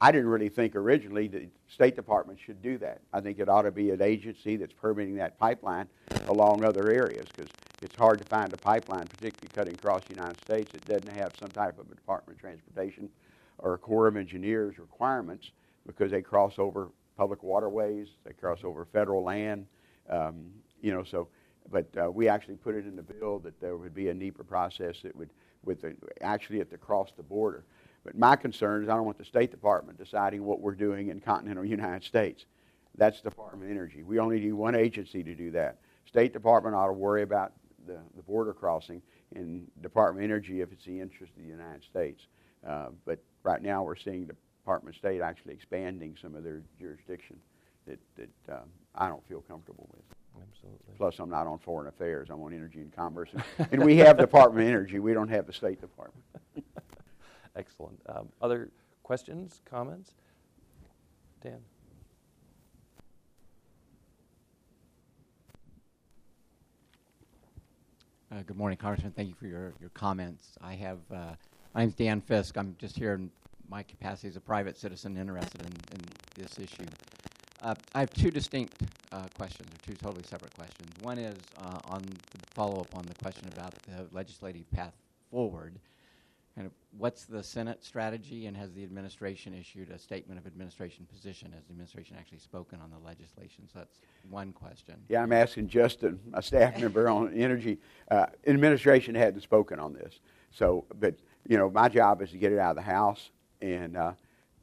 I 0.00 0.12
didn't 0.12 0.28
really 0.28 0.48
think 0.48 0.76
originally 0.76 1.28
the 1.28 1.48
State 1.68 1.96
Department 1.96 2.38
should 2.38 2.62
do 2.62 2.78
that. 2.78 3.00
I 3.12 3.20
think 3.20 3.38
it 3.38 3.48
ought 3.48 3.62
to 3.62 3.70
be 3.70 3.90
an 3.90 4.02
agency 4.02 4.56
that's 4.56 4.72
permitting 4.72 5.16
that 5.16 5.38
pipeline 5.38 5.88
along 6.28 6.64
other 6.64 6.90
areas 6.90 7.26
because 7.34 7.50
it's 7.80 7.96
hard 7.96 8.18
to 8.20 8.24
find 8.26 8.52
a 8.52 8.56
pipeline, 8.56 9.06
particularly 9.06 9.48
cutting 9.54 9.74
across 9.74 10.04
the 10.04 10.14
United 10.14 10.40
States, 10.42 10.72
that 10.72 10.86
doesn't 10.86 11.14
have 11.14 11.32
some 11.38 11.50
type 11.50 11.78
of 11.78 11.90
a 11.90 11.94
Department 11.94 12.36
of 12.36 12.40
Transportation 12.40 13.08
or 13.58 13.74
a 13.74 13.78
Corps 13.78 14.08
of 14.08 14.16
Engineers 14.16 14.78
requirements 14.78 15.50
because 15.86 16.10
they 16.10 16.22
cross 16.22 16.58
over 16.58 16.90
public 17.16 17.42
waterways, 17.42 18.08
they 18.24 18.32
cross 18.32 18.64
over 18.64 18.84
federal 18.84 19.22
land, 19.22 19.66
um, 20.10 20.46
you 20.80 20.92
know. 20.92 21.04
So, 21.04 21.28
but 21.70 21.86
uh, 21.96 22.10
we 22.10 22.28
actually 22.28 22.56
put 22.56 22.74
it 22.74 22.86
in 22.86 22.96
the 22.96 23.02
bill 23.02 23.38
that 23.40 23.60
there 23.60 23.76
would 23.76 23.94
be 23.94 24.08
a 24.08 24.14
NEPA 24.14 24.44
process 24.44 25.00
that 25.02 25.14
would, 25.16 25.30
with 25.64 25.80
the, 25.80 25.94
actually 26.20 26.60
at 26.60 26.70
the 26.70 26.76
cross 26.76 27.12
the 27.16 27.22
border. 27.22 27.64
But 28.04 28.16
my 28.18 28.36
concern 28.36 28.82
is 28.82 28.88
I 28.88 28.96
don't 28.96 29.06
want 29.06 29.18
the 29.18 29.24
State 29.24 29.50
Department 29.50 29.98
deciding 29.98 30.44
what 30.44 30.60
we're 30.60 30.74
doing 30.74 31.08
in 31.08 31.20
continental 31.20 31.64
United 31.80 32.04
States. 32.04 32.44
That's 32.96 33.20
the 33.20 33.30
Department 33.30 33.64
of 33.64 33.70
Energy. 33.70 34.02
We 34.02 34.18
only 34.18 34.38
need 34.38 34.52
one 34.52 34.74
agency 34.74 35.22
to 35.24 35.34
do 35.34 35.50
that. 35.52 35.78
State 36.06 36.32
Department 36.32 36.76
ought 36.76 36.86
to 36.86 36.92
worry 36.92 37.22
about 37.22 37.52
the, 37.86 37.98
the 38.16 38.22
border 38.22 38.52
crossing, 38.52 39.02
and 39.34 39.66
Department 39.82 40.24
of 40.24 40.30
Energy 40.30 40.60
if 40.60 40.72
it's 40.72 40.84
the 40.84 41.00
interest 41.00 41.32
of 41.36 41.42
the 41.42 41.48
United 41.48 41.82
States. 41.82 42.26
Uh, 42.66 42.88
but 43.04 43.18
right 43.42 43.62
now 43.62 43.82
we're 43.82 43.96
seeing 43.96 44.26
the 44.26 44.34
Department 44.62 44.94
of 44.94 44.98
State 44.98 45.20
actually 45.20 45.54
expanding 45.54 46.16
some 46.20 46.34
of 46.34 46.44
their 46.44 46.62
jurisdiction 46.78 47.36
that, 47.86 47.98
that 48.16 48.54
um, 48.54 48.68
I 48.94 49.08
don't 49.08 49.26
feel 49.28 49.42
comfortable 49.42 49.88
with. 49.92 50.02
Absolutely. 50.36 50.94
Plus, 50.96 51.18
I'm 51.18 51.30
not 51.30 51.46
on 51.46 51.58
foreign 51.58 51.88
affairs. 51.88 52.28
I'm 52.30 52.42
on 52.42 52.52
energy 52.52 52.80
and 52.80 52.94
commerce. 52.94 53.30
And, 53.32 53.68
and 53.72 53.84
we 53.84 53.96
have 53.96 54.18
Department 54.18 54.66
of 54.66 54.68
Energy. 54.68 54.98
We 54.98 55.12
don't 55.12 55.28
have 55.28 55.46
the 55.46 55.52
State 55.52 55.80
Department. 55.80 56.24
Excellent. 57.56 58.00
Um, 58.08 58.28
other 58.42 58.70
questions, 59.02 59.60
comments? 59.64 60.12
Dan? 61.40 61.58
Uh, 68.32 68.42
good 68.46 68.56
morning, 68.56 68.76
Congressman. 68.76 69.12
Thank 69.12 69.28
you 69.28 69.34
for 69.34 69.46
your, 69.46 69.72
your 69.80 69.90
comments. 69.90 70.58
I 70.60 70.74
have, 70.74 70.98
uh, 71.12 71.34
my 71.74 71.82
name's 71.82 71.94
Dan 71.94 72.20
Fisk. 72.20 72.56
I'm 72.56 72.74
just 72.78 72.96
here 72.96 73.14
in 73.14 73.30
my 73.68 73.82
capacity 73.84 74.28
as 74.28 74.36
a 74.36 74.40
private 74.40 74.76
citizen 74.76 75.16
interested 75.16 75.60
in, 75.60 75.72
in 75.92 76.00
this 76.36 76.58
issue. 76.58 76.86
Uh, 77.64 77.74
I 77.94 78.00
have 78.00 78.10
two 78.10 78.30
distinct 78.30 78.74
uh, 79.10 79.24
questions, 79.36 79.68
or 79.72 79.90
two 79.90 79.96
totally 79.96 80.22
separate 80.22 80.54
questions. 80.54 80.88
One 81.00 81.18
is 81.18 81.36
uh, 81.58 81.78
on 81.86 82.02
the 82.02 82.46
follow 82.54 82.80
up 82.80 82.94
on 82.94 83.04
the 83.06 83.14
question 83.14 83.48
about 83.52 83.74
the 83.88 84.06
legislative 84.12 84.70
path 84.70 84.92
forward 85.30 85.80
kind 86.54 86.66
of 86.66 86.72
what's 86.96 87.24
the 87.24 87.42
Senate 87.42 87.84
strategy, 87.84 88.46
and 88.46 88.56
has 88.56 88.72
the 88.72 88.84
administration 88.84 89.54
issued 89.54 89.90
a 89.90 89.98
statement 89.98 90.38
of 90.38 90.46
administration 90.46 91.06
position? 91.12 91.50
Has 91.52 91.64
the 91.64 91.72
administration 91.72 92.16
actually 92.18 92.38
spoken 92.38 92.80
on 92.80 92.90
the 92.90 92.98
legislation? 92.98 93.68
So 93.72 93.80
that's 93.80 93.98
one 94.30 94.52
question. 94.52 94.94
Yeah, 95.08 95.22
I'm 95.22 95.32
asking 95.32 95.68
Justin, 95.68 96.20
a 96.32 96.42
staff 96.42 96.78
member 96.80 97.08
on 97.08 97.34
energy. 97.34 97.78
Uh, 98.10 98.26
administration 98.46 99.14
hadn't 99.14 99.40
spoken 99.40 99.80
on 99.80 99.92
this, 99.92 100.20
so 100.52 100.84
but 101.00 101.16
you 101.48 101.56
know 101.56 101.70
my 101.70 101.88
job 101.88 102.22
is 102.22 102.30
to 102.30 102.38
get 102.38 102.52
it 102.52 102.58
out 102.58 102.70
of 102.70 102.76
the 102.76 102.82
House, 102.82 103.30
and 103.60 103.96
uh, 103.96 104.12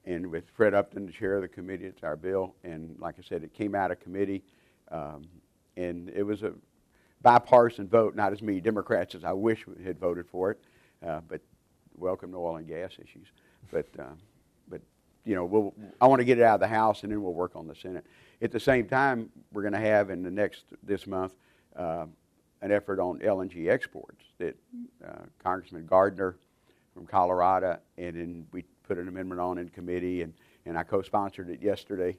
and 0.06 0.28
with 0.28 0.46
Fred 0.54 0.74
Upton, 0.74 1.06
the 1.06 1.12
chair 1.12 1.36
of 1.36 1.42
the 1.42 1.48
committee, 1.48 1.86
it's 1.86 2.04
our 2.04 2.16
bill, 2.16 2.56
and 2.64 2.96
like 3.00 3.16
I 3.20 3.22
said, 3.28 3.44
it 3.44 3.54
came 3.54 3.76
out 3.76 3.92
of 3.92 4.00
committee, 4.00 4.44
um, 4.92 5.28
and 5.78 6.10
it 6.10 6.24
was 6.24 6.44
a 6.44 6.54
bipartisan 7.22 7.88
vote, 7.88 8.16
not 8.16 8.34
as 8.34 8.42
many 8.42 8.60
Democrats 8.60 9.14
as 9.16 9.24
I 9.24 9.34
wish 9.34 9.66
had 9.84 10.00
voted 10.00 10.26
for 10.28 10.52
it, 10.52 10.60
uh, 11.06 11.22
but 11.28 11.42
welcome 11.98 12.32
to 12.32 12.38
oil 12.38 12.58
and 12.58 12.68
gas 12.68 12.94
issues. 12.94 13.28
But, 13.72 13.88
uh, 14.00 14.14
but 14.68 14.82
you 15.24 15.36
know, 15.36 15.46
we'll, 15.46 15.74
I 16.00 16.08
want 16.08 16.20
to 16.20 16.26
get 16.26 16.40
it 16.40 16.44
out 16.44 16.56
of 16.56 16.62
the 16.62 16.68
House, 16.68 17.04
and 17.04 17.12
then 17.12 17.22
we'll 17.22 17.34
work 17.34 17.56
on 17.56 17.68
the 17.68 17.76
Senate. 17.76 18.06
At 18.42 18.52
the 18.52 18.60
same 18.60 18.88
time, 18.88 19.30
we're 19.54 19.62
going 19.62 19.74
to 19.74 19.80
have 19.80 20.10
in 20.10 20.24
the 20.24 20.32
next 20.32 20.64
this 20.82 21.06
month 21.06 21.36
uh, 21.76 22.06
an 22.62 22.72
effort 22.72 23.00
on 23.00 23.20
LNG 23.20 23.70
exports 23.70 24.26
that 24.40 24.56
uh, 25.06 25.26
Congressman 25.44 25.86
Gardner 25.86 26.38
from 27.02 27.08
Colorado, 27.08 27.80
and 27.98 28.16
then 28.16 28.46
we 28.52 28.64
put 28.88 29.00
an 29.00 29.08
amendment 29.08 29.42
on 29.42 29.58
in 29.58 29.70
committee, 29.70 30.22
and, 30.22 30.34
and 30.68 30.78
I 30.78 30.84
co-sponsored 30.84 31.50
it 31.50 31.60
yesterday 31.60 32.16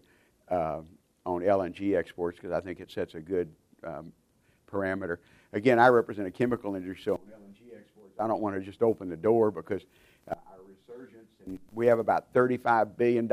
uh, 0.50 0.80
on 1.24 1.42
LNG 1.42 1.96
exports 1.96 2.36
because 2.36 2.50
I 2.50 2.60
think 2.60 2.80
it 2.80 2.90
sets 2.90 3.14
a 3.14 3.20
good 3.20 3.48
um, 3.84 4.12
parameter. 4.70 5.18
Again, 5.52 5.78
I 5.78 5.86
represent 5.86 6.26
a 6.26 6.32
chemical 6.32 6.74
industry, 6.74 7.00
so 7.04 7.20
LNG 7.30 7.78
exports, 7.78 8.14
I 8.18 8.26
don't 8.26 8.40
want 8.40 8.56
to 8.56 8.60
just 8.60 8.82
open 8.82 9.08
the 9.08 9.16
door 9.16 9.52
because 9.52 9.82
uh, 10.28 10.34
our 10.50 10.58
resurgence, 10.66 11.30
and 11.46 11.60
we 11.72 11.86
have 11.86 12.00
about 12.00 12.32
$35 12.34 12.96
billion 12.96 13.30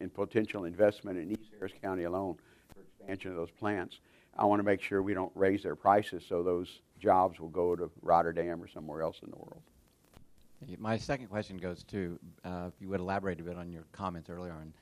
in 0.00 0.10
potential 0.10 0.64
investment 0.64 1.16
in 1.16 1.30
East 1.30 1.50
Harris 1.58 1.72
County 1.82 2.04
alone 2.04 2.36
for 2.74 2.82
expansion 2.82 3.30
of 3.30 3.38
those 3.38 3.50
plants. 3.50 4.00
I 4.36 4.44
want 4.44 4.60
to 4.60 4.64
make 4.64 4.82
sure 4.82 5.02
we 5.02 5.14
don't 5.14 5.32
raise 5.34 5.62
their 5.62 5.76
prices 5.76 6.22
so 6.28 6.42
those 6.42 6.80
jobs 6.98 7.40
will 7.40 7.48
go 7.48 7.76
to 7.76 7.90
Rotterdam 8.02 8.62
or 8.62 8.68
somewhere 8.68 9.00
else 9.00 9.20
in 9.22 9.30
the 9.30 9.36
world. 9.36 9.62
My 10.78 10.96
second 10.96 11.28
question 11.28 11.56
goes 11.56 11.82
to 11.84 12.18
uh, 12.44 12.64
if 12.68 12.74
you 12.80 12.88
would 12.88 13.00
elaborate 13.00 13.40
a 13.40 13.42
bit 13.42 13.56
on 13.56 13.72
your 13.72 13.84
comments 13.92 14.30
earlier 14.30 14.52
on 14.52 14.72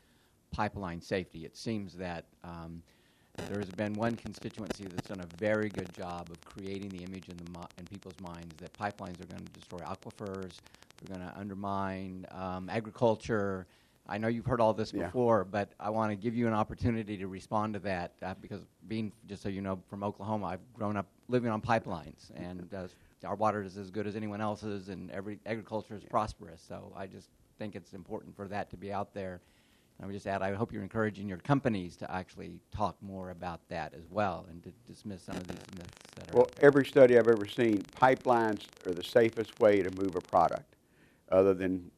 pipeline 0.50 1.00
safety. 1.00 1.44
It 1.44 1.56
seems 1.56 1.94
that 1.94 2.24
um, 2.44 2.82
there 3.48 3.58
has 3.58 3.70
been 3.70 3.94
one 3.94 4.16
constituency 4.16 4.84
that's 4.84 5.08
done 5.08 5.20
a 5.20 5.36
very 5.38 5.68
good 5.68 5.92
job 5.94 6.30
of 6.30 6.40
creating 6.44 6.90
the 6.90 7.02
image 7.04 7.28
in, 7.28 7.36
the 7.36 7.44
in 7.78 7.86
people's 7.86 8.18
minds 8.20 8.54
that 8.58 8.72
pipelines 8.74 9.20
are 9.22 9.26
going 9.26 9.44
to 9.44 9.52
destroy 9.52 9.78
aquifers, 9.78 10.58
they're 11.00 11.16
going 11.16 11.26
to 11.26 11.38
undermine 11.38 12.26
um, 12.32 12.68
agriculture. 12.68 13.66
I 14.08 14.18
know 14.18 14.28
you've 14.28 14.46
heard 14.46 14.60
all 14.60 14.74
this 14.74 14.92
yeah. 14.92 15.06
before, 15.06 15.44
but 15.44 15.72
I 15.78 15.90
want 15.90 16.10
to 16.10 16.16
give 16.16 16.34
you 16.34 16.48
an 16.48 16.52
opportunity 16.52 17.16
to 17.18 17.28
respond 17.28 17.74
to 17.74 17.80
that 17.80 18.14
uh, 18.22 18.34
because 18.40 18.60
being, 18.88 19.12
just 19.28 19.42
so 19.42 19.48
you 19.48 19.60
know, 19.60 19.78
from 19.88 20.02
Oklahoma, 20.02 20.46
I've 20.46 20.74
grown 20.74 20.96
up 20.96 21.06
living 21.28 21.50
on 21.50 21.62
pipelines, 21.62 22.30
and 22.34 22.68
uh, 22.74 22.88
our 23.24 23.34
water 23.34 23.62
is 23.62 23.76
as 23.76 23.90
good 23.90 24.06
as 24.06 24.16
anyone 24.16 24.40
else's, 24.40 24.88
and 24.88 25.10
every 25.10 25.38
agriculture 25.46 25.94
is 25.94 26.02
yeah. 26.02 26.10
prosperous. 26.10 26.62
So 26.66 26.92
I 26.96 27.06
just 27.06 27.28
think 27.58 27.76
it's 27.76 27.92
important 27.92 28.34
for 28.34 28.48
that 28.48 28.70
to 28.70 28.76
be 28.76 28.92
out 28.92 29.12
there 29.14 29.40
I 30.02 30.06
would 30.06 30.12
just 30.12 30.26
add, 30.26 30.40
I 30.40 30.54
hope 30.54 30.72
you're 30.72 30.82
encouraging 30.82 31.28
your 31.28 31.38
companies 31.38 31.96
to 31.98 32.10
actually 32.10 32.58
talk 32.72 32.96
more 33.02 33.30
about 33.30 33.60
that 33.68 33.92
as 33.92 34.08
well 34.08 34.46
and 34.48 34.62
to 34.62 34.72
dismiss 34.86 35.22
some 35.22 35.36
of 35.36 35.46
these 35.46 35.58
myths 35.76 35.90
that 36.16 36.30
are. 36.30 36.38
Well, 36.38 36.50
every 36.62 36.86
study 36.86 37.18
I've 37.18 37.28
ever 37.28 37.46
seen, 37.46 37.82
pipelines 38.00 38.62
are 38.86 38.92
the 38.92 39.04
safest 39.04 39.60
way 39.60 39.82
to 39.82 39.90
move 40.00 40.16
a 40.16 40.20
product, 40.22 40.76
other 41.30 41.52
than, 41.52 41.90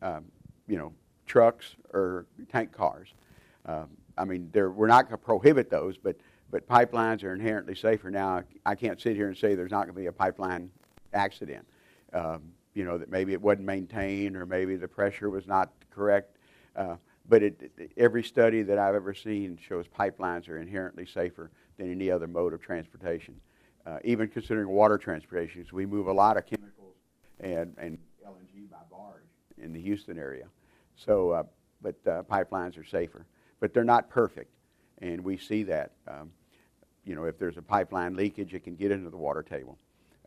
um, 0.00 0.26
you 0.68 0.78
know, 0.78 0.92
trucks 1.26 1.74
or 1.92 2.26
tank 2.52 2.70
cars. 2.70 3.08
Um, 3.66 3.88
I 4.16 4.24
mean, 4.24 4.50
we're 4.54 4.86
not 4.86 5.08
going 5.08 5.18
to 5.18 5.24
prohibit 5.24 5.70
those, 5.70 5.96
but 5.96 6.16
but 6.50 6.66
pipelines 6.66 7.22
are 7.24 7.34
inherently 7.34 7.74
safer. 7.74 8.10
Now, 8.10 8.42
I 8.64 8.74
can't 8.74 9.00
sit 9.00 9.16
here 9.16 9.28
and 9.28 9.36
say 9.36 9.54
there's 9.54 9.70
not 9.70 9.84
going 9.84 9.94
to 9.94 10.00
be 10.00 10.06
a 10.06 10.12
pipeline 10.12 10.70
accident. 11.12 11.66
Um, 12.12 12.52
you 12.74 12.84
know, 12.84 12.96
that 12.96 13.10
maybe 13.10 13.32
it 13.32 13.42
wasn't 13.42 13.66
maintained 13.66 14.36
or 14.36 14.46
maybe 14.46 14.76
the 14.76 14.88
pressure 14.88 15.30
was 15.30 15.46
not 15.46 15.72
correct. 15.90 16.36
Uh, 16.76 16.96
but 17.28 17.42
it, 17.42 17.92
every 17.96 18.22
study 18.22 18.62
that 18.62 18.78
I've 18.78 18.94
ever 18.94 19.12
seen 19.12 19.58
shows 19.60 19.86
pipelines 19.88 20.48
are 20.48 20.58
inherently 20.58 21.04
safer 21.04 21.50
than 21.76 21.90
any 21.90 22.10
other 22.10 22.26
mode 22.26 22.52
of 22.52 22.62
transportation. 22.62 23.34
Uh, 23.84 23.98
even 24.04 24.28
considering 24.28 24.68
water 24.68 24.96
transportation, 24.96 25.64
we 25.72 25.86
move 25.86 26.06
a 26.06 26.12
lot 26.12 26.36
of 26.36 26.46
chemicals 26.46 26.94
and, 27.40 27.74
and 27.78 27.98
LNG 28.26 28.70
by 28.70 28.76
barge 28.90 29.22
in 29.60 29.72
the 29.72 29.80
Houston 29.80 30.18
area. 30.18 30.46
So, 30.96 31.30
uh, 31.30 31.42
but 31.82 31.96
uh, 32.06 32.22
pipelines 32.22 32.78
are 32.78 32.84
safer, 32.84 33.26
but 33.60 33.72
they're 33.72 33.84
not 33.84 34.08
perfect, 34.08 34.52
and 34.98 35.22
we 35.22 35.36
see 35.36 35.62
that. 35.64 35.92
Um, 36.06 36.30
you 37.08 37.14
know, 37.14 37.24
if 37.24 37.38
there's 37.38 37.56
a 37.56 37.62
pipeline 37.62 38.14
leakage, 38.14 38.52
it 38.52 38.62
can 38.62 38.76
get 38.76 38.90
into 38.90 39.08
the 39.08 39.16
water 39.16 39.42
table. 39.42 39.78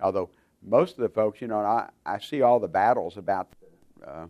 Although 0.01 0.31
most 0.63 0.97
of 0.97 1.01
the 1.01 1.09
folks, 1.09 1.39
you 1.39 1.47
know, 1.47 1.59
I, 1.59 1.89
I 2.05 2.19
see 2.19 2.41
all 2.41 2.59
the 2.59 2.67
battles 2.67 3.17
about 3.17 3.49
uh, 4.05 4.25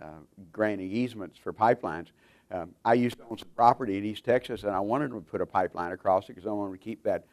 uh, 0.00 0.06
granting 0.50 0.90
easements 0.90 1.38
for 1.38 1.52
pipelines. 1.52 2.06
Um, 2.50 2.70
I 2.84 2.94
used 2.94 3.18
to 3.18 3.24
own 3.30 3.36
some 3.36 3.48
property 3.54 3.98
in 3.98 4.04
East 4.04 4.24
Texas, 4.24 4.62
and 4.62 4.72
I 4.72 4.80
wanted 4.80 5.10
to 5.10 5.20
put 5.20 5.42
a 5.42 5.46
pipeline 5.46 5.92
across 5.92 6.24
it 6.24 6.28
because 6.28 6.46
I 6.46 6.52
wanted 6.52 6.72
to 6.72 6.84
keep 6.84 7.02
that 7.04 7.24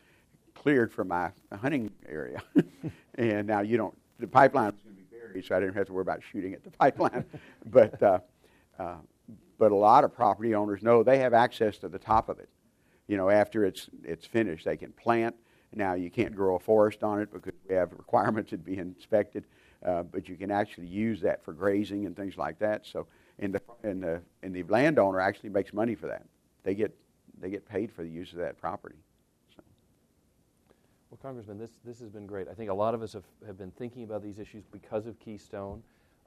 cleared 0.53 0.91
for 0.91 1.05
my 1.05 1.31
hunting 1.61 1.89
area. 2.07 2.41
and 3.15 3.47
now 3.47 3.61
you 3.61 3.77
don't. 3.77 3.97
The 4.19 4.27
pipeline 4.27 4.65
was 4.65 4.81
going 4.81 4.95
to 4.95 5.01
be 5.01 5.07
buried, 5.09 5.45
so 5.45 5.55
I 5.55 5.59
didn't 5.59 5.75
have 5.75 5.87
to 5.87 5.93
worry 5.93 6.01
about 6.01 6.21
shooting 6.29 6.53
at 6.53 6.63
the 6.63 6.71
pipeline. 6.77 7.23
but 7.65 8.01
uh, 8.03 8.19
uh, 8.77 8.95
but 9.57 9.71
a 9.71 9.75
lot 9.75 10.03
of 10.03 10.13
property 10.13 10.55
owners 10.55 10.81
know 10.81 11.03
they 11.03 11.19
have 11.19 11.33
access 11.33 11.77
to 11.77 11.87
the 11.87 11.99
top 11.99 12.27
of 12.27 12.39
it. 12.39 12.49
You 13.07 13.17
know, 13.17 13.29
after 13.29 13.65
it's 13.65 13.89
it's 14.03 14.25
finished, 14.25 14.65
they 14.65 14.77
can 14.77 14.91
plant. 14.93 15.35
Now 15.73 15.93
you 15.93 16.09
can't 16.09 16.35
grow 16.35 16.55
a 16.55 16.59
forest 16.59 17.03
on 17.03 17.21
it 17.21 17.31
because 17.31 17.53
we 17.67 17.75
have 17.75 17.91
requirements 17.97 18.49
to 18.51 18.57
be 18.57 18.77
inspected, 18.77 19.45
uh, 19.85 20.03
but 20.03 20.27
you 20.27 20.35
can 20.35 20.51
actually 20.51 20.87
use 20.87 21.21
that 21.21 21.43
for 21.43 21.53
grazing 21.53 22.05
and 22.05 22.15
things 22.15 22.37
like 22.37 22.59
that. 22.59 22.85
So, 22.85 23.07
and 23.39 23.53
the 23.53 23.61
and 23.83 24.03
the 24.03 24.21
and 24.43 24.55
the 24.55 24.63
landowner 24.63 25.19
actually 25.19 25.49
makes 25.49 25.73
money 25.73 25.95
for 25.95 26.07
that. 26.07 26.25
They 26.63 26.75
get 26.75 26.95
they 27.39 27.49
get 27.49 27.67
paid 27.67 27.91
for 27.91 28.03
the 28.03 28.09
use 28.09 28.31
of 28.33 28.39
that 28.39 28.57
property. 28.57 28.97
So. 29.55 29.63
Well, 31.09 31.19
Congressman, 31.21 31.57
this, 31.57 31.71
this 31.83 31.99
has 31.99 32.09
been 32.09 32.27
great. 32.27 32.47
I 32.47 32.53
think 32.53 32.69
a 32.69 32.73
lot 32.73 32.93
of 32.93 33.01
us 33.01 33.13
have, 33.13 33.25
have 33.45 33.57
been 33.57 33.71
thinking 33.71 34.03
about 34.03 34.21
these 34.21 34.39
issues 34.39 34.63
because 34.71 35.07
of 35.07 35.19
Keystone. 35.19 35.81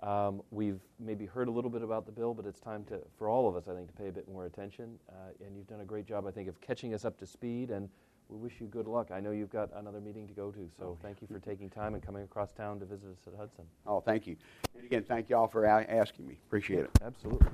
Um, 0.04 0.42
we've 0.50 0.80
maybe 1.00 1.24
heard 1.24 1.48
a 1.48 1.50
little 1.50 1.70
bit 1.70 1.82
about 1.82 2.04
the 2.04 2.12
bill, 2.12 2.34
but 2.34 2.44
it's 2.44 2.60
time 2.60 2.84
to, 2.84 3.00
for 3.18 3.28
all 3.28 3.48
of 3.48 3.56
us, 3.56 3.68
I 3.68 3.74
think, 3.74 3.86
to 3.88 3.94
pay 3.94 4.08
a 4.08 4.12
bit 4.12 4.28
more 4.28 4.44
attention. 4.44 4.98
Uh, 5.08 5.44
and 5.44 5.56
you've 5.56 5.66
done 5.66 5.80
a 5.80 5.84
great 5.84 6.06
job, 6.06 6.26
I 6.26 6.30
think, 6.30 6.46
of 6.48 6.60
catching 6.60 6.92
us 6.92 7.06
up 7.06 7.18
to 7.20 7.26
speed. 7.26 7.70
And 7.70 7.88
we 8.28 8.36
wish 8.36 8.54
you 8.60 8.66
good 8.66 8.86
luck. 8.86 9.10
I 9.10 9.20
know 9.20 9.30
you've 9.30 9.50
got 9.50 9.70
another 9.76 10.00
meeting 10.00 10.26
to 10.28 10.34
go 10.34 10.50
to, 10.50 10.68
so 10.78 10.98
thank 11.02 11.22
you 11.22 11.26
for 11.26 11.38
taking 11.38 11.70
time 11.70 11.94
and 11.94 12.02
coming 12.02 12.22
across 12.22 12.52
town 12.52 12.80
to 12.80 12.86
visit 12.86 13.08
us 13.10 13.26
at 13.26 13.34
Hudson. 13.38 13.64
Oh, 13.86 14.00
thank 14.00 14.26
you. 14.26 14.36
And 14.76 14.84
again, 14.84 15.04
thank 15.06 15.30
you 15.30 15.36
all 15.36 15.48
for 15.48 15.64
a- 15.64 15.90
asking 15.90 16.26
me. 16.26 16.38
Appreciate 16.46 16.80
it. 16.80 16.90
Absolutely. 17.02 17.48